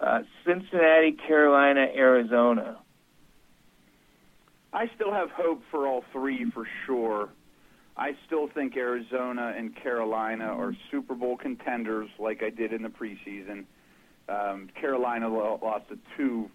Uh, 0.00 0.20
Cincinnati, 0.46 1.12
Carolina, 1.26 1.86
Arizona. 1.94 2.78
I 4.72 4.90
still 4.94 5.12
have 5.12 5.30
hope 5.30 5.62
for 5.70 5.86
all 5.86 6.04
three 6.12 6.50
for 6.50 6.66
sure. 6.86 7.30
I 7.96 8.12
still 8.26 8.48
think 8.48 8.76
Arizona 8.76 9.54
and 9.56 9.74
Carolina 9.74 10.44
are 10.44 10.76
Super 10.90 11.14
Bowl 11.14 11.36
contenders, 11.36 12.08
like 12.18 12.42
I 12.42 12.50
did 12.50 12.72
in 12.72 12.82
the 12.82 12.90
preseason. 12.90 13.64
Um, 14.28 14.68
Carolina 14.78 15.28
lost 15.28 15.88
to 15.88 15.98
two 16.16 16.50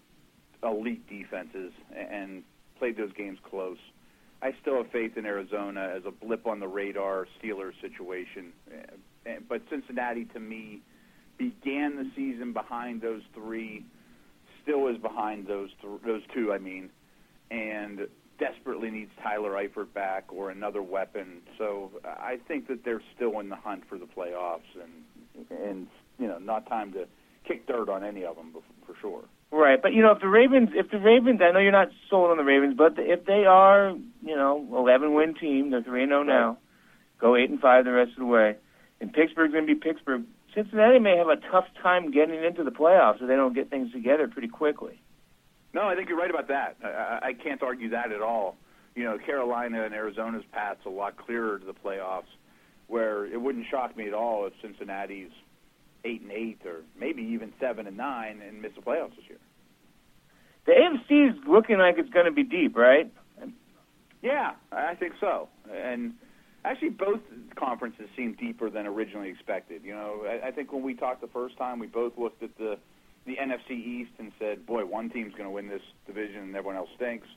elite 0.62 1.08
defenses 1.08 1.72
and 1.96 2.44
played 2.78 2.96
those 2.96 3.12
games 3.14 3.38
close. 3.50 3.78
I 4.40 4.52
still 4.60 4.76
have 4.82 4.90
faith 4.92 5.16
in 5.16 5.24
Arizona 5.26 5.92
as 5.96 6.02
a 6.06 6.10
blip 6.10 6.46
on 6.46 6.60
the 6.60 6.68
radar 6.68 7.26
Steelers 7.40 7.72
situation, 7.80 8.52
Uh, 8.70 9.30
uh, 9.30 9.34
but 9.48 9.62
Cincinnati 9.70 10.24
to 10.26 10.40
me 10.40 10.82
began 11.38 11.96
the 11.96 12.10
season 12.14 12.52
behind 12.52 13.00
those 13.00 13.22
three, 13.34 13.84
still 14.62 14.88
is 14.88 14.98
behind 14.98 15.46
those 15.46 15.70
th- 15.80 16.02
those 16.04 16.22
two. 16.34 16.52
I 16.52 16.58
mean, 16.58 16.90
and 17.52 18.08
desperately 18.38 18.90
needs 18.90 19.10
Tyler 19.22 19.52
Eifert 19.52 19.92
back 19.92 20.24
or 20.30 20.50
another 20.50 20.82
weapon. 20.82 21.42
So 21.58 21.90
I 22.04 22.38
think 22.48 22.66
that 22.68 22.84
they're 22.84 23.02
still 23.14 23.38
in 23.40 23.50
the 23.50 23.56
hunt 23.56 23.84
for 23.88 23.98
the 23.98 24.06
playoffs, 24.06 24.60
and 24.74 25.46
and 25.50 25.86
you 26.18 26.26
know, 26.26 26.38
not 26.38 26.66
time 26.68 26.92
to 26.92 27.06
kick 27.46 27.66
dirt 27.66 27.88
on 27.88 28.02
any 28.04 28.24
of 28.24 28.36
them 28.36 28.52
for 28.86 28.94
sure. 29.00 29.24
Right, 29.50 29.80
but 29.82 29.92
you 29.92 30.02
know, 30.02 30.12
if 30.12 30.20
the 30.20 30.28
Ravens, 30.28 30.70
if 30.74 30.90
the 30.90 30.98
Ravens, 30.98 31.40
I 31.42 31.52
know 31.52 31.58
you're 31.58 31.72
not 31.72 31.90
sold 32.08 32.30
on 32.30 32.38
the 32.38 32.44
Ravens, 32.44 32.74
but 32.76 32.94
if 32.96 33.26
they 33.26 33.44
are, 33.44 33.90
you 33.90 34.36
know, 34.36 34.66
11 34.74 35.12
win 35.12 35.34
team, 35.34 35.70
they're 35.70 35.82
three 35.82 36.02
and 36.02 36.10
zero 36.10 36.22
now, 36.22 36.58
go 37.20 37.36
eight 37.36 37.50
and 37.50 37.60
five 37.60 37.84
the 37.84 37.92
rest 37.92 38.12
of 38.12 38.20
the 38.20 38.26
way, 38.26 38.56
and 39.00 39.12
Pittsburgh's 39.12 39.52
going 39.52 39.66
to 39.66 39.74
be 39.74 39.78
Pittsburgh. 39.78 40.24
Cincinnati 40.54 40.98
may 40.98 41.16
have 41.16 41.28
a 41.28 41.36
tough 41.50 41.66
time 41.82 42.10
getting 42.10 42.42
into 42.42 42.64
the 42.64 42.70
playoffs 42.70 43.20
if 43.20 43.28
they 43.28 43.36
don't 43.36 43.54
get 43.54 43.68
things 43.70 43.92
together 43.92 44.26
pretty 44.28 44.48
quickly. 44.48 45.00
No, 45.74 45.88
I 45.88 45.94
think 45.94 46.08
you're 46.08 46.18
right 46.18 46.30
about 46.30 46.48
that. 46.48 46.76
I, 46.84 47.28
I, 47.28 47.32
can't 47.32 47.62
argue 47.62 47.90
that 47.90 48.12
at 48.12 48.20
all. 48.20 48.56
You 48.94 49.04
know, 49.04 49.18
Carolina 49.18 49.84
and 49.84 49.94
Arizona's 49.94 50.44
path's 50.52 50.84
a 50.84 50.90
lot 50.90 51.16
clearer 51.16 51.58
to 51.58 51.64
the 51.64 51.72
playoffs, 51.72 52.30
where 52.88 53.24
it 53.24 53.40
wouldn't 53.40 53.66
shock 53.70 53.96
me 53.96 54.06
at 54.06 54.12
all 54.12 54.46
if 54.46 54.52
Cincinnati's 54.60 55.30
eight 56.04 56.20
and 56.20 56.30
eight 56.30 56.60
or 56.66 56.82
maybe 56.98 57.22
even 57.22 57.52
seven 57.58 57.86
and 57.86 57.96
nine 57.96 58.42
and 58.46 58.60
miss 58.60 58.72
the 58.74 58.82
playoffs 58.82 59.16
this 59.16 59.24
year. 59.28 59.38
The 60.66 60.72
AFC 60.72 61.30
is 61.30 61.36
looking 61.48 61.78
like 61.78 61.96
it's 61.98 62.10
going 62.10 62.26
to 62.26 62.32
be 62.32 62.44
deep, 62.44 62.76
right? 62.76 63.10
Yeah, 64.20 64.52
I 64.70 64.94
think 64.94 65.14
so. 65.20 65.48
And 65.72 66.12
actually, 66.64 66.90
both 66.90 67.20
conferences 67.56 68.06
seem 68.16 68.34
deeper 68.34 68.70
than 68.70 68.86
originally 68.86 69.28
expected. 69.28 69.82
You 69.84 69.94
know, 69.94 70.24
I, 70.24 70.48
I 70.48 70.50
think 70.52 70.72
when 70.72 70.82
we 70.82 70.94
talked 70.94 71.20
the 71.20 71.26
first 71.28 71.56
time, 71.56 71.80
we 71.80 71.88
both 71.88 72.12
looked 72.16 72.42
at 72.42 72.56
the 72.56 72.78
the 73.26 73.36
NFC 73.36 73.70
East 73.70 74.12
and 74.18 74.32
said, 74.38 74.66
"Boy, 74.66 74.84
one 74.84 75.10
team's 75.10 75.32
going 75.32 75.44
to 75.44 75.50
win 75.50 75.68
this 75.68 75.82
division, 76.06 76.42
and 76.42 76.56
everyone 76.56 76.76
else 76.76 76.90
stinks." 76.96 77.28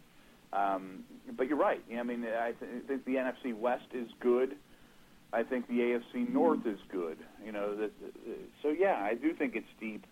Um, 0.53 1.03
but 1.35 1.47
you're 1.47 1.57
right. 1.57 1.83
I 1.97 2.03
mean, 2.03 2.25
I 2.25 2.53
th- 2.53 2.83
think 2.87 3.05
the 3.05 3.15
NFC 3.15 3.55
West 3.55 3.87
is 3.93 4.07
good. 4.19 4.55
I 5.33 5.43
think 5.43 5.67
the 5.67 5.79
AFC 5.79 6.29
North 6.31 6.65
is 6.65 6.79
good. 6.89 7.17
You 7.43 7.51
know, 7.51 7.75
that, 7.75 7.91
so 8.61 8.69
yeah, 8.69 8.99
I 9.01 9.15
do 9.15 9.33
think 9.33 9.55
it's 9.55 9.67
deep. 9.79 10.05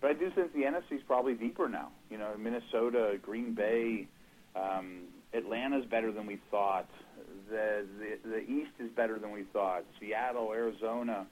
But 0.00 0.10
I 0.10 0.14
do 0.14 0.30
think 0.30 0.52
the 0.52 0.60
NFC 0.60 0.92
is 0.96 1.02
probably 1.06 1.34
deeper 1.34 1.68
now. 1.68 1.88
You 2.10 2.18
know, 2.18 2.36
Minnesota, 2.38 3.18
Green 3.20 3.54
Bay, 3.54 4.06
um, 4.54 5.04
Atlanta's 5.34 5.84
better 5.86 6.12
than 6.12 6.26
we 6.26 6.38
thought. 6.50 6.88
The, 7.50 7.84
the 7.98 8.30
the 8.30 8.38
East 8.38 8.70
is 8.78 8.90
better 8.94 9.18
than 9.18 9.32
we 9.32 9.44
thought. 9.52 9.84
Seattle, 9.98 10.52
Arizona. 10.52 11.26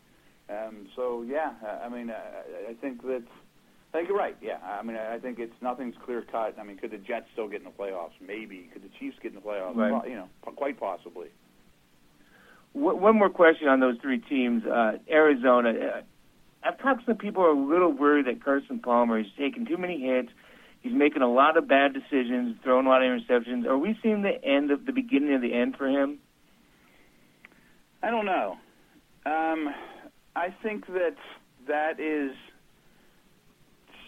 Um, 0.48 0.88
so 0.96 1.22
yeah, 1.22 1.52
I 1.84 1.88
mean, 1.88 2.10
I, 2.10 2.70
I 2.70 2.74
think 2.80 3.02
that 3.02 3.22
I 3.96 4.00
think 4.00 4.10
you're 4.10 4.18
right. 4.18 4.36
Yeah, 4.42 4.58
I 4.62 4.82
mean, 4.82 4.94
I 4.98 5.18
think 5.18 5.38
it's 5.38 5.54
nothing's 5.62 5.94
clear 6.04 6.20
cut. 6.30 6.54
I 6.60 6.64
mean, 6.64 6.76
could 6.76 6.90
the 6.90 6.98
Jets 6.98 7.26
still 7.32 7.48
get 7.48 7.60
in 7.60 7.64
the 7.64 7.70
playoffs? 7.70 8.10
Maybe. 8.20 8.68
Could 8.70 8.82
the 8.82 8.90
Chiefs 9.00 9.16
get 9.22 9.30
in 9.32 9.36
the 9.36 9.40
playoffs? 9.40 9.74
Right. 9.74 10.02
Po- 10.02 10.06
You 10.06 10.16
know, 10.16 10.28
quite 10.54 10.78
possibly. 10.78 11.28
W- 12.74 12.98
one 12.98 13.16
more 13.18 13.30
question 13.30 13.68
on 13.68 13.80
those 13.80 13.96
three 14.02 14.18
teams. 14.18 14.64
Uh, 14.66 14.98
Arizona. 15.10 15.70
Uh, 15.70 16.00
I've 16.62 16.78
talked 16.78 17.00
to 17.00 17.06
some 17.06 17.16
people 17.16 17.42
who 17.42 17.48
are 17.48 17.52
a 17.52 17.66
little 17.74 17.90
worried 17.90 18.26
that 18.26 18.44
Carson 18.44 18.80
Palmer 18.80 19.18
is 19.20 19.26
taking 19.38 19.64
too 19.64 19.78
many 19.78 19.98
hits. 19.98 20.28
He's 20.82 20.92
making 20.92 21.22
a 21.22 21.32
lot 21.32 21.56
of 21.56 21.66
bad 21.66 21.94
decisions, 21.94 22.56
throwing 22.62 22.84
a 22.84 22.90
lot 22.90 23.02
of 23.02 23.08
interceptions. 23.10 23.64
Are 23.64 23.78
we 23.78 23.98
seeing 24.02 24.20
the 24.20 24.44
end 24.44 24.70
of 24.70 24.84
the 24.84 24.92
beginning 24.92 25.32
of 25.34 25.40
the 25.40 25.54
end 25.54 25.76
for 25.78 25.88
him? 25.88 26.18
I 28.02 28.10
don't 28.10 28.26
know. 28.26 28.58
Um, 29.24 29.70
I 30.36 30.54
think 30.62 30.86
that 30.88 31.16
that 31.66 31.98
is 31.98 32.32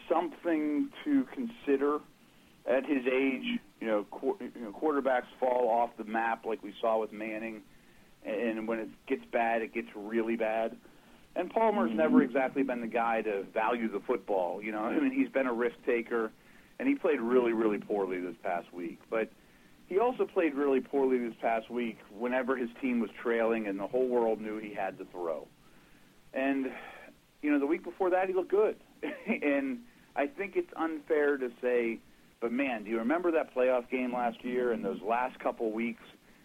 something 0.08 0.88
to 1.04 1.26
consider 1.34 1.98
at 2.66 2.84
his 2.86 3.06
age. 3.06 3.60
You 3.80 3.86
know, 3.86 4.06
qu- 4.10 4.36
you 4.40 4.60
know, 4.60 4.72
quarterbacks 4.72 5.26
fall 5.38 5.68
off 5.68 5.90
the 5.96 6.04
map 6.04 6.44
like 6.44 6.62
we 6.62 6.74
saw 6.80 6.98
with 6.98 7.12
Manning, 7.12 7.62
and 8.24 8.66
when 8.66 8.78
it 8.78 8.88
gets 9.06 9.22
bad, 9.32 9.62
it 9.62 9.72
gets 9.72 9.88
really 9.94 10.36
bad. 10.36 10.76
And 11.36 11.50
Palmer's 11.50 11.90
mm-hmm. 11.90 11.98
never 11.98 12.22
exactly 12.22 12.64
been 12.64 12.80
the 12.80 12.88
guy 12.88 13.22
to 13.22 13.44
value 13.54 13.90
the 13.90 14.00
football. 14.00 14.62
You 14.62 14.72
know, 14.72 14.80
I 14.80 14.98
mean, 14.98 15.12
he's 15.12 15.28
been 15.28 15.46
a 15.46 15.52
risk 15.52 15.76
taker, 15.86 16.32
and 16.78 16.88
he 16.88 16.96
played 16.96 17.20
really, 17.20 17.52
really 17.52 17.78
poorly 17.78 18.20
this 18.20 18.34
past 18.42 18.72
week. 18.72 18.98
But 19.08 19.30
he 19.88 19.98
also 19.98 20.26
played 20.26 20.54
really 20.54 20.80
poorly 20.80 21.18
this 21.18 21.34
past 21.40 21.70
week 21.70 21.98
whenever 22.16 22.56
his 22.56 22.68
team 22.80 23.00
was 23.00 23.10
trailing 23.22 23.66
and 23.66 23.78
the 23.78 23.86
whole 23.86 24.06
world 24.06 24.40
knew 24.40 24.58
he 24.58 24.74
had 24.74 24.98
to 24.98 25.06
throw. 25.06 25.46
And, 26.34 26.66
you 27.40 27.50
know, 27.50 27.58
the 27.58 27.66
week 27.66 27.84
before 27.84 28.10
that, 28.10 28.28
he 28.28 28.34
looked 28.34 28.50
good. 28.50 28.76
and 29.26 29.78
I 30.18 30.26
think 30.26 30.54
it's 30.56 30.70
unfair 30.76 31.38
to 31.38 31.50
say, 31.62 32.00
but 32.40 32.52
man, 32.52 32.84
do 32.84 32.90
you 32.90 32.98
remember 32.98 33.30
that 33.32 33.54
playoff 33.54 33.88
game 33.88 34.12
last 34.12 34.44
year 34.44 34.72
and 34.72 34.84
those 34.84 35.00
last 35.00 35.38
couple 35.38 35.70
weeks? 35.72 36.02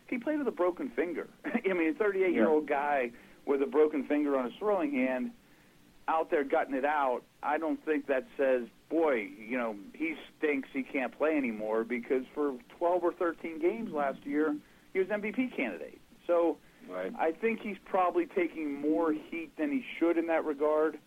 He 0.08 0.18
played 0.18 0.38
with 0.38 0.48
a 0.48 0.52
broken 0.52 0.90
finger. 0.96 1.28
I 1.46 1.74
mean, 1.74 1.90
a 1.90 1.94
38 1.94 2.34
year 2.34 2.48
old 2.48 2.68
guy 2.68 3.12
with 3.46 3.62
a 3.62 3.66
broken 3.66 4.06
finger 4.06 4.38
on 4.38 4.46
his 4.46 4.54
throwing 4.60 4.92
hand 4.94 5.32
out 6.08 6.30
there 6.30 6.44
gutting 6.44 6.76
it 6.76 6.86
out. 6.86 7.22
I 7.42 7.58
don't 7.58 7.84
think 7.84 8.08
that 8.08 8.28
says, 8.38 8.64
boy, 8.90 9.28
you 9.38 9.58
know, 9.58 9.76
he 9.94 10.16
stinks, 10.38 10.70
he 10.72 10.84
can't 10.84 11.18
play 11.18 11.36
anymore 11.36 11.84
because 11.84 12.24
for 12.34 12.54
12 12.78 13.04
or 13.04 13.14
13 13.14 13.60
games 13.60 13.92
last 13.92 14.20
year, 14.24 14.56
he 14.94 15.00
was 15.00 15.08
MVP 15.08 15.56
candidate. 15.56 16.00
So 16.28 16.58
Right. 16.90 17.14
I 17.18 17.32
think 17.32 17.62
he's 17.62 17.78
probably 17.86 18.26
taking 18.26 18.80
more 18.80 19.14
heat 19.14 19.52
than 19.58 19.72
he 19.72 19.84
should 19.98 20.18
in 20.18 20.28
that 20.28 20.46
regard, 20.46 20.98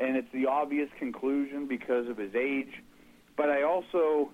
and 0.00 0.16
it's 0.16 0.28
the 0.32 0.46
obvious 0.46 0.88
conclusion 0.98 1.66
because 1.68 2.08
of 2.08 2.16
his 2.16 2.34
age. 2.34 2.82
But 3.36 3.50
I 3.50 3.62
also 3.62 4.30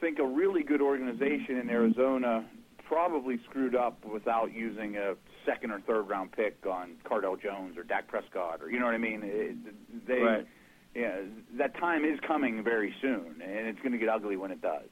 think 0.00 0.18
a 0.18 0.26
really 0.26 0.62
good 0.62 0.80
organization 0.80 1.58
in 1.58 1.68
Arizona 1.68 2.46
probably 2.88 3.38
screwed 3.48 3.76
up 3.76 4.04
without 4.04 4.52
using 4.52 4.96
a 4.96 5.14
second 5.46 5.70
or 5.70 5.80
third 5.80 6.08
round 6.08 6.32
pick 6.32 6.56
on 6.66 6.92
Cardale 7.04 7.40
Jones 7.40 7.76
or 7.76 7.84
Dak 7.84 8.08
Prescott 8.08 8.60
or 8.62 8.70
you 8.70 8.80
know 8.80 8.86
what 8.86 8.94
I 8.94 8.98
mean. 8.98 9.20
It, 9.22 9.56
they, 10.08 10.20
Right. 10.20 10.46
yeah, 10.94 11.18
that 11.58 11.76
time 11.78 12.04
is 12.04 12.18
coming 12.26 12.64
very 12.64 12.92
soon, 13.00 13.40
and 13.42 13.66
it's 13.68 13.78
going 13.80 13.92
to 13.92 13.98
get 13.98 14.08
ugly 14.08 14.36
when 14.36 14.50
it 14.50 14.60
does. 14.60 14.88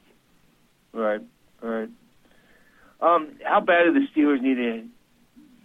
Right. 0.93 1.21
Right. 1.61 1.89
Um, 3.01 3.37
how 3.45 3.61
bad 3.61 3.85
do 3.85 3.95
the 3.95 4.07
Steelers 4.15 4.41
need 4.43 4.57
to 4.57 4.85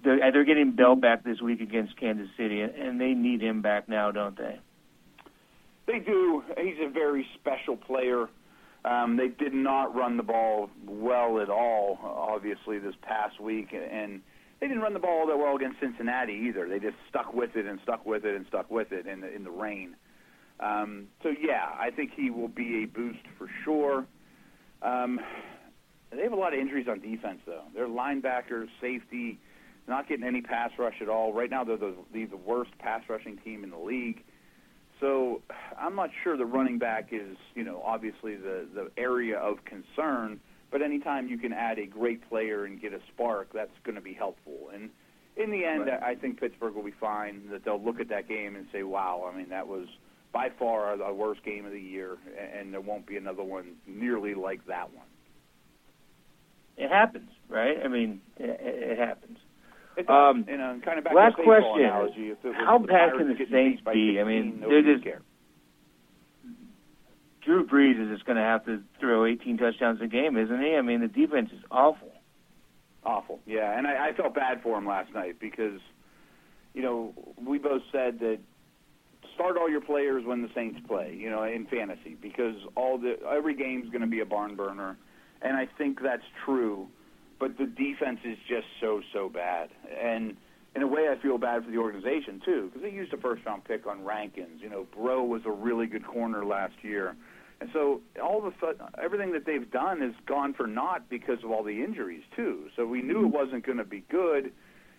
they're, 0.03 0.31
they're 0.31 0.45
getting 0.45 0.71
Bell 0.71 0.95
back 0.95 1.23
this 1.23 1.41
week 1.41 1.61
against 1.61 1.97
Kansas 1.99 2.29
City, 2.37 2.61
and 2.61 2.99
they 2.99 3.13
need 3.13 3.41
him 3.41 3.61
back 3.61 3.87
now, 3.87 4.11
don't 4.11 4.37
they? 4.37 4.59
They 5.87 5.99
do. 5.99 6.43
He's 6.57 6.77
a 6.81 6.89
very 6.89 7.25
special 7.39 7.75
player. 7.75 8.27
Um, 8.85 9.17
they 9.17 9.29
did 9.29 9.53
not 9.53 9.95
run 9.95 10.17
the 10.17 10.23
ball 10.23 10.69
well 10.85 11.39
at 11.39 11.49
all, 11.49 11.99
obviously, 12.03 12.79
this 12.79 12.95
past 13.01 13.39
week, 13.39 13.73
and 13.73 14.21
they 14.59 14.67
didn't 14.67 14.81
run 14.81 14.93
the 14.93 14.99
ball 14.99 15.21
all 15.21 15.27
that 15.27 15.37
well 15.37 15.55
against 15.55 15.79
Cincinnati 15.79 16.33
either. 16.47 16.67
They 16.67 16.79
just 16.79 16.97
stuck 17.09 17.33
with 17.33 17.55
it 17.55 17.65
and 17.65 17.79
stuck 17.83 18.05
with 18.05 18.25
it 18.25 18.35
and 18.35 18.45
stuck 18.47 18.69
with 18.69 18.91
it 18.91 19.07
in 19.07 19.21
the, 19.21 19.33
in 19.33 19.43
the 19.43 19.51
rain. 19.51 19.95
Um, 20.59 21.07
so 21.21 21.29
yeah, 21.29 21.69
I 21.77 21.89
think 21.91 22.11
he 22.15 22.29
will 22.29 22.47
be 22.47 22.83
a 22.83 22.85
boost 22.85 23.23
for 23.37 23.49
sure. 23.63 24.05
Um, 24.81 25.19
they 26.11 26.23
have 26.23 26.33
a 26.33 26.37
lot 26.37 26.53
of 26.53 26.59
injuries 26.59 26.87
on 26.89 26.99
defense, 26.99 27.39
though. 27.45 27.63
Their 27.73 27.87
linebackers, 27.87 28.67
safety, 28.79 29.39
not 29.87 30.07
getting 30.07 30.25
any 30.25 30.41
pass 30.41 30.71
rush 30.77 30.95
at 31.01 31.09
all. 31.09 31.33
Right 31.33 31.49
now, 31.49 31.63
they're 31.63 31.77
the, 31.77 31.95
the, 32.13 32.25
the 32.25 32.37
worst 32.37 32.71
pass 32.79 33.01
rushing 33.09 33.37
team 33.37 33.63
in 33.63 33.69
the 33.69 33.77
league. 33.77 34.23
So 34.99 35.41
I'm 35.77 35.95
not 35.95 36.11
sure 36.23 36.37
the 36.37 36.45
running 36.45 36.79
back 36.79 37.09
is, 37.11 37.35
you 37.55 37.63
know, 37.63 37.81
obviously 37.85 38.35
the 38.35 38.65
the 38.73 38.89
area 38.97 39.37
of 39.37 39.57
concern. 39.65 40.39
But 40.71 40.81
anytime 40.81 41.27
you 41.27 41.37
can 41.37 41.53
add 41.53 41.77
a 41.77 41.85
great 41.85 42.27
player 42.29 42.65
and 42.65 42.81
get 42.81 42.93
a 42.93 42.99
spark, 43.13 43.49
that's 43.53 43.77
going 43.83 43.95
to 43.95 44.01
be 44.01 44.13
helpful. 44.13 44.69
And 44.73 44.89
in 45.35 45.51
the 45.51 45.65
end, 45.65 45.87
right. 45.87 46.01
I 46.01 46.15
think 46.15 46.39
Pittsburgh 46.39 46.73
will 46.73 46.83
be 46.83 46.93
fine. 46.99 47.49
That 47.51 47.65
they'll 47.65 47.83
look 47.83 47.99
at 47.99 48.09
that 48.09 48.27
game 48.27 48.55
and 48.55 48.65
say, 48.71 48.83
"Wow, 48.83 49.29
I 49.31 49.35
mean, 49.35 49.49
that 49.49 49.67
was 49.67 49.87
by 50.31 50.49
far 50.57 50.95
the 50.95 51.13
worst 51.13 51.43
game 51.43 51.65
of 51.65 51.71
the 51.71 51.81
year, 51.81 52.17
and 52.57 52.73
there 52.73 52.81
won't 52.81 53.05
be 53.05 53.17
another 53.17 53.43
one 53.43 53.75
nearly 53.85 54.35
like 54.35 54.65
that 54.67 54.93
one." 54.93 55.05
It 56.77 56.89
happens, 56.89 57.29
right? 57.49 57.77
I 57.83 57.87
mean, 57.87 58.21
it, 58.37 58.59
it 58.59 58.97
happens. 58.97 59.37
Um, 60.09 60.45
you 60.47 60.57
know, 60.57 60.79
kind 60.83 60.97
of 60.97 61.03
back 61.03 61.13
last 61.13 61.37
to 61.37 61.43
question: 61.43 61.85
analogy, 61.85 62.33
How 62.65 62.79
bad 62.79 63.13
can 63.17 63.27
the 63.29 63.45
Saints 63.51 63.81
be? 63.93 64.19
I 64.19 64.23
mean, 64.23 64.61
they're 64.61 64.81
just. 64.81 65.03
Care. 65.03 65.21
Drew 67.43 67.67
Brees 67.67 68.01
is 68.01 68.09
just 68.09 68.25
going 68.25 68.37
to 68.37 68.43
have 68.43 68.65
to 68.65 68.81
throw 68.99 69.25
18 69.25 69.57
touchdowns 69.57 69.99
a 70.01 70.07
game, 70.07 70.37
isn't 70.37 70.61
he? 70.61 70.75
I 70.75 70.81
mean, 70.81 71.01
the 71.01 71.07
defense 71.07 71.49
is 71.51 71.59
awful. 71.69 72.11
Awful, 73.05 73.39
yeah. 73.45 73.77
And 73.77 73.85
I, 73.85 74.09
I 74.09 74.13
felt 74.13 74.33
bad 74.33 74.61
for 74.63 74.77
him 74.77 74.87
last 74.87 75.13
night 75.13 75.39
because, 75.41 75.81
you 76.73 76.81
know, 76.81 77.13
we 77.45 77.57
both 77.57 77.81
said 77.91 78.19
that 78.19 78.39
start 79.35 79.57
all 79.57 79.69
your 79.69 79.81
players 79.81 80.23
when 80.25 80.41
the 80.41 80.49
Saints 80.55 80.79
play, 80.87 81.15
you 81.19 81.29
know, 81.29 81.43
in 81.43 81.65
fantasy 81.65 82.15
because 82.21 82.55
all 82.75 82.97
the 82.97 83.15
every 83.29 83.55
game's 83.55 83.89
going 83.89 84.01
to 84.01 84.07
be 84.07 84.21
a 84.21 84.25
barn 84.25 84.55
burner, 84.55 84.97
and 85.41 85.57
I 85.57 85.67
think 85.77 86.01
that's 86.01 86.23
true 86.45 86.87
but 87.43 87.57
the 87.57 87.65
defense 87.65 88.19
is 88.23 88.37
just 88.47 88.67
so 88.79 89.01
so 89.11 89.27
bad. 89.27 89.69
And 90.01 90.37
in 90.77 90.81
a 90.81 90.87
way, 90.87 91.09
I 91.09 91.21
feel 91.21 91.37
bad 91.37 91.65
for 91.65 91.71
the 91.71 91.77
organization 91.77 92.41
too 92.45 92.69
because 92.69 92.81
they 92.81 92.95
used 92.95 93.11
a 93.11 93.17
first 93.17 93.45
round 93.45 93.65
pick 93.65 93.85
on 93.85 94.05
Rankins. 94.05 94.61
You 94.61 94.69
know, 94.69 94.87
Breaux 94.95 95.23
was 95.25 95.41
a 95.45 95.51
really 95.51 95.85
good 95.85 96.07
corner 96.07 96.45
last 96.45 96.75
year, 96.83 97.17
and 97.59 97.69
so 97.73 97.99
all 98.23 98.37
of 98.37 98.45
a 98.45 98.53
sudden, 98.61 98.87
everything 99.01 99.33
that 99.33 99.45
they've 99.45 99.69
done 99.69 99.99
has 99.99 100.13
gone 100.25 100.53
for 100.53 100.67
naught 100.67 101.09
because 101.09 101.43
of 101.43 101.51
all 101.51 101.63
the 101.63 101.83
injuries 101.83 102.23
too. 102.33 102.69
So 102.77 102.85
we 102.85 103.01
knew 103.01 103.19
it 103.19 103.23
mm-hmm. 103.23 103.35
wasn't 103.35 103.65
going 103.65 103.77
to 103.77 103.83
be 103.83 104.05
good, 104.09 104.53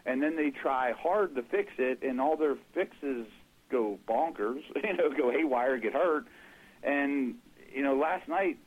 and 0.04 0.22
then 0.22 0.36
they 0.36 0.50
try 0.50 0.92
hard 0.92 1.34
to 1.36 1.42
fix 1.44 1.72
it, 1.78 2.02
and 2.02 2.20
all 2.20 2.36
their 2.36 2.56
fixes 2.74 3.26
go 3.70 3.98
bonkers. 4.06 4.60
You 4.84 4.92
know, 4.98 5.08
go 5.16 5.30
haywire, 5.30 5.78
get 5.78 5.94
hurt, 5.94 6.26
and 6.82 7.36
you 7.74 7.82
know, 7.82 7.96
last 7.96 8.28
night 8.28 8.58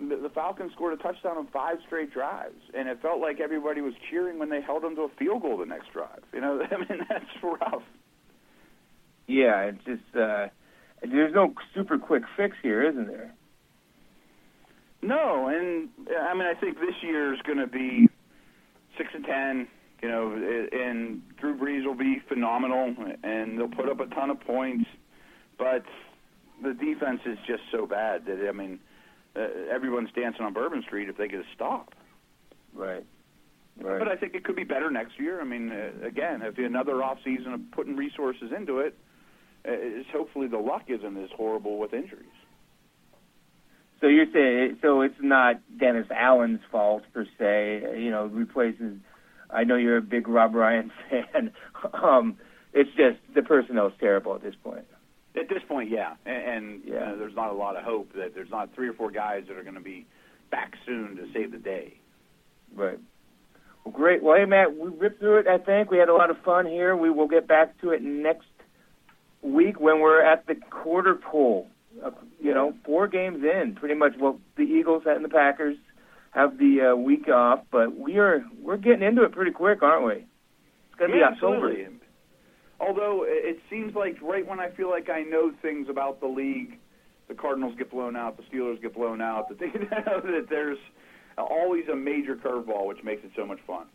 the, 0.00 0.30
Falcons 0.34 0.72
scored 0.72 0.98
a 0.98 1.02
touchdown 1.02 1.36
on 1.36 1.46
five 1.48 1.76
straight 1.86 2.12
drives, 2.12 2.60
and 2.76 2.88
it 2.88 3.00
felt 3.02 3.20
like 3.20 3.40
everybody 3.40 3.80
was 3.80 3.94
cheering 4.10 4.38
when 4.38 4.48
they 4.48 4.60
held 4.60 4.82
them 4.82 4.96
to 4.96 5.02
a 5.02 5.08
field 5.18 5.42
goal 5.42 5.58
the 5.58 5.66
next 5.66 5.92
drive. 5.92 6.22
You 6.32 6.40
know, 6.40 6.62
I 6.70 6.76
mean 6.76 7.06
that's 7.08 7.24
rough. 7.42 7.82
Yeah, 9.26 9.70
it's 9.70 9.84
just 9.84 10.16
uh, 10.16 10.48
there's 11.02 11.34
no 11.34 11.54
super 11.74 11.98
quick 11.98 12.22
fix 12.36 12.56
here, 12.62 12.82
isn't 12.88 13.06
there? 13.06 13.34
No, 15.02 15.48
and 15.48 15.88
I 16.18 16.34
mean 16.34 16.46
I 16.46 16.54
think 16.58 16.76
this 16.78 16.94
year 17.02 17.34
is 17.34 17.40
going 17.42 17.58
to 17.58 17.66
be 17.66 18.08
six 18.96 19.10
and 19.14 19.24
ten. 19.24 19.68
You 20.02 20.08
know, 20.08 20.32
and 20.72 21.20
Drew 21.38 21.58
Brees 21.58 21.84
will 21.84 21.94
be 21.94 22.22
phenomenal, 22.26 22.94
and 23.22 23.58
they'll 23.58 23.68
put 23.68 23.90
up 23.90 24.00
a 24.00 24.06
ton 24.06 24.30
of 24.30 24.40
points, 24.40 24.86
but 25.58 25.84
the 26.62 26.72
defense 26.72 27.20
is 27.26 27.36
just 27.46 27.62
so 27.70 27.86
bad 27.86 28.24
that 28.24 28.46
I 28.48 28.52
mean 28.52 28.80
uh, 29.36 29.40
everyone's 29.72 30.10
dancing 30.14 30.44
on 30.44 30.52
Bourbon 30.52 30.82
Street 30.82 31.08
if 31.08 31.16
they 31.16 31.28
get 31.28 31.40
a 31.40 31.44
stop. 31.54 31.94
Right. 32.74 33.04
Right. 33.80 33.98
But 33.98 34.08
I 34.08 34.16
think 34.16 34.34
it 34.34 34.44
could 34.44 34.56
be 34.56 34.64
better 34.64 34.90
next 34.90 35.18
year. 35.18 35.40
I 35.40 35.44
mean, 35.44 35.70
uh, 35.70 36.06
again, 36.06 36.42
if 36.42 36.58
another 36.58 37.02
off 37.02 37.18
season 37.24 37.52
of 37.54 37.60
putting 37.72 37.96
resources 37.96 38.50
into 38.56 38.80
it, 38.80 38.96
uh, 39.66 39.72
is 39.72 40.06
hopefully 40.12 40.48
the 40.48 40.58
luck 40.58 40.84
isn't 40.88 41.16
as 41.22 41.30
horrible 41.36 41.78
with 41.78 41.94
injuries. 41.94 42.28
So 44.00 44.06
you're 44.06 44.26
saying 44.32 44.78
so 44.80 45.02
it's 45.02 45.14
not 45.20 45.60
Dennis 45.78 46.06
Allen's 46.14 46.60
fault 46.70 47.02
per 47.12 47.26
se. 47.38 48.00
You 48.00 48.10
know, 48.10 48.26
replaces. 48.26 48.96
I 49.50 49.64
know 49.64 49.76
you're 49.76 49.98
a 49.98 50.02
big 50.02 50.28
Rob 50.28 50.54
Ryan 50.54 50.90
fan. 51.10 51.52
um, 51.92 52.36
it's 52.72 52.90
just 52.90 53.18
the 53.34 53.42
personnel's 53.42 53.92
terrible 53.98 54.34
at 54.34 54.42
this 54.42 54.54
point. 54.62 54.86
At 55.36 55.48
this 55.48 55.62
point, 55.68 55.90
yeah, 55.90 56.14
and, 56.26 56.36
and 56.36 56.82
yeah. 56.84 56.92
You 56.92 57.00
know, 57.00 57.18
there's 57.18 57.36
not 57.36 57.50
a 57.50 57.54
lot 57.54 57.76
of 57.76 57.84
hope 57.84 58.12
that 58.14 58.34
there's 58.34 58.50
not 58.50 58.74
three 58.74 58.88
or 58.88 58.92
four 58.92 59.10
guys 59.10 59.44
that 59.48 59.56
are 59.56 59.62
going 59.62 59.74
to 59.74 59.80
be 59.80 60.06
back 60.50 60.74
soon 60.84 61.16
to 61.16 61.26
save 61.32 61.52
the 61.52 61.58
day. 61.58 61.94
Right. 62.74 62.98
Well, 63.84 63.94
great. 63.94 64.22
Well, 64.22 64.36
hey, 64.36 64.44
Matt, 64.44 64.76
we 64.76 64.88
ripped 64.90 65.20
through 65.20 65.38
it. 65.38 65.46
I 65.46 65.58
think 65.58 65.90
we 65.90 65.98
had 65.98 66.08
a 66.08 66.14
lot 66.14 66.30
of 66.30 66.36
fun 66.44 66.66
here. 66.66 66.96
We 66.96 67.10
will 67.10 67.28
get 67.28 67.46
back 67.46 67.80
to 67.80 67.90
it 67.90 68.02
next 68.02 68.48
week 69.42 69.80
when 69.80 70.00
we're 70.00 70.22
at 70.22 70.46
the 70.46 70.56
quarter 70.70 71.14
pole. 71.14 71.68
Uh, 72.04 72.10
you 72.40 72.54
know, 72.54 72.74
four 72.84 73.08
games 73.08 73.42
in, 73.42 73.74
pretty 73.74 73.94
much. 73.94 74.12
Well, 74.18 74.40
the 74.56 74.62
Eagles 74.62 75.04
and 75.06 75.24
the 75.24 75.28
Packers 75.28 75.76
have 76.32 76.58
the 76.58 76.92
uh, 76.92 76.96
week 76.96 77.28
off, 77.28 77.60
but 77.70 77.98
we 77.98 78.18
are 78.18 78.44
we're 78.62 78.76
getting 78.76 79.02
into 79.02 79.24
it 79.24 79.32
pretty 79.32 79.50
quick, 79.50 79.82
aren't 79.82 80.06
we? 80.06 80.12
It's 80.14 80.98
going 80.98 81.10
to 81.10 81.16
yeah, 81.16 81.30
be 81.30 81.34
October. 81.34 81.70
Absolutely. 81.70 81.99
Although 82.80 83.24
it 83.26 83.58
seems 83.68 83.94
like 83.94 84.16
right 84.22 84.46
when 84.46 84.58
I 84.58 84.70
feel 84.70 84.88
like 84.88 85.10
I 85.10 85.22
know 85.22 85.52
things 85.60 85.88
about 85.90 86.20
the 86.20 86.26
league, 86.26 86.78
the 87.28 87.34
Cardinals 87.34 87.74
get 87.76 87.90
blown 87.90 88.16
out, 88.16 88.38
the 88.38 88.42
Steelers 88.44 88.80
get 88.80 88.94
blown 88.94 89.20
out. 89.20 89.48
That, 89.48 89.58
they, 89.58 89.66
know 89.66 90.20
that 90.20 90.46
there's 90.48 90.78
always 91.36 91.84
a 91.88 91.96
major 91.96 92.36
curveball, 92.36 92.86
which 92.86 93.02
makes 93.04 93.22
it 93.24 93.30
so 93.36 93.46
much 93.46 93.58
fun. 93.66 93.86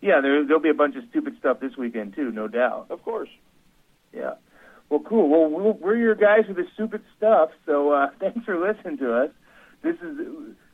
Yeah, 0.00 0.20
there, 0.20 0.44
there'll 0.44 0.62
be 0.62 0.70
a 0.70 0.74
bunch 0.74 0.96
of 0.96 1.02
stupid 1.10 1.36
stuff 1.38 1.60
this 1.60 1.76
weekend 1.76 2.14
too, 2.14 2.30
no 2.30 2.48
doubt. 2.48 2.86
Of 2.90 3.02
course. 3.02 3.30
Yeah. 4.12 4.34
Well, 4.90 5.00
cool. 5.00 5.28
Well, 5.28 5.50
we 5.50 5.72
we're 5.80 5.96
your 5.96 6.14
guys 6.14 6.44
with 6.48 6.56
the 6.56 6.66
stupid 6.74 7.02
stuff. 7.16 7.50
So 7.66 7.92
uh, 7.92 8.10
thanks 8.20 8.44
for 8.44 8.58
listening 8.58 8.98
to 8.98 9.14
us. 9.14 9.30
This 9.82 9.96
is 9.96 10.18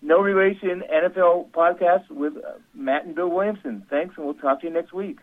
No 0.01 0.21
Relation 0.21 0.83
NFL 0.91 1.51
podcast 1.51 2.11
with 2.11 2.37
uh, 2.37 2.59
Matt 2.75 3.05
and 3.05 3.15
Bill 3.15 3.29
Williamson. 3.29 3.85
Thanks, 3.91 4.15
and 4.17 4.25
we'll 4.25 4.35
talk 4.35 4.61
to 4.61 4.67
you 4.67 4.73
next 4.73 4.95
week. 4.95 5.19